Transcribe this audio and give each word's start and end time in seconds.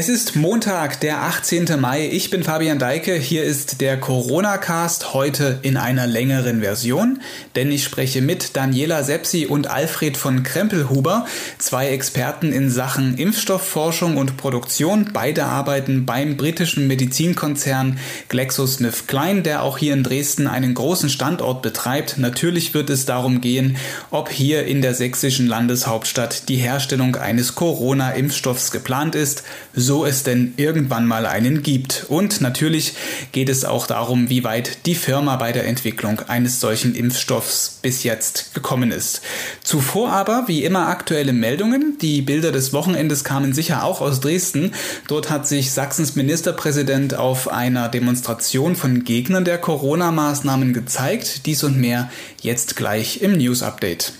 Es 0.00 0.08
ist 0.08 0.36
Montag, 0.36 1.00
der 1.00 1.22
18. 1.22 1.80
Mai. 1.80 2.06
Ich 2.06 2.30
bin 2.30 2.44
Fabian 2.44 2.78
Deike. 2.78 3.14
Hier 3.14 3.42
ist 3.42 3.80
der 3.80 3.98
Corona-Cast 3.98 5.12
heute 5.12 5.58
in 5.62 5.76
einer 5.76 6.06
längeren 6.06 6.60
Version, 6.60 7.20
denn 7.56 7.72
ich 7.72 7.82
spreche 7.82 8.22
mit 8.22 8.54
Daniela 8.56 9.02
Sepsi 9.02 9.46
und 9.46 9.66
Alfred 9.66 10.16
von 10.16 10.44
Krempelhuber, 10.44 11.26
zwei 11.58 11.88
Experten 11.88 12.52
in 12.52 12.70
Sachen 12.70 13.18
Impfstoffforschung 13.18 14.18
und 14.18 14.36
Produktion. 14.36 15.10
Beide 15.12 15.46
arbeiten 15.46 16.06
beim 16.06 16.36
britischen 16.36 16.86
Medizinkonzern 16.86 17.98
GlaxoSmithKline, 18.28 19.42
der 19.42 19.64
auch 19.64 19.78
hier 19.78 19.94
in 19.94 20.04
Dresden 20.04 20.46
einen 20.46 20.74
großen 20.74 21.10
Standort 21.10 21.60
betreibt. 21.60 22.18
Natürlich 22.18 22.72
wird 22.72 22.88
es 22.88 23.04
darum 23.04 23.40
gehen, 23.40 23.76
ob 24.12 24.30
hier 24.30 24.64
in 24.64 24.80
der 24.80 24.94
sächsischen 24.94 25.48
Landeshauptstadt 25.48 26.48
die 26.48 26.58
Herstellung 26.58 27.16
eines 27.16 27.56
Corona-Impfstoffs 27.56 28.70
geplant 28.70 29.16
ist 29.16 29.42
so 29.88 30.04
es 30.04 30.22
denn 30.22 30.52
irgendwann 30.58 31.06
mal 31.06 31.24
einen 31.24 31.62
gibt. 31.62 32.04
Und 32.08 32.42
natürlich 32.42 32.92
geht 33.32 33.48
es 33.48 33.64
auch 33.64 33.86
darum, 33.86 34.28
wie 34.28 34.44
weit 34.44 34.84
die 34.84 34.94
Firma 34.94 35.36
bei 35.36 35.50
der 35.50 35.66
Entwicklung 35.66 36.20
eines 36.28 36.60
solchen 36.60 36.94
Impfstoffs 36.94 37.78
bis 37.80 38.02
jetzt 38.02 38.52
gekommen 38.52 38.92
ist. 38.92 39.22
Zuvor 39.64 40.12
aber, 40.12 40.44
wie 40.46 40.62
immer, 40.62 40.88
aktuelle 40.88 41.32
Meldungen. 41.32 41.96
Die 42.02 42.20
Bilder 42.20 42.52
des 42.52 42.74
Wochenendes 42.74 43.24
kamen 43.24 43.54
sicher 43.54 43.82
auch 43.82 44.02
aus 44.02 44.20
Dresden. 44.20 44.72
Dort 45.08 45.30
hat 45.30 45.48
sich 45.48 45.72
Sachsens 45.72 46.16
Ministerpräsident 46.16 47.14
auf 47.14 47.50
einer 47.50 47.88
Demonstration 47.88 48.76
von 48.76 49.04
Gegnern 49.04 49.46
der 49.46 49.56
Corona-Maßnahmen 49.56 50.74
gezeigt. 50.74 51.46
Dies 51.46 51.64
und 51.64 51.78
mehr 51.78 52.10
jetzt 52.42 52.76
gleich 52.76 53.22
im 53.22 53.38
News 53.38 53.62
Update. 53.62 54.12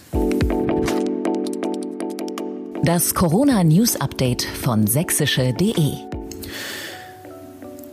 Das 2.82 3.12
Corona 3.12 3.65
News 3.65 4.01
Update 4.01 4.43
von 4.43 4.87
sächsische.de. 4.87 6.07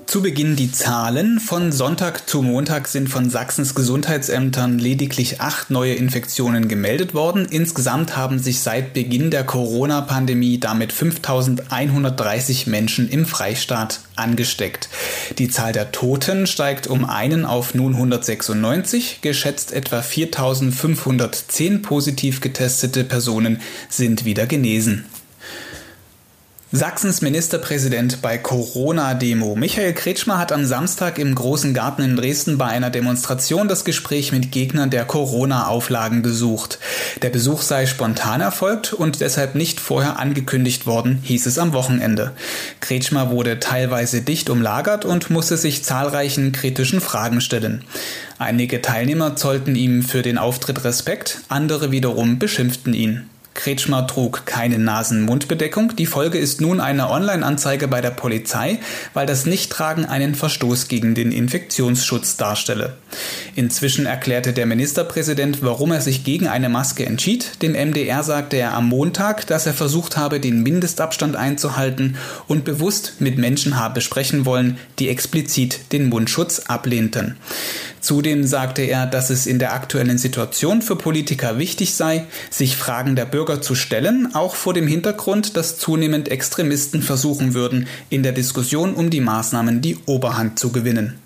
Zu 0.08 0.22
Beginn 0.22 0.56
die 0.56 0.72
Zahlen. 0.72 1.40
Von 1.40 1.72
Sonntag 1.72 2.30
zu 2.30 2.42
Montag 2.42 2.88
sind 2.88 3.10
von 3.10 3.30
Sachsens 3.30 3.74
Gesundheitsämtern 3.74 4.78
lediglich 4.78 5.42
acht 5.42 5.72
neue 5.72 5.96
Infektionen 5.96 6.68
gemeldet 6.68 7.14
worden. 7.14 7.48
Insgesamt 7.50 8.16
haben 8.16 8.40
sich 8.40 8.62
seit 8.62 8.94
Beginn 8.94 9.32
der 9.32 9.44
Corona-Pandemie 9.44 10.60
damit 10.60 10.94
5130 10.94 12.68
Menschen 12.68 13.10
im 13.10 13.26
Freistaat 13.26 14.00
angesteckt. 14.16 14.90
Die 15.40 15.50
Zahl 15.50 15.74
der 15.74 15.92
Toten 15.92 16.46
steigt 16.46 16.88
um 16.88 17.04
einen 17.04 17.44
auf 17.44 17.74
nun 17.74 17.94
196. 17.94 19.20
Geschätzt 19.22 19.74
etwa 19.74 20.02
4510 20.02 21.82
positiv 21.82 22.42
getestete 22.42 23.04
Personen 23.04 23.60
sind 23.90 24.24
wieder 24.24 24.46
genesen. 24.46 25.06
Sachsens 26.76 27.22
Ministerpräsident 27.22 28.22
bei 28.22 28.38
Corona-Demo. 28.38 29.56
Michael 29.56 29.94
Kretschmer 29.94 30.38
hat 30.38 30.52
am 30.52 30.66
Samstag 30.66 31.20
im 31.20 31.34
Großen 31.34 31.74
Garten 31.74 32.02
in 32.02 32.18
Dresden 32.18 32.58
bei 32.58 32.66
einer 32.66 32.90
Demonstration 32.90 33.70
das 33.70 33.86
Gespräch 33.86 34.34
mit 34.34 34.52
Gegnern 34.52 34.90
der 34.90 35.06
Corona-Auflagen 35.06 36.22
gesucht. 36.22 36.80
Der 37.22 37.30
Besuch 37.30 37.62
sei 37.62 37.86
spontan 37.86 38.42
erfolgt 38.42 38.92
und 38.92 39.22
deshalb 39.22 39.56
nicht 39.56 39.80
vorher 39.80 40.20
angekündigt 40.20 40.86
worden, 40.86 41.20
hieß 41.24 41.46
es 41.46 41.60
am 41.60 41.72
Wochenende. 41.72 42.34
Kretschmer 42.82 43.30
wurde 43.30 43.62
teilweise 43.62 44.22
dicht 44.22 44.50
umlagert 44.50 45.06
und 45.06 45.30
musste 45.30 45.56
sich 45.56 45.86
zahlreichen 45.86 46.52
kritischen 46.52 47.00
Fragen 47.00 47.40
stellen. 47.40 47.86
Einige 48.38 48.82
Teilnehmer 48.82 49.38
zollten 49.38 49.78
ihm 49.78 50.04
für 50.04 50.24
den 50.24 50.38
Auftritt 50.38 50.84
Respekt, 50.84 51.40
andere 51.48 51.92
wiederum 51.92 52.38
beschimpften 52.38 52.94
ihn. 52.94 53.30
Kretschmer 53.56 54.06
trug 54.06 54.46
keine 54.46 54.78
Nasen-Mund-Bedeckung. 54.78 55.96
Die 55.96 56.06
Folge 56.06 56.38
ist 56.38 56.62
nun 56.62 56.80
eine 56.80 57.10
Online-Anzeige 57.10 57.88
bei 57.88 58.02
der 58.02 58.12
Polizei, 58.12 58.80
weil 59.14 59.26
das 59.26 59.48
Nichttragen 59.48 60.06
einen 60.06 60.36
Verstoß 60.36 60.88
gegen 60.88 61.16
den 61.16 61.32
Infektionsschutz 61.32 62.38
darstelle. 62.38 62.98
Inzwischen 63.56 64.06
erklärte 64.06 64.54
der 64.54 64.66
Ministerpräsident, 64.66 65.64
warum 65.64 65.94
er 65.94 66.02
sich 66.02 66.24
gegen 66.24 66.48
eine 66.48 66.70
Maske 66.70 67.06
entschied. 67.06 67.62
Dem 67.62 67.72
MDR 67.72 68.22
sagte 68.24 68.58
er 68.58 68.74
am 68.74 68.90
Montag, 68.90 69.48
dass 69.48 69.66
er 69.66 69.74
versucht 69.74 70.18
habe, 70.18 70.40
den 70.40 70.62
Mindestabstand 70.62 71.36
einzuhalten 71.36 72.18
und 72.48 72.66
bewusst 72.66 73.16
mit 73.20 73.38
Menschen 73.38 73.80
habe 73.80 74.02
sprechen 74.02 74.46
wollen, 74.46 74.78
die 75.00 75.10
explizit 75.10 75.94
den 75.94 76.10
Mundschutz 76.10 76.64
ablehnten. 76.68 77.38
Zudem 78.02 78.44
sagte 78.46 78.84
er, 78.84 79.08
dass 79.08 79.32
es 79.32 79.48
in 79.48 79.58
der 79.58 79.74
aktuellen 79.74 80.20
Situation 80.20 80.84
für 80.84 80.96
Politiker 80.96 81.58
wichtig 81.58 81.96
sei, 81.96 82.26
sich 82.52 82.76
Fragen 82.76 83.16
der 83.16 83.26
Bürger 83.26 83.45
zu 83.62 83.76
stellen, 83.76 84.34
auch 84.34 84.56
vor 84.56 84.74
dem 84.74 84.88
Hintergrund, 84.88 85.56
dass 85.58 85.78
zunehmend 85.78 86.30
Extremisten 86.30 87.02
versuchen 87.02 87.54
würden, 87.54 87.88
in 88.10 88.24
der 88.24 88.32
Diskussion 88.32 88.94
um 88.94 89.10
die 89.10 89.22
Maßnahmen 89.22 89.82
die 89.82 89.98
Oberhand 90.06 90.60
zu 90.60 90.72
gewinnen. 90.72 91.20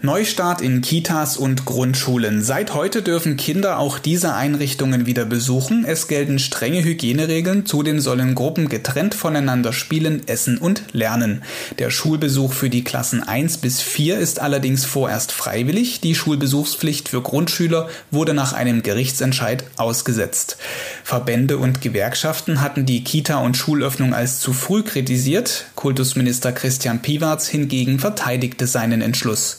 Neustart 0.00 0.60
in 0.60 0.80
Kitas 0.80 1.36
und 1.36 1.64
Grundschulen. 1.64 2.44
Seit 2.44 2.72
heute 2.72 3.02
dürfen 3.02 3.36
Kinder 3.36 3.80
auch 3.80 3.98
diese 3.98 4.32
Einrichtungen 4.32 5.06
wieder 5.06 5.24
besuchen. 5.24 5.84
Es 5.84 6.06
gelten 6.06 6.38
strenge 6.38 6.84
Hygieneregeln. 6.84 7.66
Zudem 7.66 7.98
sollen 7.98 8.36
Gruppen 8.36 8.68
getrennt 8.68 9.16
voneinander 9.16 9.72
spielen, 9.72 10.22
essen 10.28 10.56
und 10.58 10.84
lernen. 10.92 11.42
Der 11.80 11.90
Schulbesuch 11.90 12.52
für 12.52 12.70
die 12.70 12.84
Klassen 12.84 13.24
1 13.24 13.58
bis 13.58 13.80
4 13.80 14.18
ist 14.18 14.38
allerdings 14.38 14.84
vorerst 14.84 15.32
freiwillig. 15.32 16.00
Die 16.00 16.14
Schulbesuchspflicht 16.14 17.08
für 17.08 17.20
Grundschüler 17.20 17.88
wurde 18.12 18.34
nach 18.34 18.52
einem 18.52 18.84
Gerichtsentscheid 18.84 19.64
ausgesetzt. 19.78 20.58
Verbände 21.02 21.58
und 21.58 21.80
Gewerkschaften 21.80 22.60
hatten 22.60 22.86
die 22.86 23.02
Kita- 23.02 23.38
und 23.38 23.56
Schulöffnung 23.56 24.14
als 24.14 24.38
zu 24.38 24.52
früh 24.52 24.84
kritisiert. 24.84 25.64
Kultusminister 25.74 26.52
Christian 26.52 27.02
Piwarz 27.02 27.48
hingegen 27.48 27.98
verteidigte 27.98 28.68
seinen 28.68 29.02
Entschluss. 29.02 29.58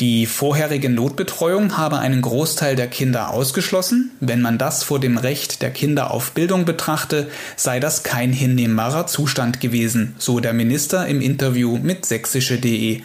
Die 0.00 0.26
vorherige 0.26 0.90
Notbetreuung 0.90 1.78
habe 1.78 1.98
einen 1.98 2.20
Großteil 2.20 2.76
der 2.76 2.86
Kinder 2.86 3.30
ausgeschlossen. 3.30 4.10
Wenn 4.20 4.42
man 4.42 4.58
das 4.58 4.82
vor 4.82 5.00
dem 5.00 5.16
Recht 5.16 5.62
der 5.62 5.70
Kinder 5.70 6.10
auf 6.10 6.32
Bildung 6.32 6.64
betrachte, 6.64 7.28
sei 7.56 7.80
das 7.80 8.02
kein 8.02 8.32
hinnehmbarer 8.32 9.06
Zustand 9.06 9.60
gewesen, 9.60 10.14
so 10.18 10.40
der 10.40 10.52
Minister 10.52 11.06
im 11.06 11.20
Interview 11.20 11.78
mit 11.78 12.04
sächsische.de. 12.04 13.00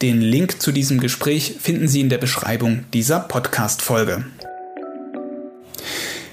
Den 0.00 0.20
Link 0.20 0.62
zu 0.62 0.70
diesem 0.70 1.00
Gespräch 1.00 1.56
finden 1.60 1.88
Sie 1.88 2.00
in 2.00 2.08
der 2.08 2.18
Beschreibung 2.18 2.84
dieser 2.92 3.18
Podcast-Folge. 3.18 4.24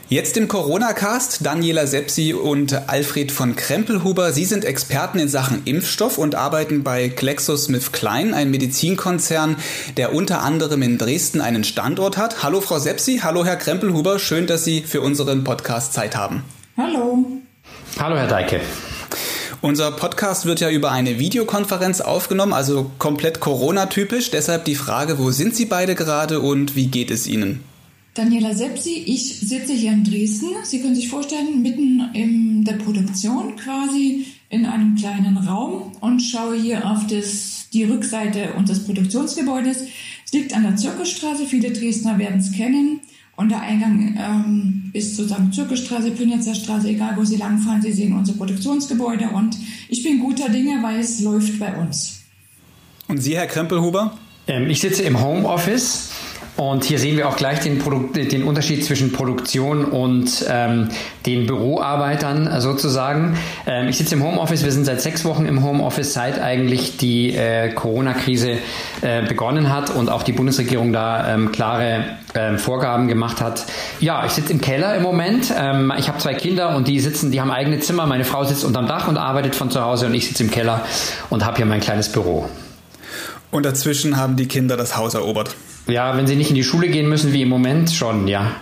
Jetzt 0.07 0.37
im 0.37 0.47
Corona-Cast 0.47 1.43
Daniela 1.43 1.87
Sepsi 1.87 2.35
und 2.35 2.89
Alfred 2.89 3.31
von 3.31 3.55
Krempelhuber. 3.55 4.33
Sie 4.33 4.45
sind 4.45 4.63
Experten 4.63 5.17
in 5.17 5.27
Sachen 5.29 5.63
Impfstoff 5.65 6.19
und 6.19 6.35
arbeiten 6.35 6.83
bei 6.83 7.07
GlaxoSmithKline, 7.07 8.35
ein 8.35 8.51
Medizinkonzern, 8.51 9.55
der 9.97 10.13
unter 10.13 10.43
anderem 10.43 10.83
in 10.83 10.99
Dresden 10.99 11.41
einen 11.41 11.63
Standort 11.63 12.17
hat. 12.17 12.43
Hallo 12.43 12.61
Frau 12.61 12.77
Sepsi, 12.77 13.21
hallo 13.23 13.45
Herr 13.45 13.55
Krempelhuber, 13.55 14.19
schön, 14.19 14.45
dass 14.45 14.63
Sie 14.63 14.81
für 14.81 15.01
unseren 15.01 15.43
Podcast 15.43 15.93
Zeit 15.93 16.15
haben. 16.15 16.43
Hallo. 16.77 17.25
Hallo 17.97 18.15
Herr 18.15 18.27
Deike. 18.27 18.61
Unser 19.61 19.89
Podcast 19.89 20.45
wird 20.45 20.59
ja 20.59 20.69
über 20.69 20.91
eine 20.91 21.17
Videokonferenz 21.17 22.01
aufgenommen, 22.01 22.53
also 22.53 22.91
komplett 22.99 23.39
Corona-typisch. 23.39 24.29
Deshalb 24.29 24.65
die 24.65 24.75
Frage, 24.75 25.17
wo 25.17 25.31
sind 25.31 25.55
Sie 25.55 25.65
beide 25.65 25.95
gerade 25.95 26.41
und 26.41 26.75
wie 26.75 26.87
geht 26.87 27.09
es 27.09 27.25
Ihnen? 27.25 27.63
Daniela 28.15 28.55
Sepsi, 28.55 29.03
ich 29.07 29.39
sitze 29.41 29.73
hier 29.73 29.91
in 29.91 30.05
Dresden. 30.05 30.47
Sie 30.63 30.81
können 30.81 30.95
sich 30.95 31.09
vorstellen, 31.09 31.61
mitten 31.61 32.01
in 32.13 32.63
der 32.63 32.75
Produktion 32.75 33.57
quasi 33.57 34.27
in 34.49 34.65
einem 34.65 34.95
kleinen 34.95 35.35
Raum 35.35 35.91
und 35.99 36.21
schaue 36.21 36.55
hier 36.55 36.89
auf 36.89 37.05
das, 37.07 37.67
die 37.73 37.83
Rückseite 37.83 38.53
unseres 38.53 38.85
Produktionsgebäudes. 38.85 39.87
Es 40.25 40.31
liegt 40.31 40.55
an 40.55 40.63
der 40.63 40.77
Zirkelstraße, 40.77 41.45
viele 41.45 41.71
Dresdner 41.73 42.17
werden 42.17 42.39
es 42.39 42.53
kennen. 42.53 43.01
Und 43.35 43.49
der 43.49 43.59
Eingang 43.59 44.17
ähm, 44.17 44.91
ist 44.93 45.17
sozusagen 45.17 45.51
Zirkelstraße, 45.51 46.11
Pünitzer 46.11 46.55
Straße, 46.55 46.87
egal 46.87 47.17
wo 47.17 47.25
Sie 47.25 47.35
langfahren, 47.35 47.81
Sie 47.81 47.91
sehen 47.91 48.13
unser 48.13 48.31
Produktionsgebäude 48.31 49.27
und 49.27 49.57
ich 49.89 50.03
bin 50.03 50.19
guter 50.19 50.47
Dinge, 50.47 50.81
weil 50.81 51.01
es 51.01 51.19
läuft 51.19 51.59
bei 51.59 51.75
uns. 51.75 52.21
Und 53.09 53.17
Sie, 53.17 53.35
Herr 53.35 53.47
Krempelhuber? 53.47 54.17
Ähm, 54.47 54.69
ich 54.69 54.79
sitze 54.79 55.03
im 55.03 55.21
Homeoffice 55.21 56.11
und 56.57 56.85
hier 56.85 56.99
sehen 56.99 57.17
wir 57.17 57.27
auch 57.27 57.35
gleich 57.35 57.59
den, 57.59 57.81
den 58.13 58.43
Unterschied 58.43 58.85
zwischen 58.85 59.11
Produktion 59.11 59.83
und 59.83 60.45
ähm, 60.49 60.87
den 61.25 61.47
Büroarbeitern 61.47 62.47
äh, 62.47 62.61
sozusagen. 62.61 63.37
Ähm, 63.67 63.89
ich 63.89 63.97
sitze 63.97 64.15
im 64.15 64.23
Homeoffice, 64.23 64.63
wir 64.63 64.71
sind 64.71 64.85
seit 64.85 65.01
sechs 65.01 65.25
Wochen 65.25 65.45
im 65.47 65.63
Homeoffice, 65.63 66.13
seit 66.13 66.39
eigentlich 66.39 66.95
die 66.95 67.35
äh, 67.35 67.73
Corona-Krise 67.73 68.57
äh, 69.01 69.25
begonnen 69.27 69.73
hat 69.73 69.93
und 69.93 70.09
auch 70.09 70.23
die 70.23 70.31
Bundesregierung 70.31 70.93
da 70.93 71.33
ähm, 71.33 71.51
klare 71.51 72.05
ähm, 72.35 72.57
Vorgaben 72.57 73.09
gemacht 73.09 73.41
hat. 73.41 73.65
Ja, 73.99 74.25
ich 74.25 74.31
sitze 74.31 74.53
im 74.53 74.61
Keller 74.61 74.95
im 74.95 75.03
Moment. 75.03 75.53
Ähm, 75.57 75.91
ich 75.97 76.07
habe 76.07 76.19
zwei 76.19 76.35
Kinder 76.35 76.73
und 76.75 76.87
die 76.87 77.01
sitzen, 77.01 77.31
die 77.31 77.41
haben 77.41 77.51
eigene 77.51 77.79
Zimmer. 77.79 78.05
Meine 78.05 78.23
Frau 78.23 78.45
sitzt 78.45 78.63
unterm 78.63 78.87
Dach 78.87 79.09
und 79.09 79.17
arbeitet 79.17 79.55
von 79.55 79.71
zu 79.71 79.81
Hause 79.81 80.05
und 80.05 80.13
ich 80.13 80.27
sitze 80.27 80.43
im 80.43 80.51
Keller 80.51 80.85
und 81.29 81.45
habe 81.45 81.57
hier 81.57 81.65
mein 81.65 81.81
kleines 81.81 82.09
Büro. 82.09 82.49
Und 83.51 83.65
dazwischen 83.65 84.15
haben 84.15 84.37
die 84.37 84.47
Kinder 84.47 84.77
das 84.77 84.95
Haus 84.95 85.15
erobert. 85.15 85.55
Ja, 85.87 86.17
wenn 86.17 86.25
sie 86.25 86.35
nicht 86.35 86.49
in 86.49 86.55
die 86.55 86.63
Schule 86.63 86.87
gehen 86.87 87.07
müssen, 87.07 87.31
wie 87.33 87.43
im 87.43 87.49
Moment 87.49 87.91
schon, 87.91 88.27
ja. 88.27 88.55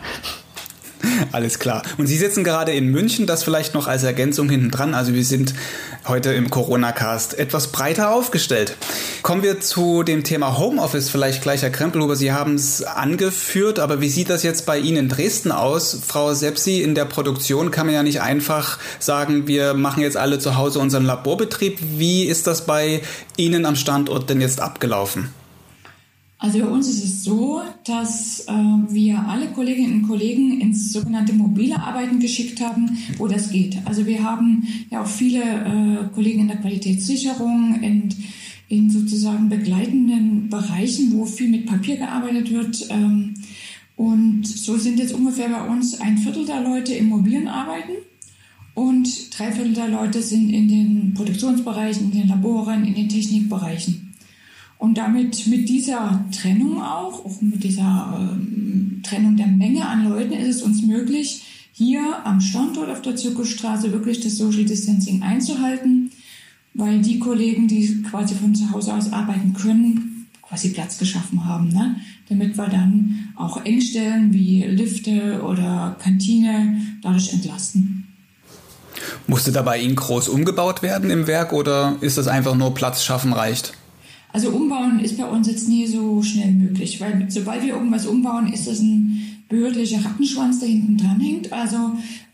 Alles 1.31 1.59
klar. 1.59 1.83
Und 1.97 2.07
Sie 2.07 2.17
sitzen 2.17 2.43
gerade 2.43 2.71
in 2.71 2.87
München, 2.87 3.27
das 3.27 3.43
vielleicht 3.43 3.73
noch 3.73 3.87
als 3.87 4.03
Ergänzung 4.03 4.49
hinten 4.49 4.71
dran. 4.71 4.93
Also 4.93 5.13
wir 5.13 5.23
sind 5.25 5.53
heute 6.07 6.33
im 6.33 6.49
Corona-Cast 6.49 7.37
etwas 7.37 7.71
breiter 7.71 8.13
aufgestellt. 8.13 8.75
Kommen 9.21 9.43
wir 9.43 9.59
zu 9.59 10.03
dem 10.03 10.23
Thema 10.23 10.57
Homeoffice 10.57 11.09
vielleicht 11.09 11.41
gleich, 11.41 11.61
Herr 11.61 11.69
Krempelhuber. 11.69 12.15
Sie 12.15 12.31
haben 12.31 12.55
es 12.55 12.83
angeführt, 12.83 13.79
aber 13.79 14.01
wie 14.01 14.09
sieht 14.09 14.29
das 14.29 14.43
jetzt 14.43 14.65
bei 14.65 14.77
Ihnen 14.77 14.97
in 14.97 15.09
Dresden 15.09 15.51
aus? 15.51 15.99
Frau 16.05 16.33
Sepsi, 16.33 16.81
in 16.81 16.95
der 16.95 17.05
Produktion 17.05 17.71
kann 17.71 17.85
man 17.85 17.95
ja 17.95 18.03
nicht 18.03 18.21
einfach 18.21 18.79
sagen, 18.99 19.47
wir 19.47 19.73
machen 19.73 20.01
jetzt 20.01 20.17
alle 20.17 20.39
zu 20.39 20.55
Hause 20.55 20.79
unseren 20.79 21.05
Laborbetrieb. 21.05 21.79
Wie 21.97 22.23
ist 22.23 22.47
das 22.47 22.65
bei 22.65 23.01
Ihnen 23.37 23.65
am 23.65 23.75
Standort 23.75 24.29
denn 24.29 24.41
jetzt 24.41 24.61
abgelaufen? 24.61 25.29
Also 26.43 26.59
bei 26.59 26.67
uns 26.67 26.89
ist 26.89 27.01
es 27.05 27.23
so, 27.23 27.61
dass 27.85 28.41
äh, 28.49 28.51
wir 28.51 29.17
alle 29.29 29.47
Kolleginnen 29.47 30.01
und 30.01 30.07
Kollegen 30.09 30.59
ins 30.59 30.91
sogenannte 30.91 31.31
mobile 31.31 31.79
Arbeiten 31.79 32.19
geschickt 32.19 32.59
haben, 32.59 32.97
wo 33.17 33.29
das 33.29 33.49
geht. 33.49 33.77
Also 33.85 34.05
wir 34.05 34.21
haben 34.21 34.67
ja 34.89 35.01
auch 35.01 35.07
viele 35.07 35.39
äh, 35.39 36.13
Kollegen 36.13 36.41
in 36.41 36.47
der 36.49 36.57
Qualitätssicherung, 36.57 37.81
in, 37.81 38.09
in 38.67 38.89
sozusagen 38.89 39.47
begleitenden 39.47 40.49
Bereichen, 40.49 41.13
wo 41.13 41.25
viel 41.25 41.47
mit 41.47 41.65
Papier 41.65 41.95
gearbeitet 41.95 42.51
wird. 42.51 42.87
Ähm, 42.89 43.35
und 43.95 44.45
so 44.45 44.75
sind 44.75 44.99
jetzt 44.99 45.13
ungefähr 45.13 45.47
bei 45.47 45.65
uns 45.65 46.01
ein 46.01 46.17
Viertel 46.17 46.45
der 46.45 46.59
Leute 46.59 46.93
im 46.93 47.07
mobilen 47.07 47.47
Arbeiten 47.47 47.93
und 48.73 49.39
drei 49.39 49.49
Viertel 49.53 49.75
der 49.75 49.87
Leute 49.87 50.21
sind 50.21 50.49
in 50.49 50.67
den 50.67 51.13
Produktionsbereichen, 51.13 52.11
in 52.11 52.19
den 52.19 52.27
Laboren, 52.27 52.83
in 52.83 52.95
den 52.95 53.07
Technikbereichen. 53.07 54.12
Und 54.77 54.97
damit 54.97 55.47
mit 55.47 55.69
dieser 55.69 56.25
Trennung 56.31 56.81
auch, 56.81 57.25
auch 57.25 57.41
mit 57.41 57.63
dieser 57.63 58.29
ähm, 58.37 59.01
Trennung 59.03 59.37
der 59.37 59.47
Menge 59.47 59.87
an 59.87 60.09
Leuten 60.09 60.33
ist 60.33 60.57
es 60.57 60.61
uns 60.61 60.81
möglich, 60.81 61.43
hier 61.71 62.25
am 62.25 62.39
Standort 62.39 62.89
auf 62.89 63.01
der 63.01 63.15
Zirkusstraße 63.15 63.91
wirklich 63.91 64.19
das 64.19 64.37
Social 64.37 64.65
Distancing 64.65 65.23
einzuhalten, 65.23 66.11
weil 66.73 67.01
die 67.01 67.19
Kollegen, 67.19 67.67
die 67.67 68.03
quasi 68.03 68.35
von 68.35 68.53
zu 68.53 68.71
Hause 68.71 68.93
aus 68.93 69.11
arbeiten 69.11 69.53
können, 69.53 70.27
quasi 70.41 70.69
Platz 70.69 70.97
geschaffen 70.97 71.45
haben, 71.45 71.69
ne? 71.69 71.95
damit 72.29 72.57
wir 72.57 72.67
dann 72.67 73.29
auch 73.35 73.65
Engstellen 73.65 74.33
wie 74.33 74.63
Lifte 74.63 75.41
oder 75.43 75.95
Kantine 75.99 76.77
dadurch 77.01 77.33
entlasten. 77.33 78.07
Musste 79.27 79.51
dabei 79.51 79.79
Ihnen 79.79 79.95
groß 79.95 80.27
umgebaut 80.27 80.83
werden 80.83 81.09
im 81.09 81.27
Werk 81.27 81.53
oder 81.53 81.95
ist 82.01 82.17
das 82.17 82.27
einfach 82.27 82.55
nur 82.55 82.73
Platz 82.73 83.03
schaffen 83.03 83.33
reicht? 83.33 83.73
Also 84.33 84.49
umbauen 84.49 84.99
ist 84.99 85.15
bei 85.15 85.25
uns 85.29 85.47
jetzt 85.47 85.69
nie 85.69 85.85
so 85.85 86.23
schnell 86.23 86.51
möglich, 86.51 86.99
weil 86.99 87.27
sobald 87.29 87.63
wir 87.63 87.75
irgendwas 87.75 88.07
umbauen, 88.07 88.51
ist 88.51 88.67
das 88.67 88.79
ein 88.79 89.21
behördlicher 89.47 90.03
Rattenschwanz, 90.03 90.59
der 90.59 90.69
hinten 90.69 90.97
dran 90.97 91.19
hängt. 91.19 91.53
Also 91.53 91.77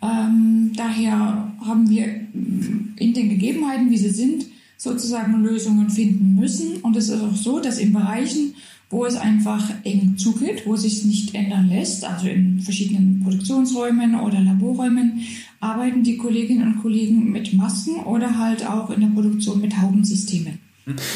ähm, 0.01 0.71
daher 0.77 1.51
haben 1.59 1.89
wir 1.89 2.05
in 2.05 3.13
den 3.13 3.29
Gegebenheiten, 3.29 3.91
wie 3.91 3.97
sie 3.97 4.11
sind, 4.11 4.45
sozusagen 4.77 5.43
Lösungen 5.43 5.89
finden 5.89 6.35
müssen. 6.35 6.77
Und 6.77 6.95
es 6.95 7.09
ist 7.09 7.21
auch 7.21 7.35
so, 7.35 7.59
dass 7.59 7.79
in 7.79 7.91
Bereichen, 7.91 8.53
wo 8.89 9.05
es 9.05 9.17
einfach 9.17 9.69
eng 9.83 10.15
zugeht, 10.17 10.65
wo 10.65 10.77
sich 10.77 11.03
nicht 11.03 11.35
ändern 11.35 11.67
lässt, 11.67 12.05
also 12.05 12.27
in 12.27 12.61
verschiedenen 12.61 13.19
Produktionsräumen 13.21 14.15
oder 14.15 14.39
Laborräumen, 14.39 15.19
arbeiten 15.59 16.03
die 16.03 16.15
Kolleginnen 16.15 16.75
und 16.75 16.81
Kollegen 16.81 17.29
mit 17.29 17.53
Masken 17.53 17.97
oder 18.05 18.37
halt 18.37 18.65
auch 18.65 18.89
in 18.89 19.01
der 19.01 19.07
Produktion 19.07 19.59
mit 19.59 19.81
Haubensystemen. 19.81 20.68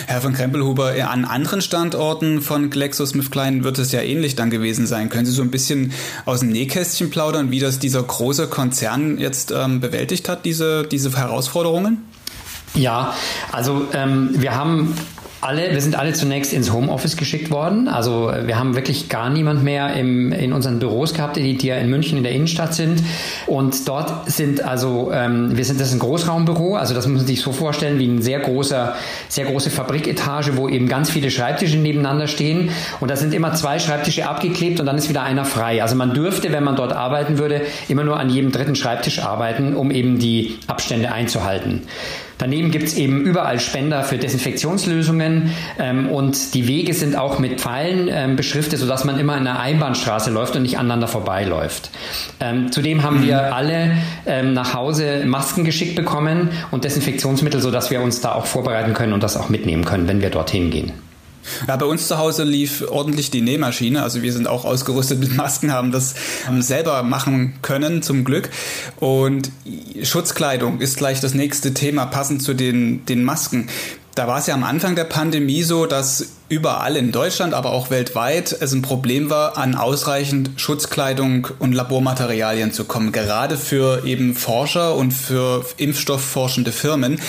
Herr 0.07 0.21
von 0.21 0.33
Krempelhuber, 0.33 0.93
an 1.09 1.25
anderen 1.25 1.61
Standorten 1.61 2.41
von 2.41 2.69
GlaxoSmithKline 2.69 3.63
wird 3.63 3.79
es 3.79 3.91
ja 3.91 4.01
ähnlich 4.01 4.35
dann 4.35 4.49
gewesen 4.49 4.85
sein. 4.85 5.09
Können 5.09 5.25
Sie 5.25 5.31
so 5.31 5.41
ein 5.41 5.51
bisschen 5.51 5.93
aus 6.25 6.41
dem 6.41 6.49
Nähkästchen 6.49 7.09
plaudern, 7.09 7.49
wie 7.51 7.59
das 7.59 7.79
dieser 7.79 8.03
große 8.03 8.47
Konzern 8.47 9.17
jetzt 9.17 9.51
ähm, 9.51 9.79
bewältigt 9.79 10.29
hat, 10.29 10.45
diese, 10.45 10.83
diese 10.83 11.15
Herausforderungen? 11.17 12.05
Ja, 12.75 13.13
also 13.51 13.87
ähm, 13.93 14.29
wir 14.33 14.55
haben 14.55 14.95
alle, 15.43 15.71
wir 15.71 15.81
sind 15.81 15.97
alle 15.97 16.13
zunächst 16.13 16.53
ins 16.53 16.71
Homeoffice 16.71 17.17
geschickt 17.17 17.51
worden. 17.51 17.87
Also 17.87 18.31
wir 18.45 18.57
haben 18.57 18.75
wirklich 18.75 19.09
gar 19.09 19.29
niemand 19.29 19.63
mehr 19.63 19.93
im, 19.93 20.31
in 20.31 20.53
unseren 20.53 20.79
Büros 20.79 21.13
gehabt, 21.13 21.35
die, 21.35 21.57
die 21.57 21.67
ja 21.67 21.75
in 21.75 21.89
München 21.89 22.17
in 22.17 22.23
der 22.23 22.31
Innenstadt 22.31 22.73
sind. 22.73 23.03
Und 23.45 23.87
dort 23.87 24.31
sind 24.31 24.63
also, 24.63 25.11
ähm, 25.13 25.55
wir 25.55 25.65
sind 25.65 25.79
das 25.81 25.91
ein 25.91 25.99
Großraumbüro, 25.99 26.75
also 26.75 26.93
das 26.93 27.07
muss 27.07 27.17
man 27.17 27.27
sich 27.27 27.41
so 27.41 27.51
vorstellen 27.51 27.99
wie 27.99 28.07
ein 28.07 28.21
sehr 28.21 28.39
großer, 28.39 28.95
sehr 29.27 29.45
große 29.45 29.69
Fabriketage, 29.69 30.55
wo 30.55 30.69
eben 30.69 30.87
ganz 30.87 31.09
viele 31.09 31.29
Schreibtische 31.29 31.77
nebeneinander 31.77 32.27
stehen. 32.27 32.69
Und 32.99 33.11
da 33.11 33.15
sind 33.15 33.33
immer 33.33 33.53
zwei 33.53 33.79
Schreibtische 33.79 34.27
abgeklebt 34.27 34.79
und 34.79 34.85
dann 34.85 34.97
ist 34.97 35.09
wieder 35.09 35.23
einer 35.23 35.45
frei. 35.45 35.81
Also 35.81 35.95
man 35.95 36.13
dürfte, 36.13 36.51
wenn 36.51 36.63
man 36.63 36.75
dort 36.75 36.93
arbeiten 36.93 37.37
würde, 37.37 37.61
immer 37.89 38.03
nur 38.03 38.19
an 38.19 38.29
jedem 38.29 38.51
dritten 38.51 38.75
Schreibtisch 38.75 39.19
arbeiten, 39.19 39.75
um 39.75 39.91
eben 39.91 40.19
die 40.19 40.57
Abstände 40.67 41.11
einzuhalten. 41.11 41.81
Daneben 42.37 42.71
gibt 42.71 42.85
es 42.85 42.95
eben 42.95 43.21
überall 43.21 43.59
Spender 43.59 44.03
für 44.03 44.17
Desinfektionslösungen 44.17 45.51
ähm, 45.79 46.09
und 46.09 46.53
die 46.53 46.67
Wege 46.67 46.93
sind 46.93 47.15
auch 47.15 47.39
mit 47.39 47.61
Pfeilen 47.61 48.09
ähm, 48.11 48.35
beschriftet, 48.35 48.79
sodass 48.79 49.03
man 49.03 49.19
immer 49.19 49.37
in 49.37 49.47
einer 49.47 49.59
Einbahnstraße 49.59 50.31
läuft 50.31 50.55
und 50.55 50.63
nicht 50.63 50.77
aneinander 50.77 51.07
vorbeiläuft. 51.07 51.89
Ähm, 52.39 52.71
zudem 52.71 53.03
haben 53.03 53.23
wir 53.23 53.35
mhm. 53.35 53.53
alle 53.53 53.91
ähm, 54.25 54.53
nach 54.53 54.73
Hause 54.73 55.23
Masken 55.25 55.63
geschickt 55.63 55.95
bekommen 55.95 56.49
und 56.71 56.83
Desinfektionsmittel, 56.83 57.61
sodass 57.61 57.91
wir 57.91 58.01
uns 58.01 58.21
da 58.21 58.33
auch 58.33 58.45
vorbereiten 58.45 58.93
können 58.93 59.13
und 59.13 59.23
das 59.23 59.37
auch 59.37 59.49
mitnehmen 59.49 59.85
können, 59.85 60.07
wenn 60.07 60.21
wir 60.21 60.29
dorthin 60.29 60.69
gehen. 60.69 60.91
Ja, 61.67 61.75
bei 61.75 61.85
uns 61.85 62.07
zu 62.07 62.17
Hause 62.17 62.43
lief 62.43 62.83
ordentlich 62.89 63.31
die 63.31 63.41
Nähmaschine. 63.41 64.03
Also 64.03 64.21
wir 64.21 64.33
sind 64.33 64.47
auch 64.47 64.65
ausgerüstet 64.65 65.19
mit 65.19 65.35
Masken, 65.35 65.71
haben 65.71 65.91
das 65.91 66.15
selber 66.59 67.03
machen 67.03 67.53
können, 67.61 68.01
zum 68.01 68.23
Glück. 68.23 68.49
Und 68.99 69.51
Schutzkleidung 70.01 70.79
ist 70.79 70.97
gleich 70.97 71.19
das 71.19 71.33
nächste 71.33 71.73
Thema, 71.73 72.05
passend 72.05 72.41
zu 72.41 72.53
den, 72.53 73.05
den 73.05 73.23
Masken. 73.23 73.69
Da 74.15 74.27
war 74.27 74.37
es 74.37 74.45
ja 74.45 74.53
am 74.53 74.63
Anfang 74.63 74.95
der 74.95 75.05
Pandemie 75.05 75.63
so, 75.63 75.87
dass 75.87 76.33
überall 76.47 76.95
in 76.97 77.11
Deutschland, 77.11 77.55
aber 77.55 77.71
auch 77.71 77.89
weltweit 77.89 78.55
es 78.59 78.71
ein 78.71 78.83
Problem 78.83 79.31
war, 79.31 79.57
an 79.57 79.73
ausreichend 79.73 80.51
Schutzkleidung 80.57 81.47
und 81.57 81.73
Labormaterialien 81.73 82.71
zu 82.71 82.85
kommen, 82.85 83.11
gerade 83.11 83.57
für 83.57 84.05
eben 84.05 84.35
Forscher 84.35 84.95
und 84.95 85.13
für 85.13 85.65
impfstoffforschende 85.77 86.71
Firmen. 86.71 87.19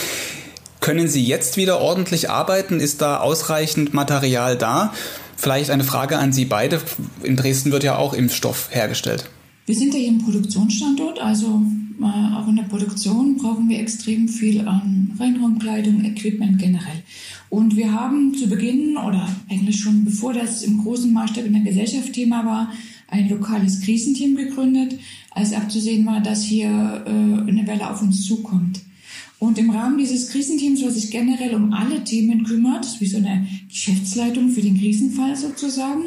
Können 0.84 1.08
Sie 1.08 1.24
jetzt 1.24 1.56
wieder 1.56 1.80
ordentlich 1.80 2.28
arbeiten? 2.28 2.78
Ist 2.78 3.00
da 3.00 3.16
ausreichend 3.16 3.94
Material 3.94 4.58
da? 4.58 4.92
Vielleicht 5.34 5.70
eine 5.70 5.82
Frage 5.82 6.18
an 6.18 6.34
Sie 6.34 6.44
beide. 6.44 6.78
In 7.22 7.36
Dresden 7.36 7.72
wird 7.72 7.84
ja 7.84 7.96
auch 7.96 8.12
Impfstoff 8.12 8.68
hergestellt. 8.70 9.24
Wir 9.64 9.74
sind 9.74 9.94
ja 9.94 10.00
hier 10.00 10.10
im 10.10 10.22
Produktionsstandort, 10.22 11.20
also 11.20 11.62
äh, 12.02 12.34
auch 12.34 12.46
in 12.48 12.56
der 12.56 12.64
Produktion 12.64 13.38
brauchen 13.38 13.66
wir 13.70 13.80
extrem 13.80 14.28
viel 14.28 14.68
an 14.68 15.16
Reinraumkleidung, 15.18 16.04
Equipment 16.04 16.58
generell. 16.58 17.02
Und 17.48 17.76
wir 17.76 17.90
haben 17.90 18.34
zu 18.34 18.46
Beginn 18.46 18.98
oder 18.98 19.26
eigentlich 19.48 19.80
schon 19.80 20.04
bevor 20.04 20.34
das 20.34 20.62
im 20.64 20.82
großen 20.82 21.10
Maßstab 21.10 21.46
in 21.46 21.54
der 21.54 21.62
Gesellschaft 21.62 22.12
Thema 22.12 22.44
war, 22.44 22.70
ein 23.08 23.30
lokales 23.30 23.80
Krisenteam 23.80 24.36
gegründet, 24.36 24.98
als 25.30 25.54
abzusehen 25.54 26.04
war, 26.04 26.20
dass 26.20 26.42
hier 26.42 26.68
äh, 26.68 27.08
eine 27.48 27.66
Welle 27.66 27.88
auf 27.88 28.02
uns 28.02 28.26
zukommt. 28.26 28.82
Und 29.44 29.58
im 29.58 29.68
Rahmen 29.68 29.98
dieses 29.98 30.30
Krisenteams, 30.30 30.82
was 30.82 30.94
sich 30.94 31.10
generell 31.10 31.54
um 31.54 31.74
alle 31.74 32.02
Themen 32.02 32.44
kümmert, 32.44 32.98
wie 32.98 33.06
so 33.06 33.18
eine 33.18 33.46
Geschäftsleitung 33.68 34.48
für 34.48 34.62
den 34.62 34.78
Krisenfall 34.78 35.36
sozusagen. 35.36 36.02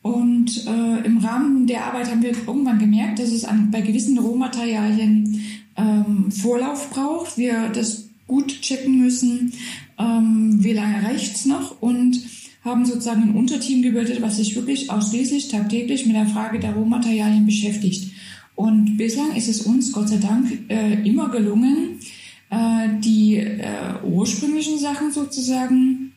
Und 0.00 0.66
äh, 0.66 1.04
im 1.04 1.18
Rahmen 1.18 1.66
der 1.66 1.84
Arbeit 1.84 2.10
haben 2.10 2.22
wir 2.22 2.30
irgendwann 2.30 2.78
gemerkt, 2.78 3.18
dass 3.18 3.30
es 3.30 3.44
an, 3.44 3.70
bei 3.70 3.82
gewissen 3.82 4.18
Rohmaterialien 4.18 5.42
ähm, 5.76 6.30
Vorlauf 6.30 6.88
braucht. 6.88 7.36
Wir 7.36 7.68
das 7.68 8.08
gut 8.26 8.62
checken 8.62 9.00
müssen, 9.00 9.52
ähm, 9.98 10.56
wie 10.64 10.72
lange 10.72 11.02
reicht's 11.02 11.44
noch 11.44 11.82
und 11.82 12.22
haben 12.64 12.86
sozusagen 12.86 13.22
ein 13.22 13.36
Unterteam 13.36 13.82
gebildet, 13.82 14.22
was 14.22 14.38
sich 14.38 14.56
wirklich 14.56 14.90
ausschließlich 14.90 15.48
tagtäglich 15.48 16.06
mit 16.06 16.16
der 16.16 16.26
Frage 16.26 16.58
der 16.58 16.72
Rohmaterialien 16.72 17.44
beschäftigt. 17.44 18.12
Und 18.54 18.96
bislang 18.96 19.36
ist 19.36 19.48
es 19.48 19.60
uns 19.60 19.92
Gott 19.92 20.08
sei 20.08 20.16
Dank 20.16 20.50
äh, 20.68 21.06
immer 21.06 21.28
gelungen, 21.28 21.95
äh, 22.56 23.00
die 23.00 23.36
äh, 23.36 24.02
ursprünglichen 24.02 24.78
Sachen 24.78 25.12
sozusagen 25.12 26.12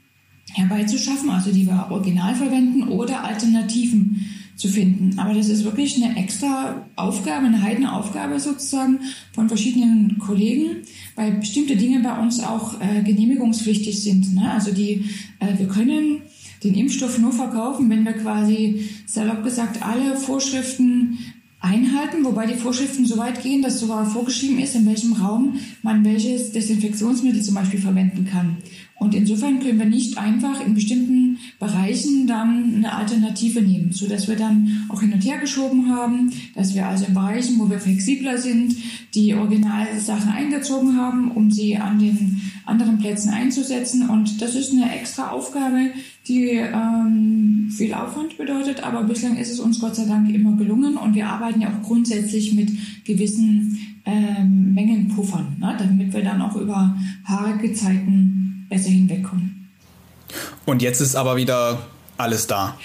herbeizuschaffen, 0.54 1.30
also 1.30 1.52
die 1.52 1.68
wir 1.68 1.88
original 1.90 2.34
verwenden 2.34 2.88
oder 2.88 3.24
Alternativen 3.24 4.26
zu 4.56 4.68
finden. 4.68 5.18
Aber 5.18 5.34
das 5.34 5.48
ist 5.48 5.64
wirklich 5.64 6.04
eine 6.04 6.18
extra 6.18 6.86
Aufgabe, 6.96 7.46
eine 7.46 7.62
heidene 7.62 7.94
Aufgabe 7.94 8.40
sozusagen 8.40 9.00
von 9.34 9.48
verschiedenen 9.48 10.18
Kollegen, 10.20 10.84
weil 11.16 11.32
bestimmte 11.34 11.78
Dinge 11.78 12.02
bei 12.02 12.20
uns 12.20 12.42
auch 12.42 12.80
äh, 12.82 13.02
genehmigungspflichtig 13.04 14.02
sind. 14.02 14.36
Ne? 14.36 14.52
Also 14.52 14.72
die, 14.72 15.06
äh, 15.40 15.58
wir 15.58 15.68
können 15.68 16.24
den 16.64 16.76
Impfstoff 16.76 17.18
nur 17.20 17.32
verkaufen, 17.32 17.90
wenn 17.90 18.04
wir 18.04 18.14
quasi 18.14 18.90
salopp 19.06 19.44
gesagt 19.44 19.82
alle 19.82 20.18
Vorschriften 20.18 21.20
einhalten, 21.62 22.24
wobei 22.24 22.46
die 22.46 22.56
Vorschriften 22.56 23.06
so 23.06 23.18
weit 23.18 23.42
gehen, 23.42 23.62
dass 23.62 23.80
sogar 23.80 24.06
vorgeschrieben 24.06 24.60
ist, 24.60 24.76
in 24.76 24.86
welchem 24.86 25.14
Raum 25.14 25.60
man 25.82 26.04
welches 26.06 26.52
Desinfektionsmittel 26.52 27.42
zum 27.42 27.56
Beispiel 27.56 27.82
verwenden 27.82 28.28
kann. 28.30 28.58
Und 29.00 29.16
insofern 29.16 29.60
können 29.60 29.80
wir 29.80 29.86
nicht 29.86 30.18
einfach 30.18 30.64
in 30.64 30.74
bestimmten 30.74 31.38
Bereichen 31.58 32.28
dann 32.28 32.76
eine 32.76 32.94
Alternative 32.94 33.62
nehmen, 33.62 33.94
so 33.94 34.08
dass 34.08 34.28
wir 34.28 34.36
dann 34.36 34.86
auch 34.90 35.00
hin 35.00 35.14
und 35.14 35.22
her 35.22 35.38
geschoben 35.38 35.90
haben, 35.90 36.32
dass 36.54 36.76
wir 36.76 36.86
also 36.86 37.06
in 37.06 37.14
Bereichen, 37.14 37.58
wo 37.60 37.70
wir 37.70 37.80
flexibler 37.80 38.38
sind, 38.38 38.76
die 39.16 39.34
Originalsachen 39.34 40.30
eingezogen 40.30 40.98
haben, 40.98 41.32
um 41.32 41.50
sie 41.50 41.78
an 41.78 41.98
den 41.98 42.42
anderen 42.66 43.00
Plätzen 43.00 43.30
einzusetzen. 43.30 44.10
Und 44.10 44.42
das 44.42 44.56
ist 44.56 44.74
eine 44.74 44.94
extra 44.94 45.30
Aufgabe, 45.30 45.92
die 46.28 46.50
ähm, 46.50 47.72
viel 47.76 47.94
Aufwand 47.94 48.38
bedeutet, 48.38 48.84
aber 48.84 49.04
bislang 49.04 49.38
ist 49.38 49.52
es 49.52 49.62
uns 49.62 49.80
Gott 49.80 49.96
sei 49.96 50.06
Dank 50.06 50.30
immer 50.30 50.58
gelungen 50.58 50.98
und 50.98 51.16
wir 51.16 51.28
arbeiten 51.28 51.62
ja 51.62 51.70
auch 51.70 51.88
grundsätzlich 51.88 52.54
mit 52.54 52.70
gewissen 53.06 53.78
ähm, 54.06 54.74
Mengenpuffern, 54.74 55.58
ne, 55.60 55.76
damit 55.78 56.14
wir 56.14 56.24
dann 56.24 56.42
auch 56.42 56.56
über 56.56 56.96
haarige 57.26 57.74
Zeiten 57.74 58.39
besser 58.70 58.90
hinwegkommen. 58.90 59.70
Und 60.66 60.82
jetzt 60.82 61.02
ist 61.02 61.16
aber 61.16 61.36
wieder 61.36 61.88
alles 62.18 62.48
da. 62.48 62.78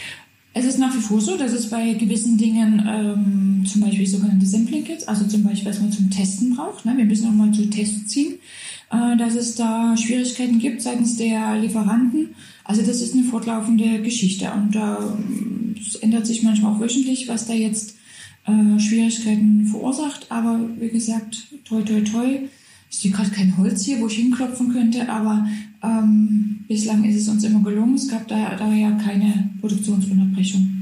Es 0.56 0.64
ist 0.64 0.78
nach 0.78 0.94
wie 0.94 1.00
vor 1.00 1.20
so, 1.20 1.36
dass 1.36 1.52
es 1.52 1.68
bei 1.68 1.94
gewissen 1.94 2.38
Dingen, 2.38 2.80
ähm, 2.88 3.66
zum 3.66 3.80
Beispiel 3.80 4.06
sogenannte 4.06 4.46
Sampling 4.46 4.84
Kits, 4.84 5.06
also 5.08 5.26
zum 5.26 5.42
Beispiel, 5.42 5.68
was 5.68 5.80
man 5.80 5.90
zum 5.90 6.10
Testen 6.10 6.54
braucht, 6.54 6.84
ne, 6.84 6.96
wir 6.96 7.04
müssen 7.04 7.26
nochmal 7.26 7.52
zu 7.52 7.68
Tests 7.68 8.06
ziehen, 8.06 8.34
äh, 8.92 9.16
dass 9.16 9.34
es 9.34 9.56
da 9.56 9.96
Schwierigkeiten 9.96 10.60
gibt 10.60 10.80
seitens 10.80 11.16
der 11.16 11.58
Lieferanten. 11.58 12.36
Also 12.62 12.82
das 12.82 13.02
ist 13.02 13.14
eine 13.14 13.24
fortlaufende 13.24 14.00
Geschichte 14.02 14.50
und 14.52 14.76
äh, 14.76 15.80
es 15.80 15.96
ändert 15.96 16.24
sich 16.26 16.44
manchmal 16.44 16.74
auch 16.74 16.80
wöchentlich, 16.80 17.26
was 17.26 17.46
da 17.46 17.52
jetzt 17.52 17.96
äh, 18.46 18.78
Schwierigkeiten 18.78 19.66
verursacht. 19.66 20.30
Aber 20.30 20.60
wie 20.78 20.88
gesagt, 20.88 21.48
toi 21.64 21.82
toi 21.82 22.00
toi, 22.02 22.40
ich 22.90 22.98
sehe 22.98 23.10
gerade 23.10 23.30
kein 23.30 23.58
Holz 23.58 23.84
hier, 23.84 23.98
wo 24.00 24.06
ich 24.06 24.14
hinklopfen 24.14 24.72
könnte, 24.72 25.08
aber 25.08 25.48
ähm, 25.84 26.64
bislang 26.66 27.04
ist 27.04 27.20
es 27.22 27.28
uns 27.28 27.44
immer 27.44 27.62
gelungen. 27.62 27.94
Es 27.94 28.08
gab 28.08 28.26
daher, 28.28 28.56
daher 28.56 28.92
keine 29.04 29.50
Produktionsunterbrechung. 29.60 30.74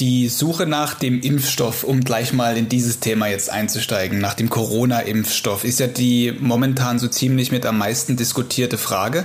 Die 0.00 0.28
Suche 0.28 0.66
nach 0.66 0.94
dem 0.94 1.20
Impfstoff, 1.20 1.82
um 1.82 2.02
gleich 2.02 2.32
mal 2.32 2.56
in 2.56 2.68
dieses 2.68 3.00
Thema 3.00 3.26
jetzt 3.26 3.50
einzusteigen, 3.50 4.20
nach 4.20 4.34
dem 4.34 4.48
Corona-Impfstoff, 4.48 5.64
ist 5.64 5.80
ja 5.80 5.88
die 5.88 6.32
momentan 6.38 7.00
so 7.00 7.08
ziemlich 7.08 7.50
mit 7.50 7.66
am 7.66 7.78
meisten 7.78 8.16
diskutierte 8.16 8.78
Frage. 8.78 9.24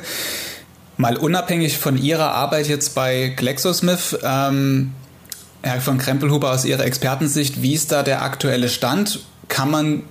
Mal 0.97 1.17
unabhängig 1.17 1.77
von 1.77 2.01
Ihrer 2.01 2.31
Arbeit 2.31 2.67
jetzt 2.67 2.95
bei 2.95 3.33
GlaxoSmith, 3.35 4.17
ähm, 4.23 4.93
Herr 5.61 5.79
von 5.79 5.99
Krempelhuber, 5.99 6.51
aus 6.51 6.65
Ihrer 6.65 6.85
Expertensicht, 6.85 7.61
wie 7.61 7.73
ist 7.73 7.91
da 7.91 8.01
der 8.01 8.23
aktuelle 8.23 8.69
Stand? 8.69 9.19
Kann 9.49 9.69
man 9.69 10.03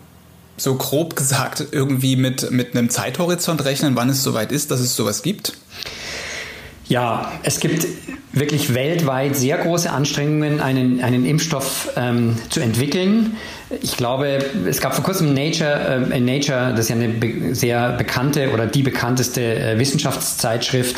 so 0.57 0.75
grob 0.75 1.17
gesagt 1.17 1.65
irgendwie 1.73 2.17
mit, 2.17 2.51
mit 2.51 2.77
einem 2.77 2.91
Zeithorizont 2.91 3.65
rechnen, 3.65 3.97
wann 3.97 4.09
es 4.09 4.23
soweit 4.23 4.53
ist, 4.53 4.71
dass 4.71 4.81
es 4.81 4.95
sowas 4.95 5.23
gibt? 5.23 5.55
Ja, 6.89 7.33
es 7.43 7.61
gibt 7.61 7.87
wirklich 8.33 8.75
weltweit 8.75 9.37
sehr 9.37 9.59
große 9.59 9.91
Anstrengungen, 9.91 10.61
einen, 10.61 11.03
einen 11.03 11.25
Impfstoff 11.25 11.91
ähm, 11.97 12.37
zu 12.49 12.61
entwickeln. 12.61 13.37
Ich 13.83 13.97
glaube, 13.97 14.45
es 14.67 14.81
gab 14.81 14.95
vor 14.95 15.05
kurzem 15.05 15.33
Nature, 15.35 16.09
äh, 16.11 16.19
in 16.19 16.25
Nature, 16.25 16.71
das 16.71 16.81
ist 16.81 16.89
ja 16.91 16.97
eine 16.97 17.09
be 17.09 17.55
sehr 17.55 17.93
bekannte 17.93 18.53
oder 18.53 18.67
die 18.67 18.83
bekannteste 18.83 19.41
äh, 19.43 19.79
Wissenschaftszeitschrift 19.79 20.97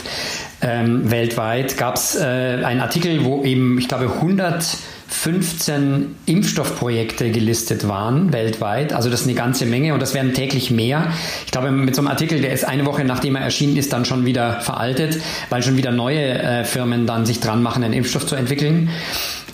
ähm, 0.63 1.11
weltweit, 1.11 1.77
gab 1.77 1.97
es 1.97 2.17
äh, 2.17 2.23
einen 2.23 2.81
Artikel, 2.81 3.25
wo 3.25 3.45
eben, 3.45 3.79
ich 3.79 3.89
glaube, 3.89 4.07
100 4.07 4.65
15 5.15 6.17
Impfstoffprojekte 6.27 7.31
gelistet 7.31 7.89
waren 7.89 8.33
weltweit. 8.33 8.93
Also 8.93 9.09
das 9.09 9.23
ist 9.23 9.27
eine 9.27 9.35
ganze 9.35 9.65
Menge 9.65 9.95
und 9.95 10.01
das 10.01 10.13
werden 10.13 10.35
täglich 10.35 10.71
mehr. 10.71 11.13
Ich 11.47 11.53
glaube, 11.53 11.71
mit 11.71 11.95
so 11.95 12.03
einem 12.03 12.09
Artikel, 12.09 12.43
der 12.43 12.53
ist 12.53 12.65
eine 12.65 12.85
Woche 12.85 13.05
nachdem 13.05 13.37
er 13.37 13.43
erschienen 13.43 13.77
ist, 13.77 13.93
dann 13.93 14.05
schon 14.05 14.27
wieder 14.27 14.61
veraltet, 14.61 15.19
weil 15.49 15.63
schon 15.63 15.77
wieder 15.77 15.93
neue 15.93 16.39
äh, 16.39 16.65
Firmen 16.65 17.07
dann 17.07 17.25
sich 17.25 17.41
dran 17.41 17.63
machen, 17.63 17.85
einen 17.85 17.95
Impfstoff 17.95 18.27
zu 18.27 18.35
entwickeln. 18.35 18.91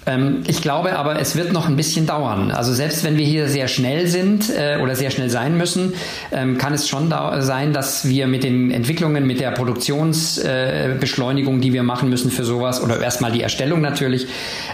Ähm, 0.06 0.44
ich 0.46 0.62
glaube 0.62 0.96
aber, 0.96 1.20
es 1.20 1.36
wird 1.36 1.52
noch 1.52 1.68
ein 1.68 1.76
bisschen 1.76 2.06
dauern. 2.06 2.50
Also 2.50 2.72
selbst 2.72 3.04
wenn 3.04 3.18
wir 3.18 3.26
hier 3.26 3.48
sehr 3.48 3.68
schnell 3.68 4.06
sind 4.06 4.48
äh, 4.50 4.78
oder 4.82 4.96
sehr 4.96 5.10
schnell 5.10 5.28
sein 5.30 5.58
müssen, 5.58 5.92
ähm, 6.32 6.58
kann 6.58 6.72
es 6.72 6.88
schon 6.88 7.14
sein, 7.40 7.72
dass 7.72 8.08
wir 8.08 8.26
mit 8.26 8.42
den 8.44 8.70
Entwicklungen, 8.70 9.26
mit 9.26 9.40
der 9.40 9.50
Produktionsbeschleunigung, 9.50 11.58
äh, 11.58 11.60
die 11.60 11.72
wir 11.72 11.82
machen 11.82 12.08
müssen 12.08 12.30
für 12.30 12.44
sowas 12.44 12.82
oder 12.82 13.00
erstmal 13.00 13.32
die 13.32 13.42
Erstellung 13.42 13.80
natürlich, 13.80 14.28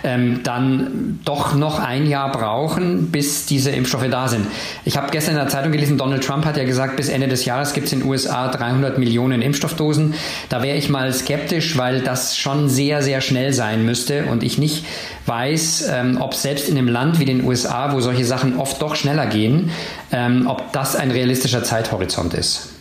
ähm, 0.04 0.40
dann 0.42 1.20
doch 1.24 1.54
noch 1.54 1.80
ein 1.80 2.06
Jahr 2.06 2.30
brauchen, 2.30 3.10
bis 3.10 3.46
diese 3.46 3.70
Impfstoffe 3.70 4.08
da 4.10 4.28
sind. 4.28 4.46
Ich 4.84 4.96
habe 4.96 5.10
gestern 5.10 5.32
in 5.32 5.40
der 5.40 5.48
Zeitung 5.48 5.72
gelesen, 5.72 5.98
Donald 5.98 6.24
Trump 6.24 6.44
hat 6.44 6.56
ja 6.56 6.64
gesagt, 6.64 6.96
bis 6.96 7.08
Ende 7.08 7.28
des 7.28 7.44
Jahres 7.44 7.72
gibt 7.72 7.86
es 7.86 7.92
in 7.92 8.00
den 8.00 8.08
USA 8.08 8.48
300 8.48 8.98
Millionen 8.98 9.42
Impfstoffdosen. 9.42 10.14
Da 10.48 10.62
wäre 10.62 10.76
ich 10.76 10.88
mal 10.88 11.12
skeptisch, 11.12 11.76
weil 11.76 12.00
das 12.00 12.36
schon 12.36 12.68
sehr, 12.68 13.02
sehr 13.02 13.20
schnell 13.20 13.52
sein 13.52 13.84
müsste 13.84 14.26
und 14.26 14.42
ich 14.42 14.58
nicht 14.58 14.84
weiß, 15.26 15.88
ähm, 15.92 16.18
ob 16.20 16.34
selbst 16.34 16.68
in 16.68 16.78
einem 16.78 16.88
Land 16.88 17.18
wie 17.18 17.24
den 17.24 17.44
USA, 17.44 17.92
wo 17.92 18.00
solche 18.00 18.24
Sachen 18.24 18.58
oft 18.58 18.80
doch 18.80 18.94
schneller 18.94 19.26
gehen, 19.26 19.70
ähm, 20.12 20.46
ob 20.46 20.72
das 20.72 20.96
ein 20.96 21.10
realistischer 21.10 21.64
Zeithorizont 21.64 22.34
ist. 22.34 22.75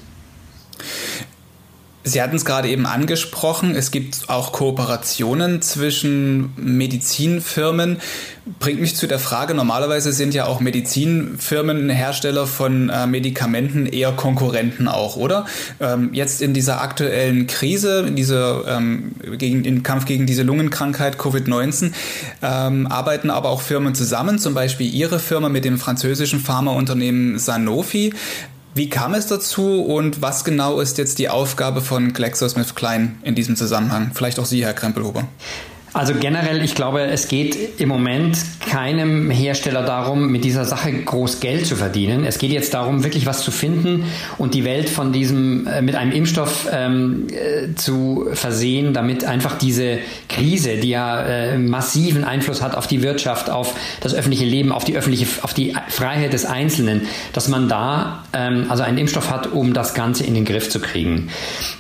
Sie 2.08 2.22
hatten 2.22 2.36
es 2.36 2.46
gerade 2.46 2.70
eben 2.70 2.86
angesprochen, 2.86 3.76
es 3.76 3.90
gibt 3.90 4.30
auch 4.30 4.52
Kooperationen 4.52 5.64
zwischen 5.64 6.54
Medizinfirmen. 6.56 7.98
Bringt 8.60 8.80
mich 8.80 8.96
zu 8.96 9.08
der 9.08 9.18
Frage, 9.18 9.56
normalerweise 9.56 10.14
sind 10.14 10.36
ja 10.36 10.46
auch 10.46 10.60
Medizinfirmen 10.60 11.90
Hersteller 11.90 12.46
von 12.46 12.90
äh, 12.90 13.08
Medikamenten 13.08 13.88
eher 13.88 14.12
Konkurrenten 14.12 14.88
auch, 14.88 15.16
oder? 15.16 15.48
Ähm, 15.80 16.14
jetzt 16.14 16.44
in 16.44 16.54
dieser 16.54 16.80
aktuellen 16.80 17.48
Krise, 17.48 18.06
in 18.08 18.16
dieser, 18.16 18.68
ähm, 18.68 19.16
gegen, 19.40 19.66
im 19.66 19.82
Kampf 19.82 20.06
gegen 20.06 20.28
diese 20.28 20.44
Lungenkrankheit 20.44 21.18
Covid-19, 21.18 21.92
ähm, 22.44 22.86
arbeiten 22.86 23.32
aber 23.32 23.50
auch 23.50 23.62
Firmen 23.62 23.96
zusammen, 23.96 24.38
zum 24.38 24.54
Beispiel 24.54 24.94
Ihre 24.94 25.18
Firma 25.18 25.50
mit 25.50 25.66
dem 25.66 25.80
französischen 25.80 26.40
Pharmaunternehmen 26.40 27.40
Sanofi. 27.40 28.14
Wie 28.78 28.90
kam 28.90 29.14
es 29.14 29.26
dazu 29.26 29.84
und 29.84 30.22
was 30.22 30.44
genau 30.44 30.82
ist 30.82 30.98
jetzt 30.98 31.18
die 31.18 31.30
Aufgabe 31.30 31.80
von 31.80 32.12
GlaxoSmithKline 32.12 33.20
in 33.24 33.34
diesem 33.34 33.56
Zusammenhang? 33.56 34.12
Vielleicht 34.14 34.38
auch 34.38 34.44
Sie, 34.44 34.66
Herr 34.66 34.74
Krempelhuber. 34.74 35.30
Also 35.96 36.14
generell, 36.14 36.62
ich 36.62 36.76
glaube, 36.76 37.04
es 37.04 37.30
geht 37.30 37.80
im 37.80 37.88
Moment 37.88 38.38
keinem 38.70 39.32
Hersteller 39.32 39.82
darum, 39.82 40.30
mit 40.30 40.44
dieser 40.44 40.66
Sache 40.66 40.92
groß 40.92 41.40
Geld 41.40 41.66
zu 41.66 41.78
verdienen. 41.78 42.26
Es 42.26 42.38
geht 42.38 42.52
jetzt 42.52 42.74
darum, 42.74 43.06
wirklich 43.06 43.26
was 43.26 43.44
zu 43.44 43.50
finden 43.50 44.04
und 44.38 44.54
die 44.54 44.66
Welt 44.66 44.90
von 44.90 45.14
diesem 45.14 45.66
äh, 45.68 45.82
mit 45.82 45.96
einem 45.96 46.12
Impfstoff 46.12 46.68
ähm, 46.70 47.28
äh, 47.30 47.76
zu 47.76 48.28
versehen, 48.34 48.94
damit 48.94 49.24
einfach 49.24 49.58
diese 49.58 50.00
Krise, 50.28 50.76
die 50.76 50.90
ja 50.90 51.22
äh, 51.22 51.58
massiven 51.58 52.26
Einfluss 52.26 52.62
hat 52.62 52.76
auf 52.76 52.88
die 52.88 53.02
Wirtschaft, 53.02 53.50
auf 53.50 53.74
das 54.02 54.14
öffentliche 54.14 54.44
Leben, 54.44 54.74
auf 54.74 54.84
die 54.84 54.98
öffentliche, 54.98 55.28
auf 55.44 55.54
die 55.54 55.76
Freiheit 55.88 56.34
des 56.34 56.46
Einzelnen, 56.46 57.08
dass 57.32 57.48
man 57.48 57.70
da 57.70 58.26
ähm, 58.34 58.66
also 58.68 58.84
einen 58.84 58.98
Impfstoff 58.98 59.32
hat, 59.32 59.54
um 59.54 59.74
das 59.74 59.94
Ganze 59.94 60.26
in 60.26 60.34
den 60.34 60.44
Griff 60.44 60.70
zu 60.70 60.82
kriegen. 60.82 61.30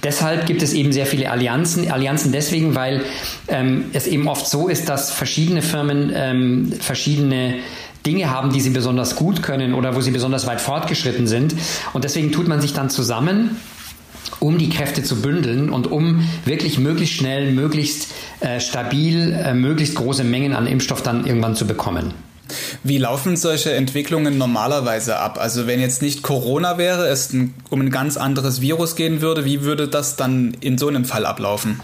Deshalb 0.06 0.46
gibt 0.46 0.64
es 0.64 0.72
eben 0.72 0.94
sehr 0.94 1.06
viele 1.06 1.32
Allianzen. 1.32 1.92
Allianzen 1.92 2.32
deswegen, 2.32 2.76
weil 2.76 3.02
ähm, 3.50 3.84
es 3.92 4.05
eben 4.08 4.28
oft 4.28 4.48
so 4.48 4.68
ist, 4.68 4.90
dass 4.90 5.12
verschiedene 5.12 5.62
Firmen 5.62 6.12
ähm, 6.14 6.74
verschiedene 6.80 7.56
Dinge 8.06 8.30
haben, 8.30 8.52
die 8.52 8.62
sie 8.62 8.70
besonders 8.70 9.16
gut 9.16 9.42
können 9.42 9.74
oder 9.74 9.96
wo 9.96 10.02
sie 10.02 10.12
besonders 10.12 10.46
weit 10.46 10.62
fortgeschritten 10.62 11.28
sind. 11.28 11.56
Und 11.94 12.04
deswegen 12.04 12.32
tut 12.32 12.48
man 12.48 12.62
sich 12.62 12.74
dann 12.74 12.90
zusammen 12.90 13.58
um 14.40 14.58
die 14.58 14.70
Kräfte 14.70 15.04
zu 15.04 15.22
bündeln 15.22 15.70
und 15.70 15.88
um 15.92 16.28
wirklich 16.46 16.78
möglichst 16.80 17.16
schnell, 17.16 17.52
möglichst 17.52 18.12
äh, 18.42 18.60
stabil, 18.60 19.32
äh, 19.34 19.54
möglichst 19.54 19.96
große 19.96 20.24
Mengen 20.24 20.54
an 20.54 20.68
Impfstoff 20.68 21.02
dann 21.02 21.26
irgendwann 21.26 21.56
zu 21.56 21.66
bekommen. 21.66 22.14
Wie 22.84 22.98
laufen 22.98 23.38
solche 23.38 23.74
Entwicklungen 23.74 24.38
normalerweise 24.38 25.18
ab? 25.18 25.40
Also 25.40 25.66
wenn 25.68 25.80
jetzt 25.80 26.02
nicht 26.02 26.22
Corona 26.22 26.78
wäre, 26.78 27.08
es 27.08 27.34
um 27.70 27.82
ein 27.82 27.90
ganz 27.90 28.18
anderes 28.18 28.62
Virus 28.62 28.96
gehen 28.96 29.22
würde, 29.22 29.46
wie 29.46 29.62
würde 29.62 29.88
das 29.88 30.16
dann 30.16 30.56
in 30.60 30.78
so 30.78 30.88
einem 30.88 31.06
Fall 31.06 31.26
ablaufen? 31.26 31.80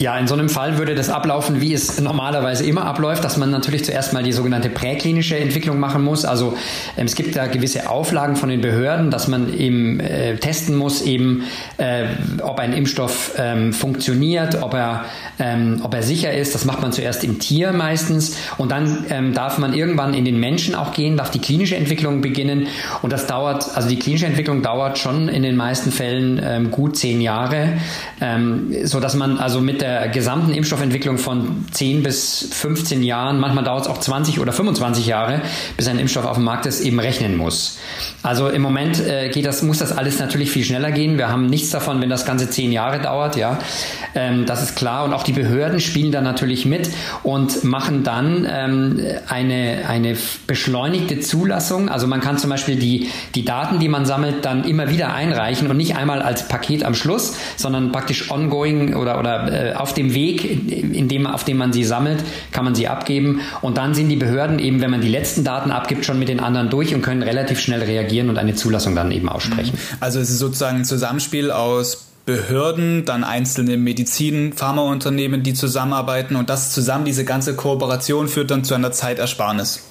Ja, 0.00 0.16
in 0.16 0.26
so 0.26 0.32
einem 0.32 0.48
Fall 0.48 0.78
würde 0.78 0.94
das 0.94 1.10
ablaufen, 1.10 1.60
wie 1.60 1.74
es 1.74 2.00
normalerweise 2.00 2.64
immer 2.64 2.86
abläuft, 2.86 3.22
dass 3.22 3.36
man 3.36 3.50
natürlich 3.50 3.84
zuerst 3.84 4.14
mal 4.14 4.22
die 4.22 4.32
sogenannte 4.32 4.70
präklinische 4.70 5.36
Entwicklung 5.36 5.78
machen 5.78 6.02
muss. 6.02 6.24
Also 6.24 6.56
ähm, 6.96 7.04
es 7.04 7.14
gibt 7.14 7.36
da 7.36 7.48
gewisse 7.48 7.90
Auflagen 7.90 8.34
von 8.34 8.48
den 8.48 8.62
Behörden, 8.62 9.10
dass 9.10 9.28
man 9.28 9.52
eben 9.52 10.00
äh, 10.00 10.38
testen 10.38 10.74
muss, 10.74 11.02
eben 11.02 11.44
äh, 11.76 12.06
ob 12.40 12.58
ein 12.60 12.72
Impfstoff 12.72 13.32
ähm, 13.36 13.74
funktioniert, 13.74 14.62
ob 14.62 14.72
er, 14.72 15.04
ähm, 15.38 15.82
ob 15.82 15.92
er 15.92 16.02
sicher 16.02 16.32
ist. 16.32 16.54
Das 16.54 16.64
macht 16.64 16.80
man 16.80 16.92
zuerst 16.92 17.22
im 17.22 17.38
Tier 17.38 17.74
meistens 17.74 18.38
und 18.56 18.72
dann 18.72 19.04
ähm, 19.10 19.34
darf 19.34 19.58
man 19.58 19.74
irgendwann 19.74 20.14
in 20.14 20.24
den 20.24 20.40
Menschen 20.40 20.74
auch 20.74 20.94
gehen, 20.94 21.18
darf 21.18 21.30
die 21.30 21.40
klinische 21.40 21.76
Entwicklung 21.76 22.22
beginnen 22.22 22.68
und 23.02 23.12
das 23.12 23.26
dauert, 23.26 23.76
also 23.76 23.90
die 23.90 23.98
klinische 23.98 24.24
Entwicklung 24.24 24.62
dauert 24.62 24.96
schon 24.96 25.28
in 25.28 25.42
den 25.42 25.56
meisten 25.56 25.92
Fällen 25.92 26.40
ähm, 26.42 26.70
gut 26.70 26.96
zehn 26.96 27.20
Jahre, 27.20 27.74
ähm, 28.22 28.74
so 28.84 28.98
man 29.14 29.36
also 29.36 29.60
mit 29.60 29.82
der 29.82 29.89
der 29.90 30.08
gesamten 30.08 30.54
Impfstoffentwicklung 30.54 31.18
von 31.18 31.66
10 31.72 32.02
bis 32.02 32.48
15 32.52 33.02
Jahren, 33.02 33.40
manchmal 33.40 33.64
dauert 33.64 33.82
es 33.82 33.88
auch 33.88 33.98
20 33.98 34.38
oder 34.38 34.52
25 34.52 35.06
Jahre, 35.06 35.42
bis 35.76 35.88
ein 35.88 35.98
Impfstoff 35.98 36.24
auf 36.24 36.36
dem 36.36 36.44
Markt 36.44 36.66
ist, 36.66 36.80
eben 36.80 37.00
rechnen 37.00 37.36
muss. 37.36 37.78
Also 38.22 38.48
im 38.48 38.62
Moment 38.62 39.00
äh, 39.00 39.30
geht 39.30 39.46
das, 39.46 39.62
muss 39.62 39.78
das 39.78 39.96
alles 39.96 40.18
natürlich 40.18 40.50
viel 40.50 40.64
schneller 40.64 40.92
gehen. 40.92 41.18
Wir 41.18 41.28
haben 41.28 41.46
nichts 41.46 41.70
davon, 41.70 42.00
wenn 42.00 42.10
das 42.10 42.24
Ganze 42.24 42.48
zehn 42.50 42.70
Jahre 42.70 43.00
dauert, 43.00 43.36
ja. 43.36 43.58
Ähm, 44.14 44.46
das 44.46 44.62
ist 44.62 44.76
klar. 44.76 45.04
Und 45.04 45.12
auch 45.12 45.22
die 45.22 45.32
Behörden 45.32 45.80
spielen 45.80 46.12
da 46.12 46.20
natürlich 46.20 46.66
mit 46.66 46.90
und 47.22 47.64
machen 47.64 48.04
dann 48.04 48.46
ähm, 48.48 49.00
eine, 49.28 49.84
eine 49.88 50.16
beschleunigte 50.46 51.20
Zulassung. 51.20 51.88
Also 51.88 52.06
man 52.06 52.20
kann 52.20 52.38
zum 52.38 52.50
Beispiel 52.50 52.76
die, 52.76 53.08
die 53.34 53.44
Daten, 53.44 53.78
die 53.78 53.88
man 53.88 54.06
sammelt, 54.06 54.44
dann 54.44 54.64
immer 54.64 54.90
wieder 54.90 55.12
einreichen 55.14 55.68
und 55.68 55.76
nicht 55.76 55.96
einmal 55.96 56.22
als 56.22 56.46
Paket 56.46 56.84
am 56.84 56.94
Schluss, 56.94 57.36
sondern 57.56 57.90
praktisch 57.90 58.30
ongoing 58.30 58.94
oder, 58.94 59.18
oder 59.18 59.70
äh, 59.70 59.72
auf 59.80 59.94
dem 59.94 60.14
Weg, 60.14 60.44
in 60.44 61.08
dem, 61.08 61.26
auf 61.26 61.44
dem 61.44 61.56
man 61.56 61.72
sie 61.72 61.84
sammelt, 61.84 62.22
kann 62.52 62.64
man 62.64 62.74
sie 62.74 62.88
abgeben. 62.88 63.40
Und 63.62 63.78
dann 63.78 63.94
sind 63.94 64.08
die 64.08 64.16
Behörden 64.16 64.58
eben, 64.58 64.80
wenn 64.80 64.90
man 64.90 65.00
die 65.00 65.08
letzten 65.08 65.44
Daten 65.44 65.70
abgibt, 65.70 66.04
schon 66.04 66.18
mit 66.18 66.28
den 66.28 66.40
anderen 66.40 66.70
durch 66.70 66.94
und 66.94 67.02
können 67.02 67.22
relativ 67.22 67.60
schnell 67.60 67.82
reagieren 67.82 68.28
und 68.28 68.38
eine 68.38 68.54
Zulassung 68.54 68.94
dann 68.94 69.10
eben 69.10 69.28
aussprechen. 69.28 69.78
Also 70.00 70.20
es 70.20 70.30
ist 70.30 70.38
sozusagen 70.38 70.78
ein 70.78 70.84
Zusammenspiel 70.84 71.50
aus 71.50 72.06
Behörden, 72.26 73.04
dann 73.04 73.24
einzelne 73.24 73.76
Medizin, 73.76 74.52
Pharmaunternehmen, 74.52 75.42
die 75.42 75.54
zusammenarbeiten 75.54 76.36
und 76.36 76.50
das 76.50 76.72
zusammen, 76.72 77.04
diese 77.04 77.24
ganze 77.24 77.56
Kooperation 77.56 78.28
führt 78.28 78.50
dann 78.50 78.62
zu 78.62 78.74
einer 78.74 78.92
Zeitersparnis. 78.92 79.84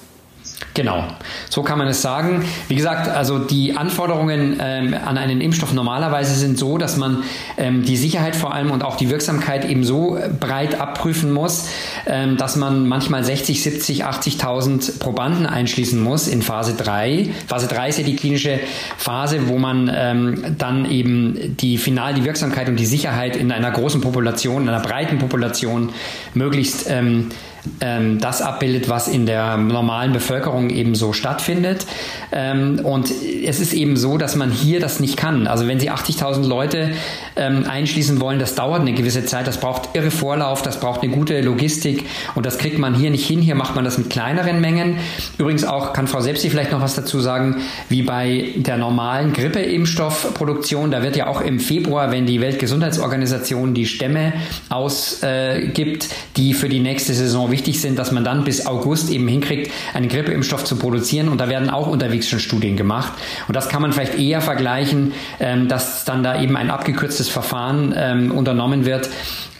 Genau, 0.74 1.04
so 1.48 1.62
kann 1.62 1.78
man 1.78 1.88
es 1.88 2.00
sagen. 2.00 2.44
Wie 2.68 2.76
gesagt, 2.76 3.08
also 3.08 3.38
die 3.38 3.76
Anforderungen 3.76 4.58
ähm, 4.60 4.94
an 4.94 5.18
einen 5.18 5.40
Impfstoff 5.40 5.72
normalerweise 5.72 6.34
sind 6.34 6.58
so, 6.58 6.78
dass 6.78 6.96
man 6.96 7.24
ähm, 7.56 7.82
die 7.82 7.96
Sicherheit 7.96 8.36
vor 8.36 8.54
allem 8.54 8.70
und 8.70 8.84
auch 8.84 8.96
die 8.96 9.10
Wirksamkeit 9.10 9.64
eben 9.64 9.82
so 9.82 10.18
breit 10.38 10.80
abprüfen 10.80 11.32
muss, 11.32 11.68
ähm, 12.06 12.36
dass 12.36 12.54
man 12.54 12.86
manchmal 12.86 13.24
60, 13.24 13.62
70, 13.62 14.06
80.000 14.06 15.00
Probanden 15.00 15.46
einschließen 15.46 16.00
muss 16.00 16.28
in 16.28 16.40
Phase 16.40 16.74
3. 16.74 17.30
Phase 17.48 17.66
3 17.66 17.88
ist 17.88 17.98
ja 17.98 18.04
die 18.04 18.16
klinische 18.16 18.60
Phase, 18.96 19.48
wo 19.48 19.58
man 19.58 19.90
ähm, 19.92 20.56
dann 20.56 20.88
eben 20.88 21.56
die 21.56 21.78
final 21.78 22.14
die 22.14 22.24
Wirksamkeit 22.24 22.68
und 22.68 22.76
die 22.76 22.86
Sicherheit 22.86 23.34
in 23.34 23.50
einer 23.50 23.72
großen 23.72 24.00
Population, 24.00 24.62
in 24.62 24.68
einer 24.68 24.82
breiten 24.82 25.18
Population 25.18 25.90
möglichst 26.34 26.88
ähm, 26.88 27.30
ähm, 27.80 28.18
das 28.18 28.42
abbildet, 28.42 28.88
was 28.88 29.08
in 29.08 29.26
der 29.26 29.56
normalen 29.56 30.12
Bevölkerung 30.12 30.59
eben 30.68 30.94
so 30.94 31.14
stattfindet. 31.14 31.86
Ähm, 32.32 32.80
und 32.84 33.10
es 33.10 33.60
ist 33.60 33.72
eben 33.72 33.96
so, 33.96 34.18
dass 34.18 34.36
man 34.36 34.50
hier 34.50 34.80
das 34.80 35.00
nicht 35.00 35.16
kann. 35.16 35.46
Also 35.46 35.66
wenn 35.66 35.80
Sie 35.80 35.90
80.000 35.90 36.46
Leute 36.46 36.90
ähm, 37.36 37.64
einschließen 37.68 38.20
wollen, 38.20 38.38
das 38.38 38.54
dauert 38.54 38.80
eine 38.80 38.92
gewisse 38.92 39.24
Zeit, 39.24 39.46
das 39.46 39.58
braucht 39.58 39.94
irre 39.94 40.10
Vorlauf, 40.10 40.62
das 40.62 40.80
braucht 40.80 41.02
eine 41.02 41.12
gute 41.12 41.40
Logistik 41.40 42.04
und 42.34 42.44
das 42.44 42.58
kriegt 42.58 42.78
man 42.78 42.94
hier 42.94 43.10
nicht 43.10 43.26
hin. 43.26 43.40
Hier 43.40 43.54
macht 43.54 43.74
man 43.74 43.84
das 43.84 43.96
mit 43.96 44.10
kleineren 44.10 44.60
Mengen. 44.60 44.96
Übrigens 45.38 45.64
auch, 45.64 45.92
kann 45.92 46.06
Frau 46.06 46.20
Sepsi 46.20 46.50
vielleicht 46.50 46.72
noch 46.72 46.82
was 46.82 46.94
dazu 46.94 47.20
sagen, 47.20 47.56
wie 47.88 48.02
bei 48.02 48.48
der 48.56 48.76
normalen 48.76 49.32
Grippeimpfstoffproduktion, 49.32 50.90
da 50.90 51.02
wird 51.02 51.16
ja 51.16 51.28
auch 51.28 51.40
im 51.40 51.60
Februar, 51.60 52.10
wenn 52.10 52.26
die 52.26 52.40
Weltgesundheitsorganisation 52.40 53.74
die 53.74 53.86
Stämme 53.86 54.32
ausgibt, 54.68 56.08
die 56.36 56.54
für 56.54 56.68
die 56.68 56.80
nächste 56.80 57.14
Saison 57.14 57.50
wichtig 57.50 57.80
sind, 57.80 57.98
dass 57.98 58.10
man 58.10 58.24
dann 58.24 58.44
bis 58.44 58.66
August 58.66 59.10
eben 59.10 59.28
hinkriegt, 59.28 59.70
einen 59.94 60.08
Grippeimpfstoff 60.08 60.49
zu 60.64 60.76
produzieren. 60.76 61.28
Und 61.28 61.38
da 61.38 61.48
werden 61.48 61.70
auch 61.70 61.86
unterwegs 61.86 62.28
schon 62.28 62.40
Studien 62.40 62.76
gemacht. 62.76 63.12
Und 63.48 63.54
das 63.54 63.68
kann 63.68 63.82
man 63.82 63.92
vielleicht 63.92 64.18
eher 64.18 64.40
vergleichen, 64.40 65.12
ähm, 65.38 65.68
dass 65.68 66.04
dann 66.04 66.22
da 66.22 66.40
eben 66.40 66.56
ein 66.56 66.70
abgekürztes 66.70 67.28
Verfahren 67.28 67.94
ähm, 67.96 68.32
unternommen 68.32 68.84
wird. 68.84 69.08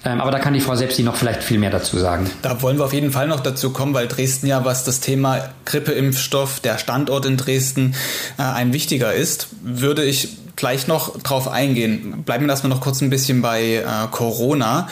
Ähm, 0.04 0.20
aber 0.20 0.30
da 0.30 0.38
kann 0.38 0.54
die 0.54 0.60
Frau 0.60 0.74
Sepsi 0.74 1.02
noch 1.02 1.16
vielleicht 1.16 1.42
viel 1.42 1.58
mehr 1.58 1.70
dazu 1.70 1.98
sagen. 1.98 2.30
Da 2.42 2.62
wollen 2.62 2.78
wir 2.78 2.84
auf 2.84 2.92
jeden 2.92 3.12
Fall 3.12 3.28
noch 3.28 3.40
dazu 3.40 3.70
kommen, 3.70 3.92
weil 3.92 4.08
Dresden 4.08 4.46
ja, 4.46 4.64
was 4.64 4.84
das 4.84 5.00
Thema 5.00 5.50
Grippeimpfstoff, 5.66 6.60
der 6.60 6.78
Standort 6.78 7.26
in 7.26 7.36
Dresden, 7.36 7.94
äh, 8.38 8.42
ein 8.42 8.72
wichtiger 8.72 9.12
ist, 9.12 9.48
würde 9.62 10.04
ich 10.04 10.28
gleich 10.56 10.86
noch 10.86 11.18
drauf 11.22 11.48
eingehen. 11.48 12.22
Bleiben 12.24 12.44
wir 12.46 12.50
erstmal 12.50 12.70
noch 12.70 12.80
kurz 12.80 13.00
ein 13.00 13.10
bisschen 13.10 13.42
bei 13.42 13.76
äh, 13.76 13.84
Corona. 14.10 14.88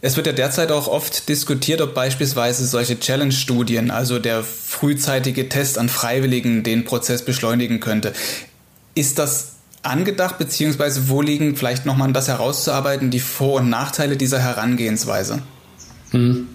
Es 0.00 0.16
wird 0.16 0.28
ja 0.28 0.32
derzeit 0.32 0.70
auch 0.70 0.86
oft 0.86 1.28
diskutiert, 1.28 1.80
ob 1.80 1.94
beispielsweise 1.94 2.66
solche 2.66 3.00
Challenge-Studien, 3.00 3.90
also 3.90 4.20
der 4.20 4.44
frühzeitige 4.44 5.48
Test 5.48 5.76
an 5.76 5.88
Freiwilligen, 5.88 6.62
den 6.62 6.84
Prozess 6.84 7.24
beschleunigen 7.24 7.80
könnte. 7.80 8.12
Ist 8.94 9.18
das 9.18 9.54
angedacht, 9.82 10.38
beziehungsweise 10.38 11.08
wo 11.08 11.20
liegen 11.20 11.56
vielleicht 11.56 11.84
nochmal 11.84 12.12
das 12.12 12.28
herauszuarbeiten, 12.28 13.10
die 13.10 13.20
Vor- 13.20 13.60
und 13.60 13.70
Nachteile 13.70 14.16
dieser 14.16 14.38
Herangehensweise? 14.38 15.42
Hm. 16.10 16.48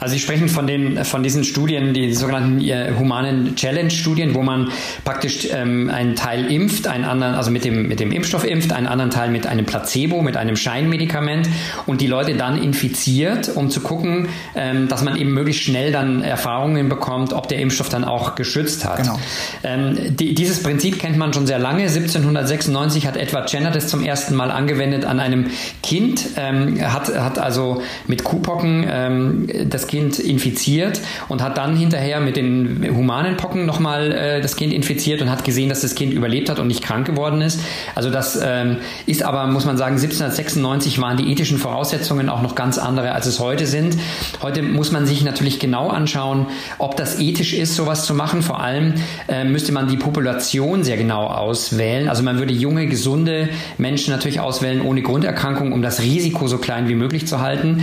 Also 0.00 0.14
Sie 0.14 0.20
sprechen 0.20 0.48
von 0.48 0.66
den 0.66 1.04
von 1.04 1.22
diesen 1.22 1.44
Studien, 1.44 1.92
die 1.92 2.12
sogenannten 2.14 2.60
äh, 2.62 2.92
humanen 2.98 3.54
Challenge-Studien, 3.54 4.34
wo 4.34 4.42
man 4.42 4.70
praktisch 5.04 5.48
ähm, 5.52 5.90
einen 5.90 6.16
Teil 6.16 6.50
impft, 6.50 6.86
einen 6.86 7.04
anderen, 7.04 7.34
also 7.34 7.50
mit 7.50 7.64
dem 7.66 7.86
mit 7.86 8.00
dem 8.00 8.10
Impfstoff 8.10 8.44
impft, 8.44 8.72
einen 8.72 8.86
anderen 8.86 9.10
Teil 9.10 9.30
mit 9.30 9.46
einem 9.46 9.66
Placebo, 9.66 10.22
mit 10.22 10.38
einem 10.38 10.56
Scheinmedikament 10.56 11.48
und 11.86 12.00
die 12.00 12.06
Leute 12.06 12.34
dann 12.34 12.62
infiziert, 12.62 13.50
um 13.54 13.68
zu 13.68 13.80
gucken, 13.80 14.28
ähm, 14.56 14.88
dass 14.88 15.04
man 15.04 15.16
eben 15.16 15.32
möglichst 15.32 15.64
schnell 15.64 15.92
dann 15.92 16.22
Erfahrungen 16.22 16.88
bekommt, 16.88 17.34
ob 17.34 17.48
der 17.48 17.58
Impfstoff 17.58 17.90
dann 17.90 18.04
auch 18.04 18.34
geschützt 18.36 18.86
hat. 18.86 18.96
Genau. 18.96 19.18
Ähm, 19.62 20.16
die, 20.16 20.34
dieses 20.34 20.62
Prinzip 20.62 20.98
kennt 20.98 21.18
man 21.18 21.34
schon 21.34 21.46
sehr 21.46 21.58
lange. 21.58 21.82
1796 21.82 23.06
hat 23.06 23.18
Edward 23.18 23.52
Jenner 23.52 23.70
das 23.70 23.88
zum 23.88 24.02
ersten 24.02 24.34
Mal 24.34 24.50
angewendet 24.50 25.04
an 25.04 25.20
einem 25.20 25.50
Kind, 25.82 26.24
ähm, 26.36 26.80
hat 26.80 27.08
hat 27.14 27.38
also 27.38 27.82
mit 28.06 28.24
Kuhpocken 28.24 28.86
ähm, 28.88 29.48
das 29.68 29.89
Kind 29.90 30.20
infiziert 30.20 31.00
und 31.28 31.42
hat 31.42 31.58
dann 31.58 31.76
hinterher 31.76 32.20
mit 32.20 32.36
den 32.36 32.94
humanen 32.94 33.36
Pocken 33.36 33.66
nochmal 33.66 34.12
äh, 34.12 34.40
das 34.40 34.54
Kind 34.54 34.72
infiziert 34.72 35.20
und 35.20 35.28
hat 35.28 35.42
gesehen, 35.42 35.68
dass 35.68 35.80
das 35.80 35.96
Kind 35.96 36.14
überlebt 36.14 36.48
hat 36.48 36.60
und 36.60 36.68
nicht 36.68 36.80
krank 36.80 37.06
geworden 37.06 37.42
ist. 37.42 37.60
Also 37.96 38.08
das 38.08 38.38
ähm, 38.40 38.76
ist 39.06 39.24
aber, 39.24 39.48
muss 39.48 39.64
man 39.64 39.76
sagen, 39.76 39.96
1796 39.96 41.00
waren 41.00 41.16
die 41.16 41.32
ethischen 41.32 41.58
Voraussetzungen 41.58 42.28
auch 42.28 42.40
noch 42.40 42.54
ganz 42.54 42.78
andere, 42.78 43.10
als 43.10 43.26
es 43.26 43.40
heute 43.40 43.66
sind. 43.66 43.96
Heute 44.42 44.62
muss 44.62 44.92
man 44.92 45.06
sich 45.06 45.24
natürlich 45.24 45.58
genau 45.58 45.88
anschauen, 45.88 46.46
ob 46.78 46.96
das 46.96 47.18
ethisch 47.18 47.52
ist, 47.52 47.74
sowas 47.74 48.04
zu 48.04 48.14
machen. 48.14 48.42
Vor 48.42 48.60
allem 48.60 48.94
äh, 49.26 49.42
müsste 49.42 49.72
man 49.72 49.88
die 49.88 49.96
Population 49.96 50.84
sehr 50.84 50.98
genau 50.98 51.26
auswählen. 51.26 52.08
Also 52.08 52.22
man 52.22 52.38
würde 52.38 52.52
junge, 52.52 52.86
gesunde 52.86 53.48
Menschen 53.76 54.12
natürlich 54.12 54.38
auswählen 54.38 54.82
ohne 54.82 55.02
Grunderkrankung, 55.02 55.72
um 55.72 55.82
das 55.82 56.00
Risiko 56.00 56.46
so 56.46 56.58
klein 56.58 56.88
wie 56.88 56.94
möglich 56.94 57.26
zu 57.26 57.40
halten. 57.40 57.82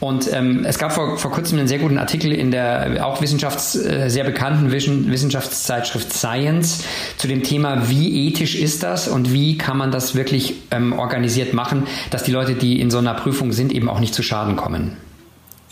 Und 0.00 0.30
ähm, 0.30 0.66
es 0.66 0.78
gab 0.78 0.92
vor, 0.92 1.16
vor 1.16 1.30
kurzem 1.46 1.60
einen 1.60 1.68
sehr 1.68 1.78
guten 1.78 1.98
Artikel 1.98 2.32
in 2.32 2.50
der 2.50 3.06
auch 3.06 3.22
Wissenschafts-, 3.22 3.80
äh, 3.80 4.10
sehr 4.10 4.24
bekannten 4.24 4.72
Wissenschaftszeitschrift 4.72 6.12
Science 6.12 6.82
zu 7.18 7.28
dem 7.28 7.44
Thema, 7.44 7.88
wie 7.88 8.26
ethisch 8.26 8.56
ist 8.56 8.82
das 8.82 9.06
und 9.06 9.32
wie 9.32 9.56
kann 9.56 9.76
man 9.76 9.92
das 9.92 10.16
wirklich 10.16 10.54
ähm, 10.72 10.92
organisiert 10.92 11.52
machen, 11.54 11.86
dass 12.10 12.24
die 12.24 12.32
Leute, 12.32 12.54
die 12.54 12.80
in 12.80 12.90
so 12.90 12.98
einer 12.98 13.14
Prüfung 13.14 13.52
sind, 13.52 13.70
eben 13.70 13.88
auch 13.88 14.00
nicht 14.00 14.12
zu 14.12 14.24
Schaden 14.24 14.56
kommen. 14.56 14.96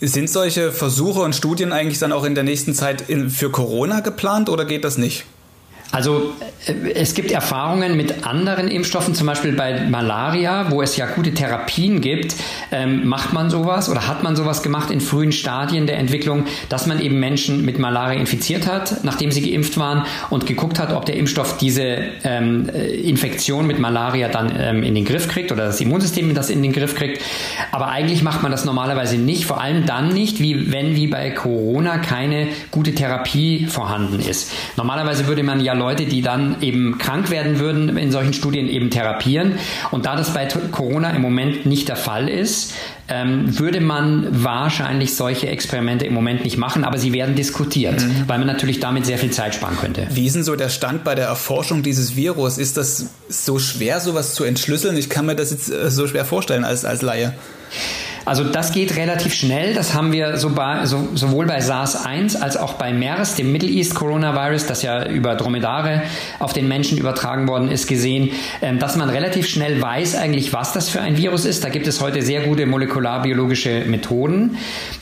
Sind 0.00 0.30
solche 0.30 0.70
Versuche 0.70 1.22
und 1.22 1.34
Studien 1.34 1.72
eigentlich 1.72 1.98
dann 1.98 2.12
auch 2.12 2.24
in 2.24 2.36
der 2.36 2.44
nächsten 2.44 2.72
Zeit 2.72 3.08
in, 3.08 3.28
für 3.30 3.50
Corona 3.50 3.98
geplant 3.98 4.48
oder 4.48 4.66
geht 4.66 4.84
das 4.84 4.96
nicht? 4.96 5.24
Also 5.94 6.32
äh, 6.66 6.90
es 6.94 7.14
gibt 7.14 7.30
Erfahrungen 7.30 7.96
mit 7.96 8.26
anderen 8.26 8.66
Impfstoffen, 8.68 9.14
zum 9.14 9.28
Beispiel 9.28 9.52
bei 9.52 9.82
Malaria, 9.82 10.70
wo 10.70 10.82
es 10.82 10.96
ja 10.96 11.06
gute 11.06 11.32
Therapien 11.32 12.00
gibt. 12.00 12.34
Ähm, 12.72 13.06
macht 13.06 13.32
man 13.32 13.48
sowas 13.48 13.88
oder 13.88 14.08
hat 14.08 14.24
man 14.24 14.34
sowas 14.34 14.62
gemacht 14.64 14.90
in 14.90 15.00
frühen 15.00 15.30
Stadien 15.30 15.86
der 15.86 15.98
Entwicklung, 15.98 16.46
dass 16.68 16.86
man 16.86 17.00
eben 17.00 17.20
Menschen 17.20 17.64
mit 17.64 17.78
Malaria 17.78 18.18
infiziert 18.18 18.66
hat, 18.66 19.04
nachdem 19.04 19.30
sie 19.30 19.48
geimpft 19.48 19.78
waren 19.78 20.04
und 20.30 20.46
geguckt 20.46 20.80
hat, 20.80 20.92
ob 20.92 21.06
der 21.06 21.16
Impfstoff 21.16 21.58
diese 21.58 21.98
ähm, 22.24 22.68
äh, 22.74 22.86
Infektion 22.86 23.66
mit 23.66 23.78
Malaria 23.78 24.28
dann 24.28 24.52
ähm, 24.58 24.82
in 24.82 24.96
den 24.96 25.04
Griff 25.04 25.28
kriegt 25.28 25.52
oder 25.52 25.66
das 25.66 25.80
Immunsystem 25.80 26.34
das 26.34 26.50
in 26.50 26.62
den 26.62 26.72
Griff 26.72 26.96
kriegt. 26.96 27.22
Aber 27.70 27.88
eigentlich 27.88 28.22
macht 28.22 28.42
man 28.42 28.50
das 28.50 28.64
normalerweise 28.64 29.16
nicht, 29.16 29.44
vor 29.46 29.60
allem 29.60 29.86
dann 29.86 30.08
nicht, 30.12 30.40
wie 30.40 30.72
wenn 30.72 30.96
wie 30.96 31.06
bei 31.06 31.30
Corona 31.30 31.98
keine 31.98 32.48
gute 32.72 32.94
Therapie 32.94 33.66
vorhanden 33.66 34.18
ist. 34.18 34.50
Normalerweise 34.76 35.28
würde 35.28 35.44
man 35.44 35.60
ja 35.60 35.74
Leute, 35.84 36.06
die 36.06 36.22
dann 36.22 36.62
eben 36.62 36.96
krank 36.96 37.30
werden 37.30 37.58
würden, 37.58 37.98
in 37.98 38.10
solchen 38.10 38.32
Studien 38.32 38.68
eben 38.68 38.88
therapieren. 38.88 39.58
Und 39.90 40.06
da 40.06 40.16
das 40.16 40.32
bei 40.32 40.46
Corona 40.46 41.10
im 41.10 41.20
Moment 41.20 41.66
nicht 41.66 41.88
der 41.88 41.96
Fall 41.96 42.26
ist, 42.26 42.72
ähm, 43.06 43.58
würde 43.58 43.82
man 43.82 44.28
wahrscheinlich 44.30 45.14
solche 45.14 45.48
Experimente 45.48 46.06
im 46.06 46.14
Moment 46.14 46.42
nicht 46.42 46.56
machen, 46.56 46.84
aber 46.84 46.96
sie 46.96 47.12
werden 47.12 47.34
diskutiert, 47.34 48.00
mhm. 48.00 48.24
weil 48.26 48.38
man 48.38 48.46
natürlich 48.46 48.80
damit 48.80 49.04
sehr 49.04 49.18
viel 49.18 49.30
Zeit 49.30 49.54
sparen 49.54 49.76
könnte. 49.76 50.06
Wie 50.10 50.26
ist 50.26 50.36
denn 50.36 50.42
so 50.42 50.56
der 50.56 50.70
Stand 50.70 51.04
bei 51.04 51.14
der 51.14 51.26
Erforschung 51.26 51.82
dieses 51.82 52.16
Virus? 52.16 52.56
Ist 52.56 52.78
das 52.78 53.10
so 53.28 53.58
schwer, 53.58 54.00
sowas 54.00 54.34
zu 54.34 54.44
entschlüsseln? 54.44 54.96
Ich 54.96 55.10
kann 55.10 55.26
mir 55.26 55.36
das 55.36 55.50
jetzt 55.50 55.70
äh, 55.70 55.90
so 55.90 56.06
schwer 56.06 56.24
vorstellen 56.24 56.64
als, 56.64 56.86
als 56.86 57.02
Laie. 57.02 57.34
Also 58.24 58.44
das 58.44 58.72
geht 58.72 58.96
relativ 58.96 59.34
schnell. 59.34 59.74
Das 59.74 59.94
haben 59.94 60.12
wir 60.12 60.38
so 60.38 60.50
bei, 60.50 60.86
so, 60.86 61.08
sowohl 61.14 61.46
bei 61.46 61.58
SARS-1 61.58 62.38
als 62.40 62.56
auch 62.56 62.74
bei 62.74 62.92
MERS, 62.92 63.34
dem 63.34 63.52
Middle 63.52 63.68
East 63.68 63.94
Coronavirus, 63.94 64.66
das 64.66 64.82
ja 64.82 65.06
über 65.06 65.34
Dromedare 65.34 66.02
auf 66.38 66.52
den 66.52 66.68
Menschen 66.68 66.96
übertragen 66.96 67.46
worden 67.48 67.70
ist, 67.70 67.86
gesehen, 67.86 68.30
ähm, 68.62 68.78
dass 68.78 68.96
man 68.96 69.10
relativ 69.10 69.48
schnell 69.48 69.80
weiß 69.80 70.16
eigentlich, 70.16 70.52
was 70.52 70.72
das 70.72 70.88
für 70.88 71.00
ein 71.00 71.16
Virus 71.16 71.44
ist. 71.44 71.64
Da 71.64 71.68
gibt 71.68 71.86
es 71.86 72.00
heute 72.00 72.22
sehr 72.22 72.42
gute 72.42 72.66
molekularbiologische 72.66 73.84
Methoden, 73.86 74.56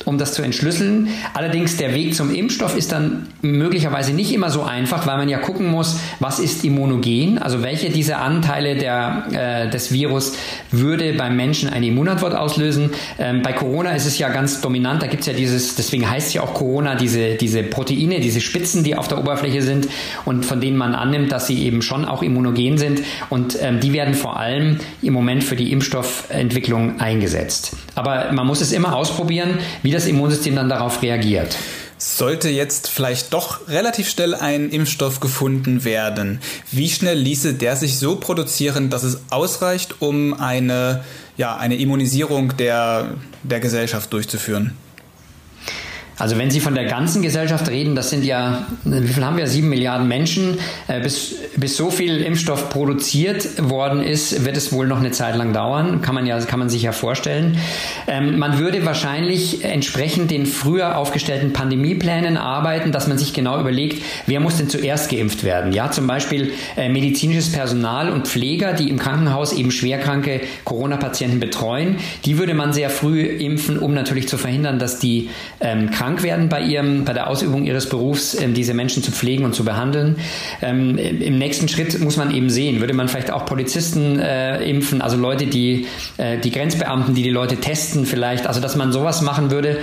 um 0.05 0.19
das 0.19 0.35
zu 0.35 0.43
entschlüsseln. 0.43 1.09
Allerdings 1.35 1.77
der 1.77 1.95
Weg 1.95 2.15
zum 2.15 2.35
Impfstoff 2.35 2.77
ist 2.77 2.93
dann 2.93 3.29
möglicherweise 3.41 4.13
nicht 4.13 4.33
immer 4.33 4.51
so 4.51 4.63
einfach, 4.63 5.07
weil 5.07 5.17
man 5.17 5.29
ja 5.29 5.39
gucken 5.39 5.67
muss, 5.67 6.01
was 6.19 6.39
ist 6.39 6.65
immunogen, 6.65 7.39
also 7.39 7.63
welche 7.63 7.91
dieser 7.91 8.21
Anteile 8.21 8.77
der, 8.77 9.27
äh, 9.33 9.71
des 9.71 9.93
Virus 9.93 10.33
würde 10.71 11.13
beim 11.13 11.37
Menschen 11.37 11.69
eine 11.69 11.87
Immunantwort 11.87 12.35
auslösen. 12.35 12.91
Ähm, 13.19 13.43
bei 13.43 13.53
Corona 13.53 13.93
ist 13.93 14.07
es 14.07 14.19
ja 14.19 14.29
ganz 14.29 14.61
dominant, 14.61 15.03
da 15.03 15.07
gibt 15.07 15.21
es 15.21 15.27
ja 15.27 15.33
dieses, 15.33 15.75
deswegen 15.75 16.09
heißt 16.09 16.35
ja 16.35 16.43
auch 16.43 16.55
Corona, 16.55 16.95
diese, 16.95 17.35
diese 17.35 17.63
Proteine, 17.63 18.21
diese 18.21 18.41
Spitzen, 18.41 18.85
die 18.85 18.97
auf 18.97 19.09
der 19.09 19.19
Oberfläche 19.19 19.63
sind 19.63 19.89
und 20.25 20.45
von 20.45 20.61
denen 20.61 20.77
man 20.77 20.95
annimmt, 20.95 21.33
dass 21.33 21.47
sie 21.47 21.63
eben 21.65 21.83
schon 21.83 22.05
auch 22.05 22.23
immunogen 22.23 22.79
sind 22.79 23.03
und 23.31 23.57
ähm, 23.61 23.81
die 23.81 23.93
werden 23.93 24.15
vor 24.15 24.39
allem 24.39 24.79
im 25.03 25.13
Moment 25.13 25.45
für 25.45 25.57
die 25.57 25.73
Impfstoffentwicklung 25.73 27.01
eingesetzt. 27.01 27.77
Aber 27.95 28.33
man 28.33 28.47
muss 28.47 28.61
es 28.61 28.73
immer 28.73 28.97
ausprobieren, 28.97 29.59
wie 29.83 29.91
das 29.91 30.07
Immunsystem 30.07 30.57
dann 30.57 30.69
darauf 30.69 31.03
reagiert. 31.03 31.57
Sollte 31.99 32.49
jetzt 32.49 32.89
vielleicht 32.89 33.33
doch 33.33 33.69
relativ 33.69 34.11
schnell 34.11 34.35
ein 34.35 34.71
Impfstoff 34.71 35.21
gefunden 35.21 35.85
werden, 35.85 36.41
wie 36.73 36.89
schnell 36.89 37.17
ließe 37.17 37.55
der 37.55 37.77
sich 37.77 37.97
so 37.97 38.17
produzieren, 38.17 38.91
dass 38.91 39.05
es 39.05 39.21
ausreicht, 39.31 39.97
um 40.01 40.35
eine, 40.35 41.05
ja, 41.37 41.57
eine 41.57 41.77
Immunisierung 41.77 42.57
der, 42.57 43.15
der 43.43 43.61
Gesellschaft 43.61 44.13
durchzuführen? 44.13 44.77
Also 46.23 46.39
wenn 46.39 46.53
Sie 46.53 46.61
von 46.61 46.77
der 46.77 46.85
ganzen 46.85 47.21
Gesellschaft 47.21 47.69
reden, 47.69 47.97
das 47.97 48.11
sind 48.11 48.25
ja, 48.25 48.65
wie 48.85 49.09
viel 49.09 49.25
haben 49.25 49.37
wir? 49.37 49.49
Sieben 49.49 49.69
Milliarden 49.69 50.07
Menschen. 50.07 50.57
Äh, 50.87 51.01
bis, 51.01 51.35
bis 51.57 51.77
so 51.77 51.91
viel 51.91 52.23
Impfstoff 52.23 52.71
produziert 52.71 53.69
worden 53.69 54.05
ist, 54.05 54.45
wird 54.45 54.57
es 54.57 54.73
wohl 54.73 54.87
noch 54.87 55.01
eine 55.01 55.11
Zeit 55.11 55.35
lang 55.35 55.53
dauern. 55.53 56.01
Kann 56.01 56.15
man 56.15 56.25
ja, 56.25 56.39
kann 56.39 56.61
man 56.61 56.71
sich 56.71 56.83
ja 56.83 56.93
vorstellen. 56.93 57.59
Ähm, 58.07 58.39
man 58.39 58.61
würde 58.61 58.87
wahrscheinlich 58.87 59.65
entsprechend 59.65 60.31
den 60.31 60.47
früher 60.47 60.97
aufgestellten 60.97 61.53
Pandemieplänen 61.53 62.37
arbeiten, 62.37 62.93
dass 62.93 63.09
man 63.09 63.19
sich 63.19 63.33
genau 63.33 63.59
überlegt, 63.59 64.01
wer 64.27 64.39
muss 64.39 64.59
denn 64.59 64.69
zuerst 64.69 65.11
geimpft 65.11 65.43
werden? 65.43 65.73
Ja, 65.73 65.91
zum 65.91 66.07
Beispiel 66.07 66.53
äh, 66.77 66.89
medizinisches 66.89 67.51
Personal 67.51 68.13
und 68.13 68.29
Pfleger, 68.29 68.75
die 68.75 68.91
im 68.91 69.01
Krankenhaus 69.01 69.53
eben 69.53 69.73
schwerkranke 69.73 70.43
Corona-Patienten 70.63 71.41
betreuen. 71.41 71.97
Die 72.27 72.39
würde 72.39 72.55
man 72.55 72.73
sehr 72.73 72.91
früh 72.91 73.23
impfen, 73.23 73.77
um 73.77 73.93
natürlich 73.93 74.29
zu 74.29 74.39
verhindern, 74.39 74.79
dass 74.79 75.01
die 75.01 75.29
ähm, 75.59 75.91
krank 76.13 76.23
werden 76.23 76.49
bei 76.49 76.61
ihrem, 76.61 77.05
bei 77.05 77.13
der 77.13 77.29
Ausübung 77.29 77.65
ihres 77.65 77.89
Berufs, 77.89 78.41
ähm, 78.41 78.55
diese 78.55 78.75
Menschen 78.75 79.03
zu 79.03 79.13
pflegen 79.13 79.45
und 79.45 79.55
zu 79.55 79.65
behandeln. 79.65 80.17
Ähm, 80.61 80.99
Im 80.99 81.39
nächsten 81.39 81.69
Schritt 81.69 81.99
muss 82.01 82.17
man 82.17 82.35
eben 82.35 82.51
sehen, 82.51 82.81
würde 82.81 82.93
man 82.93 83.09
vielleicht 83.09 83.31
auch 83.31 83.47
Polizisten 83.47 84.19
äh, 84.19 84.63
impfen, 84.65 85.01
also 85.01 85.17
Leute, 85.17 85.47
die, 85.47 85.87
äh, 86.19 86.39
die 86.39 86.51
Grenzbeamten, 86.51 87.15
die 87.15 87.23
die 87.23 87.31
Leute 87.31 87.57
testen 87.57 88.05
vielleicht, 88.07 88.47
also 88.47 88.61
dass 88.61 88.77
man 88.77 88.93
sowas 88.93 89.23
machen 89.23 89.51
würde. 89.51 89.79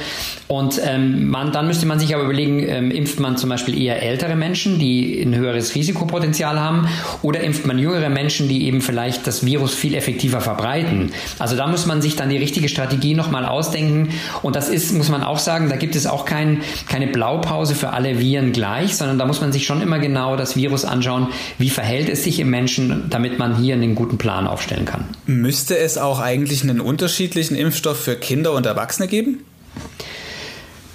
Und 0.48 0.80
ähm, 0.84 1.30
man, 1.30 1.52
dann 1.52 1.68
müsste 1.68 1.86
man 1.86 2.00
sich 2.00 2.14
aber 2.14 2.24
überlegen, 2.24 2.60
ähm, 2.68 2.92
impft 2.92 3.20
man 3.20 3.38
zum 3.38 3.50
Beispiel 3.50 3.80
eher 3.80 4.02
ältere 4.02 4.36
Menschen, 4.36 4.80
die 4.80 5.22
ein 5.22 5.36
höheres 5.36 5.76
Risikopotenzial 5.76 6.60
haben, 6.60 6.88
oder 7.22 7.42
impft 7.42 7.66
man 7.66 7.78
jüngere 7.80 8.10
Menschen, 8.10 8.48
die 8.48 8.66
eben 8.66 8.82
vielleicht 8.82 9.26
das 9.28 9.46
Virus 9.46 9.74
viel 9.74 9.96
effektiver 9.96 10.42
verbreiten. 10.42 11.12
Also 11.38 11.56
da 11.56 11.68
muss 11.68 11.86
man 11.86 12.02
sich 12.02 12.16
dann 12.16 12.30
die 12.30 12.38
richtige 12.38 12.70
Strategie 12.70 13.14
nochmal 13.14 13.46
ausdenken. 13.46 14.10
Und 14.42 14.56
das 14.56 14.70
ist, 14.70 14.94
muss 14.94 15.10
man 15.10 15.24
auch 15.24 15.40
sagen, 15.40 15.70
da 15.70 15.76
gibt 15.76 15.96
es 15.96 16.08
auch 16.08 16.19
kein, 16.26 16.62
keine 16.88 17.08
Blaupause 17.08 17.76
für 17.76 17.90
alle 17.90 18.20
Viren 18.20 18.52
gleich, 18.52 18.96
sondern 18.96 19.20
da 19.20 19.26
muss 19.26 19.42
man 19.42 19.52
sich 19.52 19.66
schon 19.66 19.82
immer 19.82 20.00
genau 20.00 20.36
das 20.36 20.56
Virus 20.56 20.86
anschauen, 20.86 21.28
wie 21.58 21.70
verhält 21.70 22.10
es 22.10 22.24
sich 22.24 22.40
im 22.40 22.50
Menschen, 22.50 23.10
damit 23.10 23.40
man 23.40 23.58
hier 23.58 23.76
einen 23.76 23.96
guten 23.96 24.18
Plan 24.18 24.48
aufstellen 24.48 24.86
kann. 24.86 25.06
Müsste 25.26 25.78
es 25.78 25.98
auch 25.98 26.20
eigentlich 26.20 26.64
einen 26.64 26.82
unterschiedlichen 26.82 27.56
Impfstoff 27.56 28.00
für 28.00 28.16
Kinder 28.16 28.54
und 28.54 28.66
Erwachsene 28.66 29.08
geben? 29.08 29.40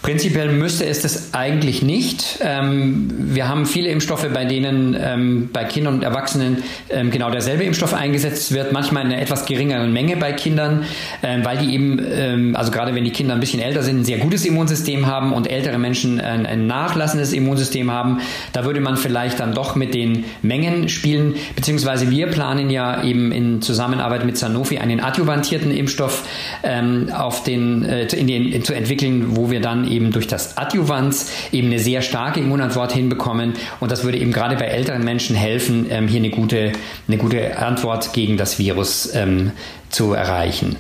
Prinzipiell 0.05 0.53
müsste 0.53 0.85
es 0.85 1.01
das 1.01 1.33
eigentlich 1.33 1.81
nicht. 1.81 2.39
Ähm, 2.43 3.09
wir 3.11 3.49
haben 3.49 3.65
viele 3.65 3.89
Impfstoffe, 3.89 4.29
bei 4.35 4.45
denen 4.45 4.95
ähm, 5.01 5.49
bei 5.51 5.65
Kindern 5.65 5.95
und 5.95 6.03
Erwachsenen 6.03 6.63
ähm, 6.91 7.11
genau 7.11 7.31
derselbe 7.31 7.65
Impfstoff 7.65 7.95
eingesetzt 7.95 8.53
wird, 8.53 8.71
manchmal 8.71 9.07
in 9.07 9.13
einer 9.13 9.23
etwas 9.23 9.47
geringeren 9.47 9.95
Menge 9.95 10.19
bei 10.19 10.33
Kindern, 10.33 10.85
weil 11.23 11.57
die 11.59 11.75
eben, 11.75 12.55
also 12.55 12.71
gerade 12.71 12.95
wenn 12.95 13.05
die 13.05 13.13
Kinder 13.13 13.33
ein 13.33 13.41
bisschen 13.41 13.61
älter 13.61 13.83
sind, 13.83 14.01
ein 14.01 14.05
sehr 14.05 14.19
gutes 14.19 14.45
Immunsystem 14.45 15.07
haben 15.07 15.33
und 15.33 15.51
ältere 15.51 15.79
Menschen 15.79 16.21
ein, 16.21 16.67
nachlassendes 16.67 17.33
Immunsystem 17.33 17.91
haben. 17.91 18.21
Da 18.53 18.65
würde 18.65 18.81
man 18.81 18.97
vielleicht 18.97 19.41
dann 19.41 19.55
doch 19.55 19.75
mit 19.75 19.95
den 19.95 20.25
Mengen 20.43 20.89
spielen, 20.89 21.35
beziehungsweise 21.57 22.11
wir 22.11 22.27
planen 22.27 22.69
ja 22.69 23.03
eben 23.03 23.33
in 23.33 23.63
Zusammenarbeit 23.63 24.27
mit 24.27 24.37
Sanofi 24.37 24.79
einen 24.79 25.01
adjuvantierten 25.01 25.71
Impfstoff 25.71 26.27
auf 27.13 27.43
den, 27.45 27.85
äh, 27.85 28.07
in 28.15 28.27
den, 28.27 28.65
zu 28.65 28.75
entwickeln, 28.75 29.37
wo 29.37 29.51
wir 29.51 29.61
dann 29.61 29.89
eben 29.89 29.94
durch 30.01 30.27
das 30.27 30.57
Adjuvans 30.57 31.31
eben 31.53 31.69
eine 31.69 31.79
sehr 31.79 32.03
starke 32.03 32.41
Immunantwort 32.41 32.93
hinbekommen. 32.93 33.55
Und 33.81 33.93
das 33.93 34.05
würde 34.05 34.19
eben 34.19 34.33
gerade 34.33 34.57
bei 34.57 34.67
älteren 34.67 35.05
Menschen 35.05 35.37
helfen, 35.37 35.87
ähm, 35.91 36.09
hier 36.09 36.21
eine 36.21 36.31
gute, 36.31 36.73
eine 37.09 37.19
gute 37.19 37.59
Antwort 37.59 38.13
gegen 38.13 38.37
das 38.37 38.59
Virus 38.59 39.15
ähm, 39.15 39.53
zu 39.91 40.13
erreichen. 40.13 40.77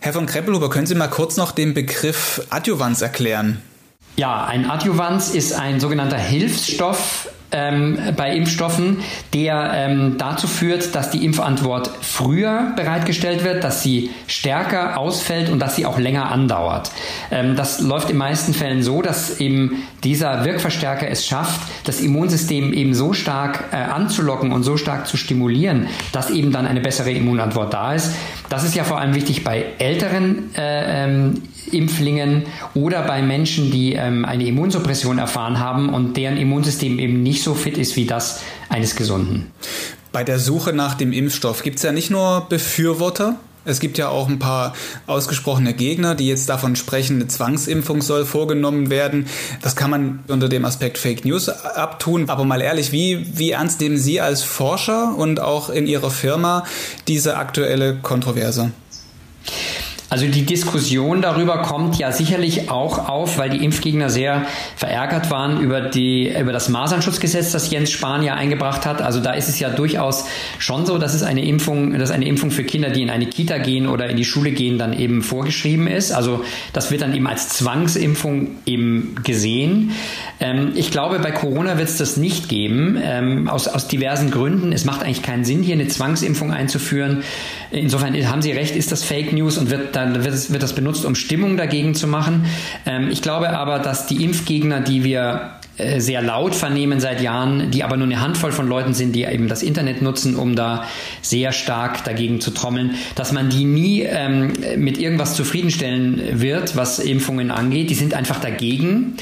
Herr 0.00 0.12
von 0.12 0.26
Kreppelhuber, 0.26 0.68
können 0.68 0.86
Sie 0.86 0.94
mal 0.94 1.08
kurz 1.08 1.36
noch 1.36 1.52
den 1.52 1.74
Begriff 1.74 2.44
Adjuvans 2.50 3.02
erklären? 3.02 3.62
Ja, 4.16 4.44
ein 4.44 4.68
Adjuvans 4.68 5.30
ist 5.30 5.54
ein 5.54 5.80
sogenannter 5.80 6.18
Hilfsstoff, 6.18 7.28
ähm, 7.52 7.98
bei 8.16 8.34
Impfstoffen, 8.34 8.98
der 9.34 9.72
ähm, 9.74 10.16
dazu 10.18 10.46
führt, 10.46 10.94
dass 10.94 11.10
die 11.10 11.24
Impfantwort 11.24 11.90
früher 12.00 12.72
bereitgestellt 12.76 13.44
wird, 13.44 13.64
dass 13.64 13.82
sie 13.82 14.10
stärker 14.26 14.98
ausfällt 14.98 15.50
und 15.50 15.58
dass 15.58 15.76
sie 15.76 15.86
auch 15.86 15.98
länger 15.98 16.30
andauert. 16.30 16.90
Ähm, 17.30 17.56
das 17.56 17.80
läuft 17.80 18.10
in 18.10 18.16
meisten 18.16 18.54
Fällen 18.54 18.82
so, 18.82 19.02
dass 19.02 19.40
eben 19.40 19.82
dieser 20.04 20.44
Wirkverstärker 20.44 21.08
es 21.08 21.26
schafft, 21.26 21.60
das 21.84 22.00
Immunsystem 22.00 22.72
eben 22.72 22.94
so 22.94 23.12
stark 23.12 23.64
äh, 23.72 23.76
anzulocken 23.76 24.52
und 24.52 24.62
so 24.62 24.76
stark 24.76 25.06
zu 25.06 25.16
stimulieren, 25.16 25.86
dass 26.12 26.30
eben 26.30 26.52
dann 26.52 26.66
eine 26.66 26.80
bessere 26.80 27.10
Immunantwort 27.12 27.72
da 27.72 27.94
ist. 27.94 28.12
Das 28.48 28.64
ist 28.64 28.74
ja 28.74 28.84
vor 28.84 28.98
allem 28.98 29.14
wichtig 29.14 29.44
bei 29.44 29.64
älteren 29.78 30.54
äh, 30.56 31.04
ähm, 31.04 31.42
Impflingen 31.70 32.42
oder 32.74 33.02
bei 33.02 33.22
Menschen, 33.22 33.70
die 33.70 33.94
ähm, 33.94 34.24
eine 34.24 34.44
Immunsuppression 34.44 35.18
erfahren 35.18 35.58
haben 35.58 35.88
und 35.90 36.16
deren 36.16 36.36
Immunsystem 36.36 36.98
eben 36.98 37.22
nicht 37.22 37.41
so 37.42 37.54
fit 37.54 37.78
ist 37.78 37.96
wie 37.96 38.06
das 38.06 38.40
eines 38.68 38.96
Gesunden. 38.96 39.50
Bei 40.12 40.24
der 40.24 40.38
Suche 40.38 40.72
nach 40.72 40.94
dem 40.94 41.12
Impfstoff 41.12 41.62
gibt 41.62 41.78
es 41.78 41.82
ja 41.82 41.92
nicht 41.92 42.10
nur 42.10 42.46
Befürworter, 42.48 43.38
es 43.64 43.78
gibt 43.78 43.96
ja 43.96 44.08
auch 44.08 44.28
ein 44.28 44.40
paar 44.40 44.74
ausgesprochene 45.06 45.72
Gegner, 45.72 46.16
die 46.16 46.26
jetzt 46.26 46.48
davon 46.48 46.74
sprechen, 46.74 47.16
eine 47.16 47.28
Zwangsimpfung 47.28 48.02
soll 48.02 48.24
vorgenommen 48.24 48.90
werden. 48.90 49.26
Das 49.60 49.76
kann 49.76 49.90
man 49.90 50.20
unter 50.26 50.48
dem 50.48 50.64
Aspekt 50.64 50.98
Fake 50.98 51.24
News 51.24 51.48
abtun. 51.48 52.28
Aber 52.28 52.44
mal 52.44 52.60
ehrlich, 52.60 52.90
wie, 52.90 53.24
wie 53.38 53.52
ernst 53.52 53.80
nehmen 53.80 53.98
Sie 53.98 54.20
als 54.20 54.42
Forscher 54.42 55.14
und 55.16 55.38
auch 55.38 55.70
in 55.70 55.86
Ihrer 55.86 56.10
Firma 56.10 56.64
diese 57.06 57.36
aktuelle 57.36 57.96
Kontroverse? 57.96 58.72
Also 60.12 60.26
die 60.26 60.44
Diskussion 60.44 61.22
darüber 61.22 61.62
kommt 61.62 61.96
ja 61.96 62.12
sicherlich 62.12 62.68
auch 62.68 63.08
auf, 63.08 63.38
weil 63.38 63.48
die 63.48 63.64
Impfgegner 63.64 64.10
sehr 64.10 64.44
verärgert 64.76 65.30
waren 65.30 65.62
über, 65.62 65.80
die, 65.80 66.30
über 66.38 66.52
das 66.52 66.68
Masernschutzgesetz, 66.68 67.50
das 67.50 67.70
Jens 67.70 67.90
Spahn 67.90 68.22
ja 68.22 68.34
eingebracht 68.34 68.84
hat. 68.84 69.00
Also 69.00 69.20
da 69.20 69.32
ist 69.32 69.48
es 69.48 69.58
ja 69.58 69.70
durchaus 69.70 70.26
schon 70.58 70.84
so, 70.84 70.98
dass 70.98 71.14
es 71.14 71.22
eine 71.22 71.42
Impfung, 71.42 71.98
dass 71.98 72.10
eine 72.10 72.26
Impfung 72.26 72.50
für 72.50 72.62
Kinder, 72.62 72.90
die 72.90 73.00
in 73.00 73.08
eine 73.08 73.24
Kita 73.24 73.56
gehen 73.56 73.88
oder 73.88 74.10
in 74.10 74.18
die 74.18 74.26
Schule 74.26 74.50
gehen, 74.50 74.76
dann 74.76 74.92
eben 74.92 75.22
vorgeschrieben 75.22 75.86
ist. 75.86 76.12
Also 76.12 76.44
das 76.74 76.90
wird 76.90 77.00
dann 77.00 77.14
eben 77.14 77.26
als 77.26 77.48
Zwangsimpfung 77.48 78.48
eben 78.66 79.14
gesehen. 79.24 79.92
Ähm, 80.40 80.72
ich 80.74 80.90
glaube, 80.90 81.20
bei 81.20 81.30
Corona 81.30 81.78
wird 81.78 81.88
es 81.88 81.96
das 81.96 82.18
nicht 82.18 82.50
geben, 82.50 83.00
ähm, 83.02 83.48
aus, 83.48 83.66
aus 83.66 83.88
diversen 83.88 84.30
Gründen. 84.30 84.72
Es 84.72 84.84
macht 84.84 85.02
eigentlich 85.02 85.22
keinen 85.22 85.46
Sinn, 85.46 85.62
hier 85.62 85.74
eine 85.74 85.88
Zwangsimpfung 85.88 86.52
einzuführen. 86.52 87.22
Insofern 87.72 88.14
haben 88.28 88.42
Sie 88.42 88.52
recht, 88.52 88.76
ist 88.76 88.92
das 88.92 89.02
Fake 89.02 89.32
News 89.32 89.56
und 89.56 89.70
wird 89.70 89.96
dann 89.96 90.24
wird, 90.24 90.34
es, 90.34 90.52
wird 90.52 90.62
das 90.62 90.74
benutzt, 90.74 91.06
um 91.06 91.14
Stimmung 91.14 91.56
dagegen 91.56 91.94
zu 91.94 92.06
machen. 92.06 92.44
Ähm, 92.84 93.08
ich 93.10 93.22
glaube 93.22 93.50
aber, 93.50 93.78
dass 93.78 94.06
die 94.06 94.22
Impfgegner, 94.22 94.80
die 94.80 95.04
wir 95.04 95.52
äh, 95.78 96.00
sehr 96.00 96.20
laut 96.20 96.54
vernehmen 96.54 97.00
seit 97.00 97.22
Jahren, 97.22 97.70
die 97.70 97.82
aber 97.82 97.96
nur 97.96 98.06
eine 98.06 98.20
Handvoll 98.20 98.52
von 98.52 98.68
Leuten 98.68 98.92
sind, 98.92 99.16
die 99.16 99.24
eben 99.24 99.48
das 99.48 99.62
Internet 99.62 100.02
nutzen, 100.02 100.36
um 100.36 100.54
da 100.54 100.84
sehr 101.22 101.52
stark 101.52 102.04
dagegen 102.04 102.42
zu 102.42 102.50
trommeln, 102.50 102.96
dass 103.14 103.32
man 103.32 103.48
die 103.48 103.64
nie 103.64 104.02
ähm, 104.02 104.52
mit 104.76 104.98
irgendwas 104.98 105.34
zufriedenstellen 105.34 106.40
wird, 106.40 106.76
was 106.76 106.98
Impfungen 106.98 107.50
angeht. 107.50 107.88
Die 107.88 107.94
sind 107.94 108.12
einfach 108.12 108.38
dagegen. 108.38 109.14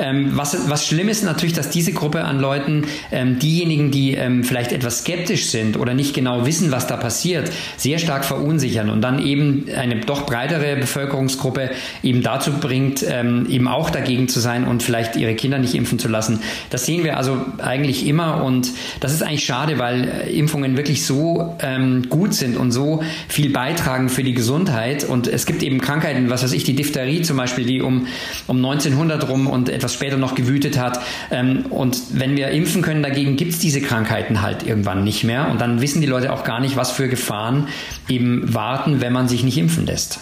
Ähm, 0.00 0.30
was, 0.34 0.68
was 0.68 0.86
schlimm 0.86 1.08
ist 1.08 1.22
natürlich, 1.22 1.54
dass 1.54 1.70
diese 1.70 1.92
Gruppe 1.92 2.24
an 2.24 2.40
Leuten, 2.40 2.84
ähm, 3.12 3.38
diejenigen, 3.38 3.90
die 3.90 4.14
ähm, 4.14 4.44
vielleicht 4.44 4.72
etwas 4.72 5.00
skeptisch 5.00 5.46
sind 5.46 5.76
oder 5.76 5.94
nicht 5.94 6.14
genau 6.14 6.46
wissen, 6.46 6.72
was 6.72 6.86
da 6.86 6.96
passiert, 6.96 7.50
sehr 7.76 7.98
stark 7.98 8.24
verunsichern 8.24 8.88
und 8.88 9.02
dann 9.02 9.24
eben 9.24 9.66
eine 9.76 10.00
doch 10.00 10.26
breitere 10.26 10.76
Bevölkerungsgruppe 10.76 11.70
eben 12.02 12.22
dazu 12.22 12.52
bringt, 12.52 13.04
ähm, 13.06 13.46
eben 13.50 13.68
auch 13.68 13.90
dagegen 13.90 14.28
zu 14.28 14.40
sein 14.40 14.64
und 14.64 14.82
vielleicht 14.82 15.16
ihre 15.16 15.34
Kinder 15.34 15.58
nicht 15.58 15.74
impfen 15.74 15.98
zu 15.98 16.08
lassen. 16.08 16.40
Das 16.70 16.86
sehen 16.86 17.04
wir 17.04 17.18
also 17.18 17.44
eigentlich 17.58 18.06
immer 18.06 18.42
und 18.42 18.70
das 19.00 19.12
ist 19.12 19.22
eigentlich 19.22 19.44
schade, 19.44 19.78
weil 19.78 20.08
äh, 20.08 20.32
Impfungen 20.32 20.76
wirklich 20.76 21.04
so 21.04 21.56
ähm, 21.60 22.08
gut 22.08 22.34
sind 22.34 22.56
und 22.56 22.72
so 22.72 23.02
viel 23.28 23.50
beitragen 23.50 24.08
für 24.08 24.22
die 24.22 24.34
Gesundheit 24.34 25.04
und 25.04 25.26
es 25.26 25.46
gibt 25.46 25.62
eben 25.62 25.80
Krankheiten, 25.80 26.30
was 26.30 26.42
weiß 26.42 26.52
ich, 26.52 26.64
die 26.64 26.74
Diphtherie 26.74 27.22
zum 27.22 27.36
Beispiel, 27.36 27.66
die 27.66 27.82
um, 27.82 28.06
um 28.46 28.56
1900 28.56 29.28
rum 29.28 29.46
und 29.46 29.68
etwas 29.68 29.89
später 29.94 30.16
noch 30.16 30.34
gewütet 30.34 30.78
hat 30.78 31.00
ähm, 31.30 31.66
und 31.70 32.00
wenn 32.12 32.36
wir 32.36 32.48
impfen 32.48 32.82
können 32.82 33.02
dagegen, 33.02 33.36
gibt 33.36 33.52
es 33.52 33.58
diese 33.58 33.80
Krankheiten 33.80 34.42
halt 34.42 34.66
irgendwann 34.66 35.04
nicht 35.04 35.24
mehr 35.24 35.48
und 35.50 35.60
dann 35.60 35.80
wissen 35.80 36.00
die 36.00 36.06
Leute 36.06 36.32
auch 36.32 36.44
gar 36.44 36.60
nicht, 36.60 36.76
was 36.76 36.90
für 36.90 37.08
Gefahren 37.08 37.68
eben 38.08 38.54
warten, 38.54 39.00
wenn 39.00 39.12
man 39.12 39.28
sich 39.28 39.44
nicht 39.44 39.58
impfen 39.58 39.86
lässt. 39.86 40.20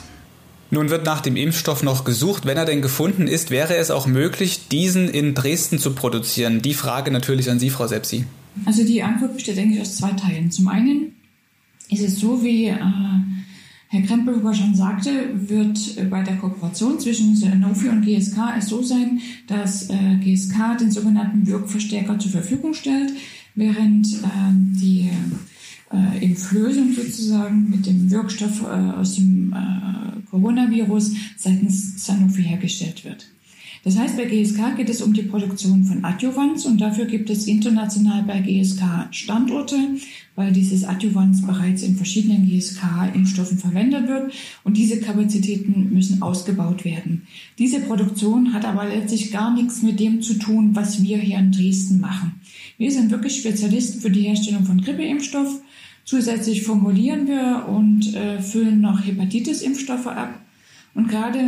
Nun 0.71 0.91
wird 0.91 1.07
nach 1.07 1.23
dem 1.23 1.37
Impfstoff 1.37 1.83
noch 1.83 2.05
gesucht. 2.05 2.45
Wenn 2.45 2.59
er 2.59 2.67
denn 2.67 2.83
gefunden 2.83 3.27
ist, 3.27 3.51
wäre 3.51 3.77
es 3.77 3.91
auch 3.91 4.07
möglich, 4.07 4.69
diesen 4.69 5.09
in 5.09 5.35
Dresden 5.35 5.79
zu 5.79 5.95
produzieren? 5.95 6.61
Die 6.61 6.75
Frage 6.75 7.11
natürlich 7.11 7.51
an 7.51 7.59
Sie, 7.59 7.71
Frau 7.71 7.87
Sepsi. 7.87 8.27
Also 8.67 8.85
die 8.85 9.03
Antwort 9.03 9.35
besteht 9.35 9.59
eigentlich 9.59 9.81
aus 9.81 9.97
zwei 9.97 10.11
Teilen. 10.13 10.51
Zum 10.51 10.69
einen 10.69 11.15
ist 11.89 12.03
es 12.03 12.21
so, 12.21 12.43
wie 12.43 12.67
äh, 12.67 12.77
Herr 13.91 14.03
Krempelhuber 14.03 14.53
schon 14.53 14.75
sagte, 14.75 15.11
wird 15.33 16.11
bei 16.11 16.23
der 16.23 16.37
Kooperation 16.37 17.01
zwischen 17.01 17.35
Sanofi 17.35 17.89
und 17.89 18.03
GSK 18.03 18.37
es 18.59 18.69
so 18.69 18.83
sein, 18.83 19.21
dass 19.47 19.89
äh, 19.89 20.17
GSK 20.23 20.77
den 20.79 20.91
sogenannten 20.91 21.47
Wirkverstärker 21.47 22.19
zur 22.19 22.33
Verfügung 22.33 22.75
stellt, 22.75 23.13
während 23.55 24.07
äh, 24.07 24.53
die 24.53 25.11
äh, 25.91 26.25
Impflösung 26.25 26.93
sozusagen 26.93 27.71
mit 27.71 27.87
dem 27.87 28.11
Wirkstoff 28.11 28.63
äh, 28.63 28.67
aus 28.67 29.15
dem 29.15 29.55
äh, 29.55 30.21
Coronavirus 30.31 31.15
seitens 31.37 32.05
Sanofi 32.05 32.43
hergestellt 32.43 33.05
wird. 33.05 33.27
Das 33.85 33.97
heißt, 33.97 34.17
bei 34.17 34.25
GSK 34.25 34.77
geht 34.77 34.89
es 34.89 35.03
um 35.03 35.13
die 35.13 35.23
Produktion 35.23 35.85
von 35.85 36.05
Adjuvans 36.05 36.67
und 36.67 36.81
dafür 36.81 37.07
gibt 37.07 37.31
es 37.31 37.47
international 37.47 38.23
bei 38.25 38.41
GSK 38.41 39.09
Standorte, 39.11 39.77
weil 40.35 40.53
dieses 40.53 40.85
Adjuvans 40.85 41.47
bereits 41.47 41.83
in 41.83 41.97
verschiedenen 41.97 42.49
GSK-Impfstoffen 42.49 43.59
verwendet 43.59 44.09
wird 44.09 44.33
und 44.65 44.77
diese 44.77 45.01
Kapazitäten 45.01 45.91
müssen 45.93 46.23
ausgebaut 46.23 46.85
werden. 46.85 47.27
Diese 47.59 47.81
Produktion 47.81 48.53
hat 48.53 48.65
aber 48.65 48.87
letztlich 48.89 49.31
gar 49.31 49.55
nichts 49.55 49.83
mit 49.83 50.01
dem 50.01 50.23
zu 50.23 50.35
tun, 50.35 50.71
was 50.75 51.03
wir 51.03 51.19
hier 51.19 51.39
in 51.39 51.53
Dresden 51.53 52.01
machen. 52.01 52.41
Wir 52.77 52.93
sind 52.93 53.11
wirklich 53.11 53.37
Spezialisten 53.37 54.01
für 54.01 54.11
die 54.11 54.23
Herstellung 54.23 54.65
von 54.65 54.81
Grippeimpfstoff. 54.81 55.61
Zusätzlich 56.05 56.63
formulieren 56.63 57.27
wir 57.27 57.67
und 57.69 58.15
äh, 58.15 58.41
füllen 58.41 58.81
noch 58.81 59.05
Hepatitis-Impfstoffe 59.05 60.07
ab. 60.07 60.41
Und 60.95 61.09
gerade 61.09 61.39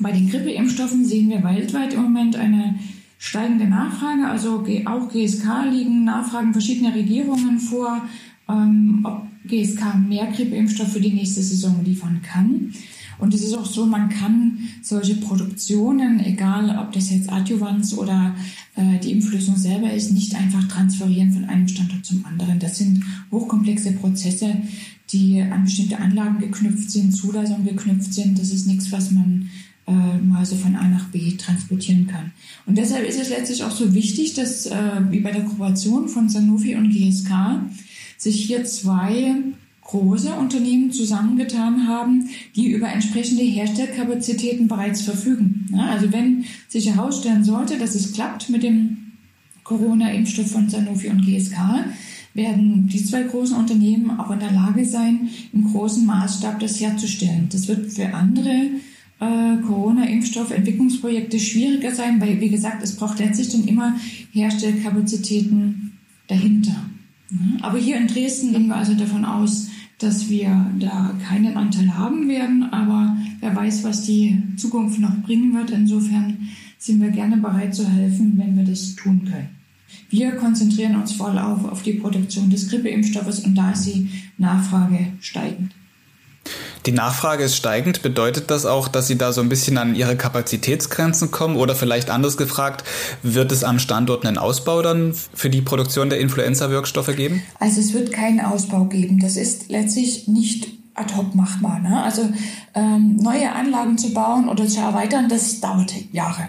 bei 0.00 0.12
den 0.12 0.28
Grippeimpfstoffen 0.28 1.04
sehen 1.04 1.28
wir 1.28 1.44
weltweit 1.44 1.94
im 1.94 2.02
Moment 2.02 2.36
eine 2.36 2.78
steigende 3.18 3.66
Nachfrage. 3.66 4.26
Also 4.26 4.64
auch 4.86 5.08
GSK 5.08 5.70
liegen 5.70 6.04
Nachfragen 6.04 6.52
verschiedener 6.52 6.94
Regierungen 6.94 7.60
vor, 7.60 8.02
ähm, 8.48 9.00
ob 9.04 9.26
GSK 9.46 9.98
mehr 10.08 10.26
Grippeimpfstoff 10.26 10.92
für 10.92 11.00
die 11.00 11.12
nächste 11.12 11.42
Saison 11.42 11.84
liefern 11.84 12.20
kann. 12.22 12.72
Und 13.18 13.34
es 13.34 13.42
ist 13.42 13.54
auch 13.54 13.66
so, 13.66 13.84
man 13.84 14.08
kann 14.08 14.58
solche 14.82 15.16
Produktionen, 15.16 16.20
egal 16.24 16.78
ob 16.78 16.92
das 16.92 17.10
jetzt 17.10 17.30
Adjuvans 17.30 17.96
oder 17.98 18.34
äh, 18.76 18.98
die 18.98 19.12
Impflösung 19.12 19.56
selber 19.56 19.92
ist, 19.92 20.12
nicht 20.12 20.34
einfach 20.34 20.66
transferieren 20.68 21.30
von 21.30 21.44
einem 21.44 21.68
Standort 21.68 22.04
zum 22.04 22.24
anderen. 22.24 22.58
Das 22.58 22.78
sind 22.78 23.04
hochkomplexe 23.30 23.92
Prozesse, 23.92 24.56
die 25.10 25.42
an 25.42 25.64
bestimmte 25.64 25.98
Anlagen 25.98 26.38
geknüpft 26.38 26.90
sind, 26.90 27.12
Zulassungen 27.12 27.66
geknüpft 27.66 28.14
sind. 28.14 28.38
Das 28.38 28.50
ist 28.50 28.66
nichts, 28.66 28.90
was 28.90 29.10
man 29.10 29.50
äh, 29.90 30.44
so 30.44 30.56
von 30.56 30.76
A 30.76 30.88
nach 30.88 31.08
B 31.08 31.36
transportieren 31.36 32.06
kann. 32.06 32.32
Und 32.66 32.78
deshalb 32.78 33.06
ist 33.06 33.20
es 33.20 33.28
letztlich 33.28 33.64
auch 33.64 33.70
so 33.70 33.94
wichtig, 33.94 34.34
dass 34.34 34.66
äh, 34.66 34.76
wie 35.10 35.20
bei 35.20 35.32
der 35.32 35.44
Kooperation 35.44 36.08
von 36.08 36.28
Sanofi 36.28 36.76
und 36.76 36.90
GSK 36.90 37.60
sich 38.16 38.44
hier 38.44 38.64
zwei 38.64 39.36
große 39.82 40.32
Unternehmen 40.34 40.92
zusammengetan 40.92 41.88
haben, 41.88 42.28
die 42.54 42.70
über 42.70 42.88
entsprechende 42.88 43.42
Herstellkapazitäten 43.42 44.68
bereits 44.68 45.02
verfügen. 45.02 45.68
Also 45.76 46.12
wenn 46.12 46.44
sich 46.68 46.94
herausstellen 46.94 47.42
sollte, 47.42 47.76
dass 47.76 47.96
es 47.96 48.12
klappt 48.12 48.50
mit 48.50 48.62
dem 48.62 48.98
Corona-Impfstoff 49.64 50.50
von 50.50 50.68
Sanofi 50.68 51.08
und 51.08 51.26
GSK, 51.26 51.56
werden 52.34 52.88
die 52.88 53.04
zwei 53.04 53.24
großen 53.24 53.56
Unternehmen 53.56 54.18
auch 54.20 54.30
in 54.30 54.38
der 54.38 54.52
Lage 54.52 54.84
sein, 54.84 55.28
im 55.52 55.72
großen 55.72 56.06
Maßstab 56.06 56.60
das 56.60 56.80
herzustellen. 56.80 57.48
Das 57.50 57.66
wird 57.66 57.92
für 57.92 58.14
andere 58.14 58.68
äh, 59.20 59.56
Corona-Impfstoff-Entwicklungsprojekte 59.66 61.38
schwieriger 61.38 61.94
sein, 61.94 62.20
weil, 62.20 62.40
wie 62.40 62.48
gesagt, 62.48 62.82
es 62.82 62.96
braucht 62.96 63.18
letztlich 63.18 63.50
dann 63.50 63.68
immer 63.68 63.96
Herstellkapazitäten 64.32 65.92
dahinter. 66.26 66.76
Aber 67.62 67.78
hier 67.78 67.96
in 67.96 68.08
Dresden 68.08 68.52
gehen 68.52 68.66
wir 68.66 68.76
also 68.76 68.94
davon 68.94 69.24
aus, 69.24 69.68
dass 69.98 70.28
wir 70.28 70.66
da 70.78 71.14
keinen 71.28 71.56
Anteil 71.56 71.96
haben 71.96 72.28
werden, 72.28 72.64
aber 72.72 73.16
wer 73.40 73.54
weiß, 73.54 73.84
was 73.84 74.02
die 74.02 74.42
Zukunft 74.56 74.98
noch 74.98 75.14
bringen 75.22 75.54
wird. 75.54 75.70
Insofern 75.70 76.48
sind 76.78 77.00
wir 77.00 77.10
gerne 77.10 77.36
bereit 77.36 77.74
zu 77.74 77.86
helfen, 77.88 78.32
wenn 78.36 78.56
wir 78.56 78.64
das 78.64 78.96
tun 78.96 79.24
können. 79.30 79.50
Wir 80.08 80.32
konzentrieren 80.32 80.96
uns 80.96 81.12
voll 81.12 81.38
auf, 81.38 81.64
auf 81.64 81.82
die 81.82 81.94
Produktion 81.94 82.50
des 82.50 82.68
Grippeimpfstoffes 82.68 83.40
und 83.40 83.54
da 83.54 83.72
ist 83.72 83.84
die 83.84 84.08
Nachfrage 84.38 85.08
steigend. 85.20 85.72
Die 86.86 86.92
Nachfrage 86.92 87.44
ist 87.44 87.56
steigend. 87.56 88.02
Bedeutet 88.02 88.50
das 88.50 88.64
auch, 88.64 88.88
dass 88.88 89.06
Sie 89.06 89.18
da 89.18 89.32
so 89.32 89.40
ein 89.40 89.48
bisschen 89.48 89.76
an 89.76 89.94
Ihre 89.94 90.16
Kapazitätsgrenzen 90.16 91.30
kommen? 91.30 91.56
Oder 91.56 91.74
vielleicht 91.74 92.10
anders 92.10 92.36
gefragt, 92.36 92.84
wird 93.22 93.52
es 93.52 93.64
am 93.64 93.78
Standort 93.78 94.24
einen 94.24 94.38
Ausbau 94.38 94.80
dann 94.82 95.14
für 95.34 95.50
die 95.50 95.60
Produktion 95.60 96.08
der 96.10 96.20
Influenza-Wirkstoffe 96.20 97.14
geben? 97.16 97.42
Also 97.58 97.80
es 97.80 97.92
wird 97.92 98.12
keinen 98.12 98.40
Ausbau 98.40 98.84
geben. 98.84 99.20
Das 99.20 99.36
ist 99.36 99.68
letztlich 99.68 100.26
nicht 100.28 100.68
ad 100.94 101.14
hoc 101.14 101.34
machbar. 101.34 101.80
Ne? 101.80 102.02
Also 102.02 102.28
ähm, 102.74 103.16
neue 103.16 103.52
Anlagen 103.52 103.98
zu 103.98 104.12
bauen 104.12 104.48
oder 104.48 104.66
zu 104.66 104.80
erweitern, 104.80 105.28
das 105.28 105.60
dauert 105.60 105.92
Jahre. 106.12 106.48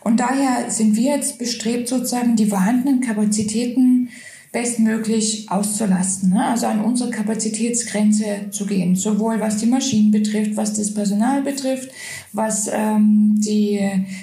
Und 0.00 0.20
daher 0.20 0.70
sind 0.70 0.96
wir 0.96 1.16
jetzt 1.16 1.38
bestrebt, 1.38 1.88
sozusagen 1.88 2.36
die 2.36 2.46
vorhandenen 2.46 3.00
Kapazitäten 3.00 4.10
bestmöglich 4.54 5.50
auszulasten, 5.50 6.30
ne? 6.30 6.46
also 6.46 6.66
an 6.66 6.80
unsere 6.80 7.10
Kapazitätsgrenze 7.10 8.50
zu 8.52 8.66
gehen, 8.66 8.94
sowohl 8.94 9.40
was 9.40 9.56
die 9.56 9.66
Maschinen 9.66 10.12
betrifft, 10.12 10.56
was 10.56 10.74
das 10.74 10.94
Personal 10.94 11.42
betrifft, 11.42 11.90
was 12.32 12.70
ähm, 12.72 13.34
die 13.38 13.80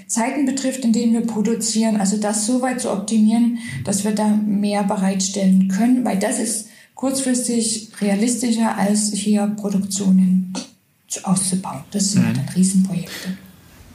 Zeiten 0.08 0.46
betrifft, 0.46 0.86
in 0.86 0.94
denen 0.94 1.12
wir 1.12 1.28
produzieren, 1.28 1.98
also 1.98 2.16
das 2.16 2.46
so 2.46 2.62
weit 2.62 2.80
zu 2.80 2.94
optimieren, 2.94 3.58
dass 3.84 4.06
wir 4.06 4.14
da 4.14 4.30
mehr 4.30 4.84
bereitstellen 4.84 5.68
können, 5.68 6.06
weil 6.06 6.18
das 6.18 6.40
ist 6.40 6.70
kurzfristig 6.96 7.90
realistischer, 8.00 8.78
als 8.78 9.12
hier 9.12 9.48
Produktionen 9.48 10.54
auszubauen. 11.24 11.84
Das 11.92 12.14
sind 12.14 12.26
mhm. 12.26 12.34
dann 12.36 12.50
Riesenprojekte. 12.56 13.38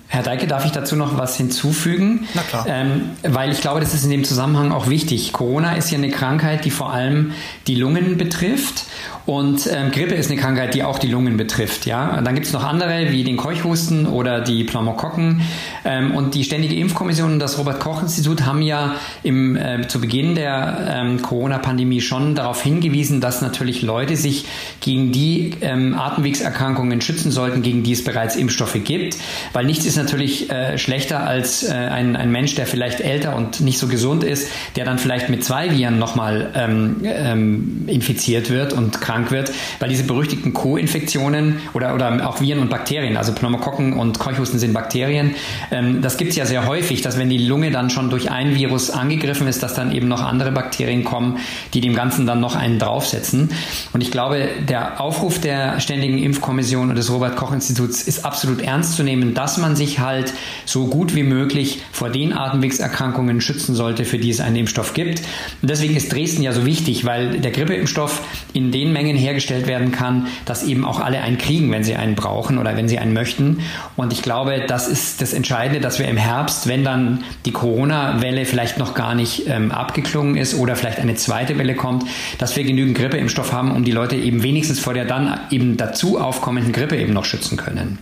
Herr 0.09 0.23
Deike, 0.23 0.47
darf 0.47 0.65
ich 0.65 0.73
dazu 0.73 0.95
noch 0.95 1.19
was 1.19 1.37
hinzufügen? 1.37 2.29
Na 2.35 2.43
klar. 2.43 2.65
Ähm, 2.69 3.11
weil 3.23 3.51
ich 3.51 3.61
glaube, 3.61 3.81
das 3.81 3.93
ist 3.93 4.05
in 4.05 4.11
dem 4.11 4.25
Zusammenhang 4.25 4.73
auch 4.73 4.89
wichtig. 4.89 5.33
Corona 5.33 5.75
ist 5.75 5.91
ja 5.91 5.99
eine 5.99 6.11
Krankheit, 6.11 6.65
die 6.65 6.71
vor 6.71 6.93
allem 6.93 7.33
die 7.67 7.75
Lungen 7.75 8.17
betrifft. 8.17 8.85
Und 9.27 9.69
ähm, 9.73 9.91
Grippe 9.91 10.15
ist 10.15 10.31
eine 10.31 10.41
Krankheit, 10.41 10.75
die 10.75 10.85
auch 10.85 11.01
die 11.01 11.09
Lungen 11.09 11.37
betrifft. 11.37 11.85
Ja? 11.85 12.21
Dann 12.23 12.35
gibt 12.35 12.47
es 12.47 12.53
noch 12.53 12.63
andere, 12.63 13.11
wie 13.11 13.25
den 13.25 13.37
Keuchhusten 13.37 14.07
oder 14.07 14.41
die 14.41 14.63
Pneumokokken. 14.63 15.43
Ähm, 15.85 16.15
und 16.15 16.37
die 16.37 16.45
Ständige 16.45 16.77
Impfkommission 16.77 17.33
und 17.33 17.39
das 17.41 17.59
Robert-Koch-Institut 17.59 18.47
haben 18.47 18.63
ja 18.63 18.95
im, 19.25 19.57
äh, 19.57 19.89
zu 19.89 20.01
Beginn 20.01 20.37
der 20.37 20.95
ähm, 20.97 21.23
Corona-Pandemie 21.23 22.01
schon 22.01 22.37
darauf 22.37 22.63
hingewiesen, 22.63 23.21
dass 23.21 23.43
natürlich 23.43 23.83
Leute 23.83 24.17
sich 24.17 24.45
gegen 24.81 25.11
die 25.11 25.55
ähm, 25.61 25.99
Atemwegserkrankungen 25.99 27.01
schützen 27.01 27.33
sollten, 27.33 27.63
gegen 27.63 27.83
die 27.83 27.93
es 27.93 28.05
bereits 28.05 28.37
Impfstoffe 28.37 28.79
gibt. 28.85 29.17
Weil 29.53 29.67
nichts 29.67 29.87
ist 29.87 29.97
natürlich 29.97 30.51
äh, 30.51 30.79
schlechter 30.79 31.27
als 31.27 31.65
äh, 31.65 31.73
ein, 31.73 32.15
ein 32.15 32.31
Mensch, 32.31 32.55
der 32.55 32.67
vielleicht 32.67 33.01
älter 33.01 33.35
und 33.35 33.61
nicht 33.61 33.81
so 33.81 33.89
gesund 33.89 34.23
ist, 34.23 34.49
der 34.77 34.85
dann 34.85 34.99
vielleicht 34.99 35.29
mit 35.31 35.43
zwei 35.43 35.73
Viren 35.73 35.99
nochmal 35.99 36.53
ähm, 36.55 36.97
ähm, 37.03 37.85
infiziert 37.89 38.51
wird 38.51 38.73
und 38.73 39.01
krank 39.01 39.16
krank 39.17 39.31
wird, 39.31 39.53
weil 39.81 39.89
diese 39.89 40.05
berüchtigten 40.05 40.53
Co-Infektionen 40.53 41.61
oder, 41.73 41.95
oder 41.95 42.29
auch 42.29 42.41
Viren 42.41 42.61
und 42.61 42.71
Bakterien, 42.71 43.17
also 43.17 43.33
Pneumokokken 43.33 43.95
und 43.95 44.19
Keuchhusten 44.19 44.59
sind 44.59 44.75
Bakterien, 44.75 45.35
ähm, 45.71 46.03
das 46.03 46.17
gibt 46.17 46.31
es 46.31 46.37
ja 46.37 46.45
sehr 46.45 46.67
häufig, 46.67 47.01
dass 47.01 47.19
wenn 47.19 47.31
die 47.31 47.39
Lunge 47.39 47.71
dann 47.71 47.91
schon 47.91 48.11
durch 48.11 48.31
ein 48.31 48.55
Virus 48.55 48.91
angegriffen 48.91 49.47
ist, 49.49 49.63
dass 49.63 49.75
dann 49.75 49.93
eben 49.93 50.09
noch 50.09 50.23
andere 50.23 50.53
Bakterien 50.53 51.05
kommen, 51.05 51.39
die 51.73 51.81
dem 51.81 51.95
Ganzen 51.95 52.27
dann 52.27 52.41
noch 52.41 52.57
einen 52.57 52.79
draufsetzen. 52.79 53.51
Und 53.93 54.03
ich 54.03 54.11
glaube, 54.11 54.49
der 54.69 55.01
Aufruf 55.01 55.41
der 55.41 55.81
Ständigen 55.81 56.19
Impfkommission 56.19 56.91
und 56.91 56.97
des 56.97 57.11
Robert-Koch-Instituts 57.11 58.03
ist 58.03 58.25
absolut 58.25 58.61
ernst 58.61 58.97
zu 58.97 59.03
nehmen, 59.03 59.35
dass 59.35 59.57
man 59.57 59.77
sich 59.77 60.01
halt 60.01 60.33
so 60.65 60.87
gut 60.87 61.15
wie 61.15 61.23
möglich 61.23 61.81
vor 61.93 62.11
den 62.11 62.33
Atemwegserkrankungen 62.33 63.41
schützen 63.41 63.75
sollte, 63.75 64.05
für 64.05 64.19
die 64.19 64.31
es 64.31 64.41
einen 64.41 64.57
Impfstoff 64.57 64.93
gibt. 64.95 65.21
Und 65.63 65.71
deswegen 65.71 65.97
ist 65.97 66.13
Dresden 66.13 66.43
ja 66.43 66.53
so 66.53 66.67
wichtig, 66.67 67.05
weil 67.05 67.39
der 67.41 67.51
Grippeimpfstoff 67.51 68.23
in 68.53 68.73
den 68.73 68.93
Mengen 68.93 69.06
hergestellt 69.15 69.69
werden 69.69 69.93
kann, 69.93 70.27
dass 70.45 70.65
eben 70.65 70.85
auch 70.85 70.99
alle 70.99 71.21
einen 71.21 71.39
kriegen, 71.39 71.71
wenn 71.71 71.85
sie 71.85 71.95
einen 71.95 72.17
brauchen 72.17 72.59
oder 72.59 72.77
wenn 72.77 72.89
sie 72.89 72.99
einen 72.99 73.13
möchten. 73.13 73.61
Und 73.95 74.13
ich 74.13 74.23
glaube, 74.23 74.65
das 74.67 74.89
ist 74.89 75.21
das 75.23 75.33
Entscheidende, 75.33 75.81
dass 75.81 76.01
wir 76.01 76.09
im 76.09 76.17
Herbst, 76.17 76.67
wenn 76.67 76.83
dann 76.83 77.23
die 77.45 77.53
Corona-Welle 77.53 78.45
vielleicht 78.47 78.79
noch 78.79 78.95
gar 78.95 79.15
nicht 79.15 79.45
ähm, 79.47 79.71
abgeklungen 79.71 80.37
ist 80.37 80.55
oder 80.55 80.75
vielleicht 80.75 80.99
eine 80.99 81.15
zweite 81.15 81.59
Welle 81.59 81.77
kommt, 81.77 82.05
dass 82.39 82.57
wir 82.57 82.65
genügend 82.65 82.97
Grippeimpfstoff 82.97 83.53
haben, 83.53 83.71
um 83.71 83.85
die 83.85 83.93
Leute 83.93 84.17
eben 84.17 84.43
wenigstens 84.43 84.81
vor 84.81 84.95
der 84.95 85.05
dann 85.05 85.39
eben 85.51 85.77
dazu 85.77 86.19
aufkommenden 86.19 86.73
Grippe 86.73 86.97
eben 86.97 87.13
noch 87.13 87.25
schützen 87.25 87.57
können. 87.57 87.99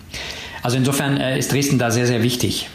Also 0.63 0.79
insofern 0.79 1.19
äh, 1.19 1.39
ist 1.39 1.53
Dresden 1.53 1.79
da 1.79 1.91
sehr, 1.91 2.07
sehr 2.07 2.23
wichtig. 2.23 2.69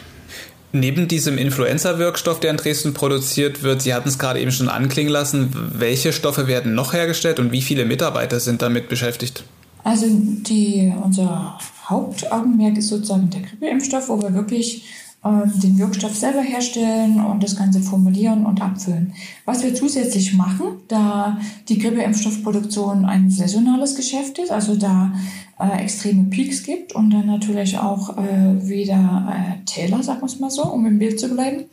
Neben 0.72 1.08
diesem 1.08 1.36
Influenza-Wirkstoff, 1.36 2.38
der 2.38 2.52
in 2.52 2.56
Dresden 2.56 2.94
produziert 2.94 3.64
wird, 3.64 3.82
Sie 3.82 3.92
hatten 3.92 4.08
es 4.08 4.18
gerade 4.18 4.40
eben 4.40 4.52
schon 4.52 4.68
anklingen 4.68 5.12
lassen, 5.12 5.50
welche 5.74 6.12
Stoffe 6.12 6.46
werden 6.46 6.74
noch 6.74 6.92
hergestellt 6.92 7.40
und 7.40 7.50
wie 7.50 7.62
viele 7.62 7.84
Mitarbeiter 7.84 8.38
sind 8.38 8.62
damit 8.62 8.88
beschäftigt? 8.88 9.42
Also 9.82 10.06
die, 10.08 10.92
unser 11.02 11.58
Hauptaugenmerk 11.86 12.76
ist 12.76 12.88
sozusagen 12.88 13.30
der 13.30 13.40
Grippeimpfstoff, 13.40 14.08
wo 14.08 14.22
wir 14.22 14.32
wirklich 14.34 14.84
ähm, 15.24 15.52
den 15.60 15.78
Wirkstoff 15.78 16.16
selber 16.16 16.40
herstellen 16.40 17.20
und 17.20 17.42
das 17.42 17.56
Ganze 17.56 17.80
formulieren 17.80 18.46
und 18.46 18.62
abfüllen. 18.62 19.12
Was 19.44 19.62
wir 19.62 19.74
zusätzlich 19.74 20.34
machen, 20.34 20.78
da 20.88 21.38
die 21.68 21.78
Grippeimpfstoffproduktion 21.78 23.04
ein 23.04 23.30
saisonales 23.30 23.96
Geschäft 23.96 24.38
ist, 24.38 24.50
also 24.50 24.76
da 24.76 25.12
äh, 25.60 25.82
extreme 25.82 26.24
Peaks 26.24 26.62
gibt 26.62 26.94
und 26.94 27.10
dann 27.10 27.26
natürlich 27.26 27.78
auch 27.78 28.16
äh, 28.18 28.68
wieder 28.68 29.28
äh, 29.30 29.64
Täler, 29.64 30.02
sagen 30.02 30.20
wir 30.20 30.26
es 30.26 30.40
mal 30.40 30.50
so, 30.50 30.64
um 30.64 30.86
im 30.86 30.98
Bild 30.98 31.20
zu 31.20 31.28
bleiben. 31.28 31.64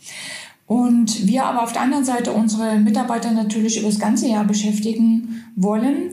Und 0.66 1.26
wir 1.26 1.46
aber 1.46 1.64
auf 1.64 1.72
der 1.72 1.82
anderen 1.82 2.04
Seite 2.04 2.34
unsere 2.34 2.78
Mitarbeiter 2.78 3.32
natürlich 3.32 3.80
über 3.80 3.88
das 3.88 4.00
ganze 4.00 4.28
Jahr 4.28 4.44
beschäftigen 4.44 5.44
wollen, 5.56 6.12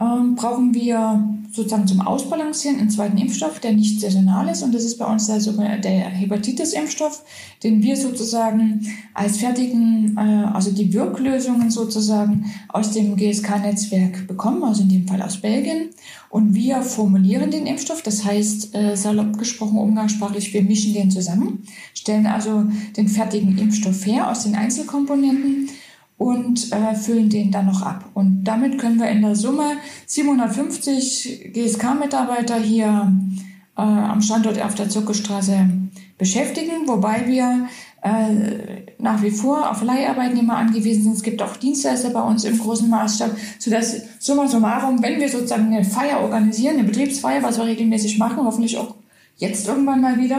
ähm, 0.00 0.34
brauchen 0.34 0.74
wir 0.74 1.22
sozusagen 1.52 1.86
zum 1.86 2.00
Ausbalancieren 2.00 2.80
einen 2.80 2.90
zweiten 2.90 3.18
Impfstoff, 3.18 3.60
der 3.60 3.72
nicht 3.72 4.00
saisonal 4.00 4.48
ist. 4.48 4.62
Und 4.62 4.74
das 4.74 4.84
ist 4.84 4.98
bei 4.98 5.04
uns 5.04 5.28
also 5.28 5.52
der 5.52 6.08
Hepatitis-Impfstoff, 6.08 7.22
den 7.62 7.82
wir 7.82 7.96
sozusagen 7.96 8.86
als 9.12 9.36
fertigen, 9.36 10.16
äh, 10.16 10.46
also 10.52 10.72
die 10.72 10.92
Wirklösungen 10.92 11.70
sozusagen 11.70 12.50
aus 12.68 12.92
dem 12.92 13.16
GSK-Netzwerk 13.16 14.26
bekommen, 14.26 14.64
also 14.64 14.82
in 14.82 14.88
dem 14.88 15.06
Fall 15.06 15.20
aus 15.20 15.36
Belgien. 15.36 15.90
Und 16.32 16.54
wir 16.54 16.80
formulieren 16.80 17.50
den 17.50 17.66
Impfstoff, 17.66 18.00
das 18.00 18.24
heißt, 18.24 18.74
äh, 18.74 18.96
salopp 18.96 19.38
gesprochen, 19.38 19.76
umgangssprachlich, 19.76 20.54
wir 20.54 20.62
mischen 20.62 20.94
den 20.94 21.10
zusammen, 21.10 21.62
stellen 21.92 22.24
also 22.24 22.64
den 22.96 23.06
fertigen 23.06 23.58
Impfstoff 23.58 24.06
her 24.06 24.30
aus 24.30 24.44
den 24.44 24.54
Einzelkomponenten 24.54 25.68
und 26.16 26.72
äh, 26.72 26.94
füllen 26.94 27.28
den 27.28 27.50
dann 27.50 27.66
noch 27.66 27.82
ab. 27.82 28.08
Und 28.14 28.44
damit 28.44 28.78
können 28.78 28.98
wir 28.98 29.10
in 29.10 29.20
der 29.20 29.36
Summe 29.36 29.76
750 30.06 31.50
GSK-Mitarbeiter 31.52 32.58
hier 32.58 33.12
äh, 33.76 33.82
am 33.82 34.22
Standort 34.22 34.58
auf 34.58 34.74
der 34.74 34.88
Zuckerstraße 34.88 35.68
beschäftigen, 36.16 36.88
wobei 36.88 37.26
wir 37.26 37.68
äh, 38.02 38.82
nach 38.98 39.22
wie 39.22 39.30
vor 39.30 39.70
auf 39.70 39.82
Leiharbeitnehmer 39.82 40.56
angewiesen 40.56 41.04
sind. 41.04 41.12
Es 41.14 41.22
gibt 41.22 41.40
auch 41.40 41.56
Dienstleister 41.56 42.10
bei 42.10 42.22
uns 42.22 42.44
im 42.44 42.58
großen 42.58 42.90
Maßstab, 42.90 43.30
sodass 43.58 43.96
summa 44.18 44.48
summarum, 44.48 45.02
wenn 45.02 45.20
wir 45.20 45.28
sozusagen 45.28 45.72
eine 45.72 45.84
Feier 45.84 46.20
organisieren, 46.20 46.78
eine 46.78 46.84
Betriebsfeier, 46.84 47.42
was 47.42 47.58
wir 47.58 47.66
regelmäßig 47.66 48.18
machen, 48.18 48.38
hoffentlich 48.44 48.76
auch 48.76 48.96
jetzt 49.36 49.68
irgendwann 49.68 50.00
mal 50.00 50.18
wieder, 50.18 50.38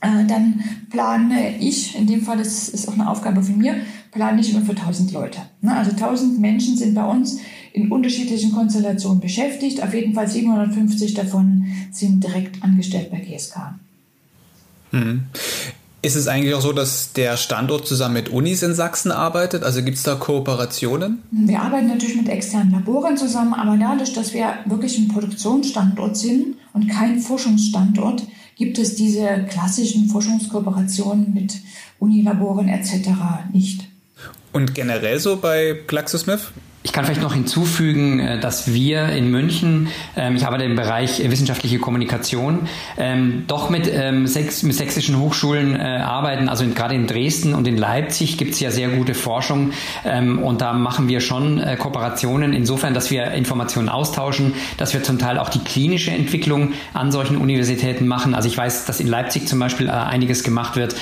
äh, 0.00 0.26
dann 0.26 0.62
plane 0.90 1.58
ich, 1.58 1.96
in 1.98 2.06
dem 2.06 2.22
Fall 2.22 2.38
das 2.38 2.68
ist 2.68 2.86
auch 2.88 2.94
eine 2.94 3.08
Aufgabe 3.08 3.42
von 3.42 3.56
mir, 3.56 3.76
plane 4.12 4.40
ich 4.40 4.50
immer 4.50 4.64
für 4.64 4.72
1000 4.72 5.12
Leute. 5.12 5.40
Ne? 5.62 5.74
Also 5.74 5.92
1000 5.92 6.38
Menschen 6.38 6.76
sind 6.76 6.94
bei 6.94 7.04
uns 7.04 7.38
in 7.72 7.90
unterschiedlichen 7.90 8.52
Konstellationen 8.52 9.20
beschäftigt. 9.20 9.82
Auf 9.82 9.94
jeden 9.94 10.14
Fall 10.14 10.28
750 10.28 11.14
davon 11.14 11.66
sind 11.90 12.22
direkt 12.22 12.62
angestellt 12.62 13.10
bei 13.10 13.18
GSK. 13.18 13.74
Ist 16.04 16.16
es 16.16 16.28
eigentlich 16.28 16.52
auch 16.52 16.60
so, 16.60 16.74
dass 16.74 17.14
der 17.14 17.38
Standort 17.38 17.88
zusammen 17.88 18.12
mit 18.12 18.28
Unis 18.28 18.62
in 18.62 18.74
Sachsen 18.74 19.10
arbeitet? 19.10 19.62
Also 19.62 19.82
gibt 19.82 19.96
es 19.96 20.02
da 20.02 20.16
Kooperationen? 20.16 21.22
Wir 21.30 21.62
arbeiten 21.62 21.86
natürlich 21.86 22.16
mit 22.16 22.28
externen 22.28 22.72
Laboren 22.72 23.16
zusammen, 23.16 23.54
aber 23.54 23.78
dadurch, 23.78 24.12
dass 24.12 24.34
wir 24.34 24.52
wirklich 24.66 24.98
ein 24.98 25.08
Produktionsstandort 25.08 26.14
sind 26.14 26.56
und 26.74 26.90
kein 26.90 27.20
Forschungsstandort, 27.20 28.22
gibt 28.54 28.78
es 28.78 28.96
diese 28.96 29.46
klassischen 29.48 30.10
Forschungskooperationen 30.10 31.32
mit 31.32 31.54
Unilaboren 31.98 32.68
etc. 32.68 33.08
nicht. 33.54 33.88
Und 34.52 34.74
generell 34.74 35.18
so 35.18 35.38
bei 35.38 35.74
GlaxoSmith? 35.86 36.52
Ich 36.86 36.92
kann 36.92 37.06
vielleicht 37.06 37.22
noch 37.22 37.32
hinzufügen, 37.32 38.20
äh, 38.20 38.38
dass 38.38 38.74
wir 38.74 39.08
in 39.08 39.30
München, 39.30 39.88
ähm, 40.16 40.36
ich 40.36 40.44
arbeite 40.44 40.64
im 40.64 40.76
Bereich 40.76 41.18
wissenschaftliche 41.30 41.78
Kommunikation, 41.78 42.68
ähm, 42.98 43.44
doch 43.46 43.70
mit, 43.70 43.90
ähm, 43.90 44.24
mit 44.24 44.30
sächsischen 44.30 45.18
Hochschulen 45.18 45.76
äh, 45.76 45.78
arbeiten. 45.82 46.50
Also 46.50 46.66
gerade 46.66 46.94
in 46.94 47.06
Dresden 47.06 47.54
und 47.54 47.66
in 47.66 47.78
Leipzig 47.78 48.36
gibt 48.36 48.52
es 48.52 48.60
ja 48.60 48.70
sehr 48.70 48.88
gute 48.88 49.14
Forschung 49.14 49.72
und 50.42 50.60
da 50.60 50.74
machen 50.74 51.08
wir 51.08 51.20
schon 51.20 51.58
äh, 51.58 51.76
Kooperationen 51.76 52.52
insofern, 52.52 52.92
dass 52.92 53.10
wir 53.10 53.30
Informationen 53.32 53.88
austauschen, 53.88 54.52
dass 54.76 54.92
wir 54.92 55.02
zum 55.02 55.18
Teil 55.18 55.38
auch 55.38 55.48
die 55.48 55.60
klinische 55.60 56.10
Entwicklung 56.10 56.72
an 56.92 57.10
solchen 57.10 57.38
Universitäten 57.38 58.06
machen. 58.06 58.34
Also 58.34 58.48
ich 58.48 58.58
weiß, 58.58 58.84
dass 58.84 59.00
in 59.00 59.06
Leipzig 59.06 59.48
zum 59.48 59.58
Beispiel 59.58 59.88
einiges 59.88 60.44
gemacht 60.44 60.76
wird. 60.76 60.94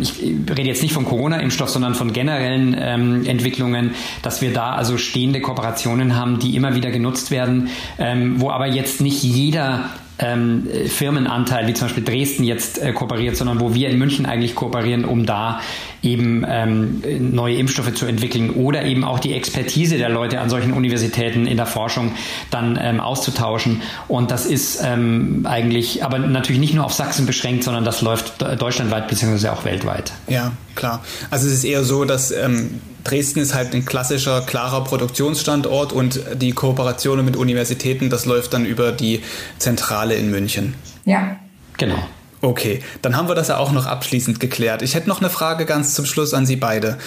Ich 0.00 0.20
rede 0.20 0.68
jetzt 0.68 0.82
nicht 0.82 0.94
vom 0.94 1.04
Corona-Impfstoff, 1.04 1.70
sondern 1.70 1.94
von 1.94 2.12
generellen 2.12 2.74
Entwicklungen, 2.74 3.94
dass 4.22 4.42
wir 4.42 4.52
da 4.52 4.72
also 4.72 4.91
also 4.92 4.98
stehende 4.98 5.40
Kooperationen 5.40 6.16
haben, 6.16 6.38
die 6.38 6.54
immer 6.54 6.74
wieder 6.74 6.90
genutzt 6.90 7.30
werden, 7.30 7.68
ähm, 7.98 8.40
wo 8.40 8.50
aber 8.50 8.66
jetzt 8.66 9.00
nicht 9.00 9.22
jeder 9.22 9.90
ähm, 10.18 10.68
Firmenanteil, 10.86 11.66
wie 11.66 11.72
zum 11.72 11.86
Beispiel 11.86 12.04
Dresden 12.04 12.44
jetzt 12.44 12.78
äh, 12.78 12.92
kooperiert, 12.92 13.36
sondern 13.36 13.58
wo 13.58 13.72
wir 13.72 13.88
in 13.88 13.98
München 13.98 14.26
eigentlich 14.26 14.54
kooperieren, 14.54 15.06
um 15.06 15.24
da 15.24 15.60
eben 16.02 16.44
ähm, 16.46 17.02
neue 17.32 17.56
Impfstoffe 17.56 17.94
zu 17.94 18.04
entwickeln 18.04 18.50
oder 18.50 18.84
eben 18.84 19.02
auch 19.02 19.18
die 19.18 19.32
Expertise 19.32 19.96
der 19.96 20.10
Leute 20.10 20.40
an 20.40 20.50
solchen 20.50 20.74
Universitäten 20.74 21.46
in 21.46 21.56
der 21.56 21.66
Forschung 21.66 22.12
dann 22.50 22.78
ähm, 22.80 23.00
auszutauschen. 23.00 23.80
Und 24.08 24.30
das 24.30 24.44
ist 24.44 24.80
ähm, 24.84 25.46
eigentlich 25.48 26.04
aber 26.04 26.18
natürlich 26.18 26.60
nicht 26.60 26.74
nur 26.74 26.84
auf 26.84 26.92
Sachsen 26.92 27.24
beschränkt, 27.24 27.64
sondern 27.64 27.84
das 27.84 28.02
läuft 28.02 28.42
deutschlandweit 28.60 29.08
bzw. 29.08 29.48
auch 29.48 29.64
weltweit. 29.64 30.12
Ja, 30.28 30.52
klar. 30.74 31.02
Also 31.30 31.46
es 31.46 31.54
ist 31.54 31.64
eher 31.64 31.84
so, 31.84 32.04
dass 32.04 32.30
ähm, 32.30 32.80
Dresden 33.04 33.40
ist 33.40 33.54
halt 33.54 33.74
ein 33.74 33.84
klassischer, 33.84 34.42
klarer 34.42 34.84
Produktionsstandort 34.84 35.92
und 35.92 36.20
die 36.34 36.52
Kooperationen 36.52 37.24
mit 37.24 37.36
Universitäten, 37.36 38.10
das 38.10 38.26
läuft 38.26 38.54
dann 38.54 38.64
über 38.64 38.92
die 38.92 39.22
Zentrale 39.58 40.14
in 40.14 40.30
München. 40.30 40.74
Ja. 41.04 41.36
Genau. 41.78 41.98
Okay, 42.40 42.82
dann 43.02 43.16
haben 43.16 43.28
wir 43.28 43.34
das 43.34 43.48
ja 43.48 43.56
auch 43.56 43.72
noch 43.72 43.86
abschließend 43.86 44.40
geklärt. 44.40 44.82
Ich 44.82 44.94
hätte 44.94 45.08
noch 45.08 45.20
eine 45.20 45.30
Frage 45.30 45.64
ganz 45.64 45.94
zum 45.94 46.04
Schluss 46.04 46.34
an 46.34 46.44
Sie 46.44 46.56
beide. 46.56 46.98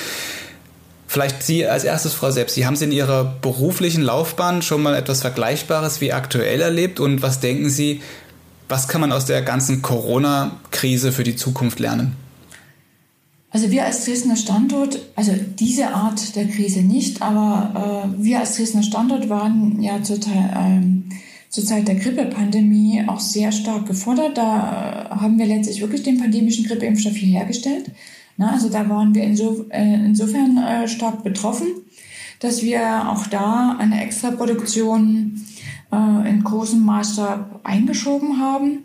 Vielleicht 1.08 1.44
Sie 1.44 1.68
als 1.68 1.84
erstes, 1.84 2.14
Frau 2.14 2.32
Sepp, 2.32 2.50
Sie 2.50 2.66
haben 2.66 2.74
es 2.74 2.82
in 2.82 2.92
Ihrer 2.92 3.24
beruflichen 3.42 4.02
Laufbahn 4.02 4.62
schon 4.62 4.82
mal 4.82 4.96
etwas 4.96 5.22
Vergleichbares 5.22 6.02
wie 6.02 6.14
aktuell 6.14 6.62
erlebt 6.62 7.00
und 7.00 7.22
was 7.22 7.42
denken 7.42 7.70
Sie, 7.70 8.02
was 8.68 8.88
kann 8.88 9.02
man 9.02 9.12
aus 9.12 9.26
der 9.26 9.42
ganzen 9.42 9.82
Corona-Krise 9.82 11.12
für 11.12 11.24
die 11.24 11.36
Zukunft 11.36 11.80
lernen? 11.80 12.16
Also 13.56 13.72
wir 13.72 13.86
als 13.86 14.04
Dresdner 14.04 14.36
Standort, 14.36 15.00
also 15.16 15.32
diese 15.58 15.94
Art 15.94 16.36
der 16.36 16.46
Krise 16.46 16.82
nicht, 16.82 17.22
aber 17.22 18.12
äh, 18.14 18.22
wir 18.22 18.42
als 18.42 18.58
Dresdner 18.58 18.84
Standort 18.84 19.30
waren 19.30 19.82
ja 19.82 20.04
zur, 20.04 20.20
ähm, 20.28 21.06
zur 21.48 21.64
Zeit 21.64 21.88
der 21.88 21.96
Grippepandemie 21.96 23.06
auch 23.08 23.22
sehr 23.22 23.54
stark 23.54 23.86
gefordert. 23.86 24.38
Da 24.38 25.08
äh, 25.10 25.16
haben 25.22 25.40
wir 25.40 25.46
letztlich 25.46 25.80
wirklich 25.80 26.04
den 26.04 26.20
pandemischen 26.20 26.66
Grippeimpfstoff 26.66 27.16
hier 27.16 27.40
hergestellt. 27.40 27.92
Na, 28.36 28.52
also 28.52 28.68
da 28.68 28.90
waren 28.90 29.16
wir 29.16 29.24
inso, 29.24 29.64
äh, 29.70 30.06
insofern 30.06 30.58
äh, 30.58 30.90
stark 30.90 31.24
betroffen, 31.24 31.68
dass 32.42 32.62
wir 32.62 33.10
auch 33.10 33.26
da 33.28 33.78
eine 33.80 34.04
Extraproduktion 34.04 35.46
äh, 35.94 36.30
in 36.30 36.44
großem 36.44 36.84
Maßstab 36.84 37.62
eingeschoben 37.64 38.38
haben. 38.38 38.80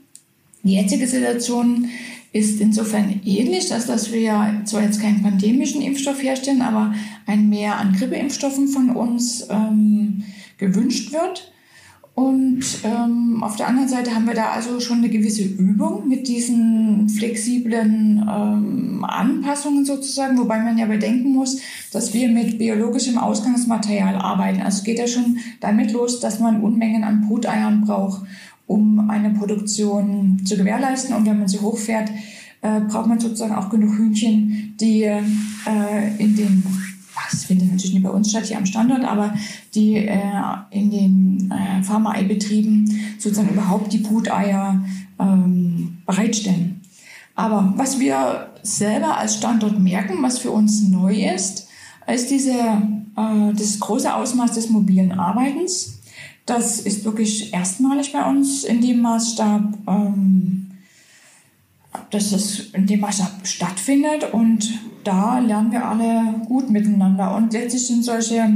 Die 0.63 0.75
jetzige 0.75 1.09
Situation 1.09 1.89
ist 2.33 2.61
insofern 2.61 3.21
ähnlich, 3.25 3.69
dass 3.69 4.13
wir 4.13 4.63
zwar 4.65 4.83
jetzt 4.83 5.01
keinen 5.01 5.23
pandemischen 5.23 5.83
Impfstoff 5.83 6.23
herstellen, 6.23 6.63
aber 6.63 6.95
ein 7.27 7.49
Mehr 7.49 7.77
an 7.77 7.93
Grippeimpfstoffen 7.93 8.69
von 8.69 8.91
uns 8.91 9.47
ähm, 9.51 10.23
gewünscht 10.57 11.13
wird. 11.13 11.53
Und 12.15 12.65
ähm, 12.85 13.43
auf 13.43 13.57
der 13.57 13.69
anderen 13.69 13.89
Seite 13.89 14.15
haben 14.15 14.27
wir 14.27 14.35
da 14.35 14.51
also 14.51 14.79
schon 14.79 14.99
eine 14.99 15.09
gewisse 15.09 15.43
Übung 15.43 16.07
mit 16.07 16.29
diesen 16.29 17.09
flexiblen 17.09 18.19
ähm, 18.29 19.05
Anpassungen 19.09 19.87
sozusagen, 19.87 20.37
wobei 20.39 20.59
man 20.59 20.77
ja 20.77 20.87
bedenken 20.87 21.33
muss, 21.33 21.61
dass 21.93 22.13
wir 22.13 22.29
mit 22.29 22.59
biologischem 22.59 23.17
Ausgangsmaterial 23.17 24.17
arbeiten. 24.17 24.61
Also 24.61 24.83
geht 24.83 24.99
ja 24.99 25.07
schon 25.07 25.39
damit 25.61 25.93
los, 25.93 26.21
dass 26.21 26.41
man 26.41 26.63
Unmengen 26.63 27.05
an 27.05 27.27
Bruteiern 27.27 27.87
braucht, 27.87 28.27
um 28.71 29.11
eine 29.11 29.31
Produktion 29.31 30.41
zu 30.45 30.57
gewährleisten. 30.57 31.13
Und 31.17 31.27
wenn 31.27 31.41
man 31.41 31.49
sie 31.49 31.59
hochfährt, 31.59 32.09
äh, 32.63 32.81
braucht 32.81 33.09
man 33.09 33.19
sozusagen 33.19 33.55
auch 33.57 33.69
genug 33.69 33.99
Hühnchen, 33.99 34.77
die 34.81 35.03
äh, 35.03 35.23
in 36.19 36.37
den 36.37 36.63
das 37.31 37.45
findet 37.45 37.71
natürlich 37.71 37.95
nicht 37.95 38.03
bei 38.03 38.11
uns 38.11 38.31
statt, 38.31 38.47
hier 38.47 38.57
am 38.57 38.67
Standort, 38.67 39.05
aber 39.05 39.35
die 39.75 39.97
äh, 39.97 40.19
in 40.71 40.91
den 40.91 41.53
äh, 41.53 41.83
Pharmaeibetrieben 41.83 43.01
sozusagen 43.19 43.51
überhaupt 43.51 43.93
die 43.93 43.99
Bruteier 43.99 44.83
ähm, 45.19 45.99
bereitstellen. 46.07 46.81
Aber 47.37 47.73
was 47.77 48.01
wir 48.01 48.49
selber 48.63 49.17
als 49.17 49.37
Standort 49.37 49.79
merken, 49.79 50.23
was 50.23 50.39
für 50.39 50.51
uns 50.51 50.83
neu 50.89 51.15
ist, 51.15 51.69
ist 52.13 52.31
diese, 52.31 52.53
äh, 52.53 53.53
das 53.57 53.79
große 53.79 54.13
Ausmaß 54.13 54.53
des 54.53 54.71
mobilen 54.71 55.13
Arbeitens. 55.13 56.00
Das 56.51 56.81
ist 56.81 57.05
wirklich 57.05 57.55
erstmalig 57.55 58.13
bei 58.13 58.29
uns 58.29 58.65
in 58.65 58.81
dem 58.81 59.03
Maßstab. 59.03 59.73
Ähm, 59.87 60.67
dass 62.11 62.33
es 62.33 62.73
in 62.73 62.89
dem 62.89 63.01
Maßstab 63.01 63.47
stattfindet 63.47 64.33
und 64.33 64.81
da 65.05 65.39
lernen 65.39 65.71
wir 65.71 65.85
alle 65.85 66.41
gut 66.47 66.69
miteinander. 66.71 67.37
Und 67.37 67.53
letztlich 67.53 67.87
sind 67.87 68.05
solche 68.05 68.49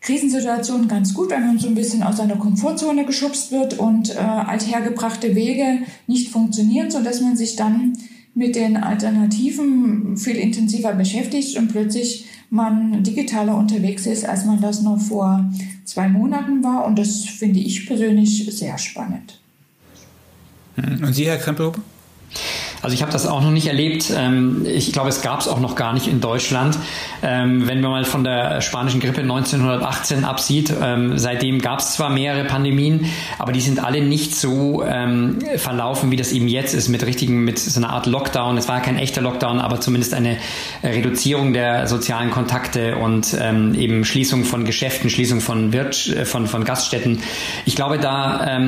Krisensituationen 0.00 0.88
ganz 0.88 1.14
gut, 1.14 1.30
wenn 1.30 1.46
man 1.46 1.58
so 1.60 1.68
ein 1.68 1.76
bisschen 1.76 2.02
aus 2.02 2.16
seiner 2.16 2.36
Komfortzone 2.36 3.04
geschubst 3.04 3.52
wird 3.52 3.78
und 3.78 4.10
äh, 4.10 4.18
althergebrachte 4.18 5.36
Wege 5.36 5.78
nicht 6.08 6.28
funktionieren, 6.28 6.90
sodass 6.90 7.20
man 7.20 7.36
sich 7.36 7.54
dann 7.54 7.92
mit 8.34 8.56
den 8.56 8.76
Alternativen 8.76 10.16
viel 10.16 10.36
intensiver 10.36 10.92
beschäftigt 10.94 11.56
und 11.56 11.68
plötzlich 11.68 12.26
man 12.50 13.04
digitaler 13.04 13.56
unterwegs 13.56 14.06
ist, 14.06 14.28
als 14.28 14.44
man 14.44 14.60
das 14.60 14.82
noch 14.82 15.00
vor 15.00 15.50
zwei 15.84 16.08
Monaten 16.08 16.62
war. 16.62 16.84
Und 16.84 16.98
das 16.98 17.24
finde 17.24 17.60
ich 17.60 17.86
persönlich 17.86 18.46
sehr 18.56 18.78
spannend. 18.78 19.40
Und 20.76 21.12
Sie, 21.12 21.26
Herr 21.26 21.38
Krempelhuber? 21.38 21.80
Also 22.82 22.94
ich 22.94 23.02
habe 23.02 23.12
das 23.12 23.26
auch 23.26 23.40
noch 23.40 23.52
nicht 23.52 23.68
erlebt. 23.68 24.12
Ähm, 24.14 24.66
ich 24.66 24.92
glaube, 24.92 25.08
es 25.08 25.22
gab 25.22 25.40
es 25.40 25.46
auch 25.46 25.60
noch 25.60 25.76
gar 25.76 25.92
nicht 25.92 26.08
in 26.08 26.20
Deutschland. 26.20 26.76
Ähm, 27.22 27.68
wenn 27.68 27.80
man 27.80 27.92
mal 27.92 28.04
von 28.04 28.24
der 28.24 28.60
spanischen 28.60 29.00
Grippe 29.00 29.20
1918 29.20 30.24
absieht, 30.24 30.74
ähm, 30.82 31.16
seitdem 31.16 31.60
gab 31.60 31.78
es 31.78 31.92
zwar 31.92 32.10
mehrere 32.10 32.44
Pandemien, 32.44 33.06
aber 33.38 33.52
die 33.52 33.60
sind 33.60 33.82
alle 33.82 34.02
nicht 34.02 34.34
so 34.34 34.82
verlaufen, 35.56 36.10
wie 36.10 36.16
das 36.16 36.32
eben 36.32 36.48
jetzt 36.48 36.74
ist, 36.74 36.88
mit 36.88 37.04
richtigen, 37.06 37.44
mit 37.44 37.58
so 37.58 37.78
einer 37.78 37.90
Art 37.90 38.06
Lockdown. 38.06 38.56
Es 38.56 38.68
war 38.68 38.80
kein 38.80 38.98
echter 38.98 39.20
Lockdown, 39.20 39.60
aber 39.60 39.80
zumindest 39.80 40.14
eine 40.14 40.38
Reduzierung 40.82 41.52
der 41.52 41.86
sozialen 41.86 42.30
Kontakte 42.30 42.96
und 42.96 43.34
eben 43.34 44.04
Schließung 44.04 44.44
von 44.44 44.64
Geschäften, 44.64 45.10
Schließung 45.10 45.40
von, 45.40 45.72
Wirt, 45.72 46.08
äh, 46.08 46.24
von, 46.24 46.46
von 46.46 46.64
Gaststätten. 46.64 47.20
Ich 47.64 47.76
glaube, 47.76 47.98
da 47.98 48.58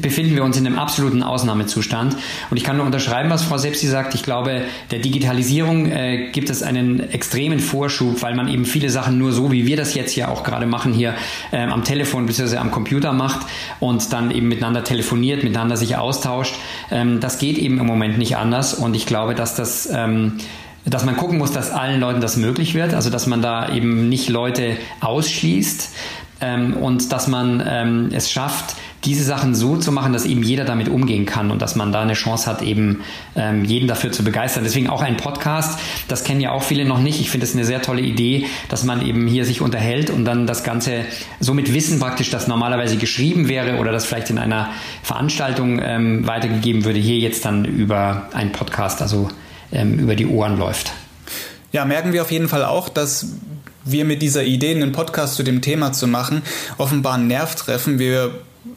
befinden 0.00 0.34
wir 0.34 0.44
uns 0.44 0.56
in 0.56 0.66
einem 0.66 0.78
absoluten 0.78 1.22
Ausnahmezustand. 1.22 2.16
Und 2.50 2.56
ich 2.56 2.64
kann 2.64 2.76
nur 2.76 2.86
unterschreiben, 2.96 3.28
was 3.28 3.42
Frau 3.42 3.58
Sepsi 3.58 3.88
sagt. 3.88 4.14
Ich 4.14 4.22
glaube, 4.22 4.62
der 4.90 5.00
Digitalisierung 5.00 5.84
äh, 5.84 6.30
gibt 6.32 6.48
es 6.48 6.62
einen 6.62 7.10
extremen 7.10 7.60
Vorschub, 7.60 8.22
weil 8.22 8.34
man 8.34 8.48
eben 8.48 8.64
viele 8.64 8.88
Sachen 8.88 9.18
nur 9.18 9.32
so, 9.32 9.52
wie 9.52 9.66
wir 9.66 9.76
das 9.76 9.94
jetzt 9.94 10.16
ja 10.16 10.28
auch 10.28 10.44
gerade 10.44 10.64
machen, 10.64 10.94
hier 10.94 11.14
äh, 11.52 11.62
am 11.62 11.84
Telefon 11.84 12.24
bzw. 12.24 12.56
am 12.56 12.70
Computer 12.70 13.12
macht 13.12 13.46
und 13.80 14.14
dann 14.14 14.30
eben 14.30 14.48
miteinander 14.48 14.82
telefoniert, 14.82 15.44
miteinander 15.44 15.76
sich 15.76 15.96
austauscht. 15.96 16.54
Ähm, 16.90 17.20
das 17.20 17.38
geht 17.38 17.58
eben 17.58 17.78
im 17.78 17.86
Moment 17.86 18.16
nicht 18.16 18.38
anders 18.38 18.72
und 18.72 18.96
ich 18.96 19.04
glaube, 19.04 19.34
dass 19.34 19.54
das 19.54 19.86
ähm, 19.92 20.38
dass 20.88 21.04
man 21.04 21.16
gucken 21.16 21.36
muss, 21.38 21.50
dass 21.50 21.72
allen 21.72 22.00
Leuten 22.00 22.20
das 22.20 22.36
möglich 22.36 22.74
wird, 22.74 22.94
also 22.94 23.10
dass 23.10 23.26
man 23.26 23.42
da 23.42 23.74
eben 23.74 24.08
nicht 24.08 24.28
Leute 24.28 24.76
ausschließt 25.00 25.90
ähm, 26.40 26.74
und 26.74 27.12
dass 27.12 27.28
man 27.28 27.62
ähm, 27.66 28.10
es 28.12 28.30
schafft, 28.30 28.76
diese 29.04 29.24
Sachen 29.24 29.54
so 29.54 29.76
zu 29.76 29.92
machen, 29.92 30.12
dass 30.12 30.24
eben 30.24 30.42
jeder 30.42 30.64
damit 30.64 30.88
umgehen 30.88 31.26
kann 31.26 31.50
und 31.50 31.62
dass 31.62 31.76
man 31.76 31.92
da 31.92 32.02
eine 32.02 32.14
Chance 32.14 32.50
hat, 32.50 32.60
eben 32.60 33.02
ähm, 33.36 33.64
jeden 33.64 33.86
dafür 33.86 34.10
zu 34.10 34.24
begeistern. 34.24 34.64
Deswegen 34.64 34.88
auch 34.88 35.00
ein 35.00 35.16
Podcast, 35.16 35.78
das 36.08 36.24
kennen 36.24 36.40
ja 36.40 36.50
auch 36.50 36.62
viele 36.62 36.84
noch 36.84 37.00
nicht. 37.00 37.20
Ich 37.20 37.30
finde 37.30 37.46
es 37.46 37.54
eine 37.54 37.64
sehr 37.64 37.80
tolle 37.80 38.02
Idee, 38.02 38.46
dass 38.68 38.84
man 38.84 39.06
eben 39.06 39.26
hier 39.28 39.44
sich 39.44 39.60
unterhält 39.60 40.10
und 40.10 40.24
dann 40.24 40.46
das 40.46 40.64
Ganze 40.64 41.04
so 41.38 41.54
mit 41.54 41.72
Wissen 41.72 42.00
praktisch, 42.00 42.30
das 42.30 42.48
normalerweise 42.48 42.96
geschrieben 42.96 43.48
wäre 43.48 43.76
oder 43.76 43.92
das 43.92 44.04
vielleicht 44.06 44.30
in 44.30 44.38
einer 44.38 44.70
Veranstaltung 45.02 45.80
ähm, 45.82 46.26
weitergegeben 46.26 46.84
würde, 46.84 46.98
hier 46.98 47.18
jetzt 47.18 47.44
dann 47.44 47.64
über 47.64 48.28
einen 48.32 48.50
Podcast, 48.52 49.02
also 49.02 49.28
ähm, 49.72 49.98
über 49.98 50.16
die 50.16 50.26
Ohren 50.26 50.58
läuft. 50.58 50.92
Ja, 51.72 51.84
merken 51.84 52.12
wir 52.12 52.22
auf 52.22 52.30
jeden 52.30 52.48
Fall 52.48 52.64
auch, 52.64 52.88
dass 52.88 53.26
wir 53.86 54.04
mit 54.04 54.22
dieser 54.22 54.44
Idee, 54.44 54.72
einen 54.72 54.92
Podcast 54.92 55.36
zu 55.36 55.42
dem 55.42 55.62
Thema 55.62 55.92
zu 55.92 56.06
machen, 56.06 56.42
offenbar 56.78 57.14
einen 57.14 57.28
Nerv 57.28 57.54
treffen. 57.54 57.98
Wir 57.98 58.32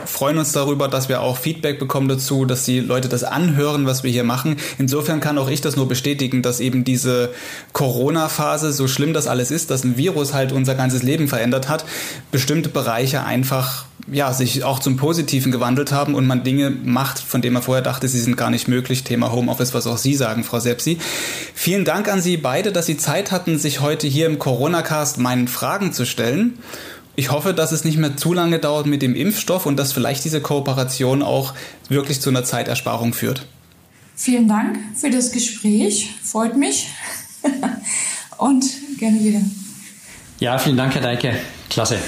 freuen 0.05 0.37
uns 0.37 0.51
darüber, 0.51 0.87
dass 0.87 1.09
wir 1.09 1.21
auch 1.21 1.37
Feedback 1.37 1.79
bekommen 1.79 2.07
dazu, 2.07 2.45
dass 2.45 2.63
die 2.63 2.79
Leute 2.79 3.09
das 3.09 3.23
anhören, 3.23 3.85
was 3.85 4.03
wir 4.03 4.11
hier 4.11 4.23
machen. 4.23 4.57
Insofern 4.77 5.19
kann 5.19 5.37
auch 5.37 5.49
ich 5.49 5.61
das 5.61 5.75
nur 5.75 5.87
bestätigen, 5.87 6.41
dass 6.41 6.59
eben 6.59 6.83
diese 6.83 7.31
Corona-Phase, 7.73 8.71
so 8.71 8.87
schlimm 8.87 9.13
das 9.13 9.27
alles 9.27 9.51
ist, 9.51 9.71
dass 9.71 9.83
ein 9.83 9.97
Virus 9.97 10.33
halt 10.33 10.51
unser 10.51 10.75
ganzes 10.75 11.03
Leben 11.03 11.27
verändert 11.27 11.69
hat, 11.69 11.85
bestimmte 12.31 12.69
Bereiche 12.69 13.23
einfach 13.23 13.85
ja, 14.11 14.33
sich 14.33 14.63
auch 14.63 14.79
zum 14.79 14.97
Positiven 14.97 15.51
gewandelt 15.51 15.91
haben 15.91 16.15
und 16.15 16.25
man 16.25 16.43
Dinge 16.43 16.69
macht, 16.69 17.19
von 17.19 17.41
denen 17.41 17.53
man 17.53 17.63
vorher 17.63 17.83
dachte, 17.83 18.07
sie 18.07 18.19
sind 18.19 18.37
gar 18.37 18.49
nicht 18.49 18.67
möglich. 18.67 19.03
Thema 19.03 19.31
Homeoffice, 19.31 19.73
was 19.73 19.87
auch 19.87 19.97
Sie 19.97 20.15
sagen, 20.15 20.43
Frau 20.43 20.59
Sepsi. 20.59 20.97
Vielen 21.53 21.85
Dank 21.85 22.07
an 22.07 22.21
Sie 22.21 22.37
beide, 22.37 22.71
dass 22.71 22.85
Sie 22.85 22.97
Zeit 22.97 23.31
hatten, 23.31 23.59
sich 23.59 23.81
heute 23.81 24.07
hier 24.07 24.25
im 24.25 24.39
Corona-Cast 24.39 25.19
meinen 25.19 25.47
Fragen 25.47 25.93
zu 25.93 26.05
stellen. 26.05 26.57
Ich 27.20 27.32
hoffe, 27.32 27.53
dass 27.53 27.74
es 27.74 27.84
nicht 27.84 27.97
mehr 27.97 28.15
zu 28.15 28.32
lange 28.32 28.59
dauert 28.59 28.86
mit 28.86 29.01
dem 29.01 29.13
Impfstoff 29.13 29.65
und 29.65 29.76
dass 29.76 29.91
vielleicht 29.91 30.24
diese 30.24 30.39
Kooperation 30.39 31.22
auch 31.22 31.53
wirklich 31.89 32.22
zu 32.22 32.30
einer 32.30 32.45
Zeitersparung 32.45 33.11
führt. 33.11 33.45
Vielen 34.15 34.47
Dank 34.47 34.80
für 34.95 35.09
das 35.09 35.34
Gespräch. 35.34 36.15
Freut 36.24 36.55
mich. 36.55 36.88
und 38.38 38.63
gerne 38.99 39.20
wieder. 39.20 39.41
Ja, 40.39 40.57
vielen 40.59 40.78
Dank, 40.78 40.93
Herr 40.93 41.01
Deike. 41.01 41.36
Klasse. 41.70 41.99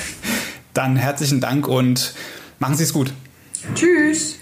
Dann 0.73 0.95
herzlichen 0.95 1.41
Dank 1.41 1.67
und 1.67 2.13
machen 2.59 2.75
Sie 2.75 2.85
es 2.85 2.93
gut. 2.93 3.11
Tschüss. 3.75 4.40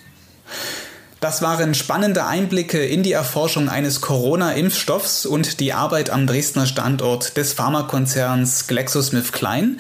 Das 1.19 1.41
waren 1.41 1.73
spannende 1.73 2.25
Einblicke 2.25 2.81
in 2.81 3.03
die 3.03 3.11
Erforschung 3.11 3.67
eines 3.67 3.99
Corona-Impfstoffs 3.99 5.25
und 5.25 5.59
die 5.59 5.73
Arbeit 5.73 6.11
am 6.11 6.25
Dresdner 6.25 6.65
Standort 6.65 7.35
des 7.35 7.51
Pharmakonzerns 7.51 8.67
GlaxoSmithKline. 8.67 9.75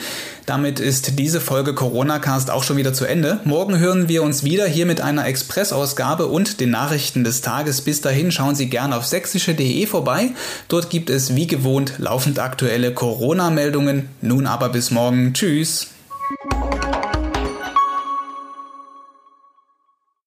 Damit 0.45 0.81
ist 0.81 1.17
diese 1.17 1.39
Folge 1.39 1.73
Corona-Cast 1.73 2.51
auch 2.51 2.63
schon 2.63 2.75
wieder 2.75 2.91
zu 2.91 3.05
Ende. 3.05 3.39
Morgen 3.45 3.79
hören 3.79 4.09
wir 4.09 4.23
uns 4.23 4.43
wieder 4.43 4.67
hier 4.67 4.85
mit 4.85 4.99
einer 4.99 5.27
Expressausgabe 5.27 6.27
und 6.27 6.59
den 6.59 6.71
Nachrichten 6.71 7.23
des 7.23 7.39
Tages. 7.39 7.79
Bis 7.81 8.01
dahin 8.01 8.33
schauen 8.33 8.55
Sie 8.55 8.67
gerne 8.67 8.97
auf 8.97 9.05
sächsische.de 9.05 9.85
vorbei. 9.85 10.31
Dort 10.67 10.89
gibt 10.89 11.09
es 11.09 11.35
wie 11.35 11.47
gewohnt 11.47 11.93
laufend 11.99 12.39
aktuelle 12.39 12.93
Corona-Meldungen. 12.93 14.09
Nun 14.19 14.45
aber 14.45 14.67
bis 14.67 14.91
morgen. 14.91 15.33
Tschüss. 15.33 15.87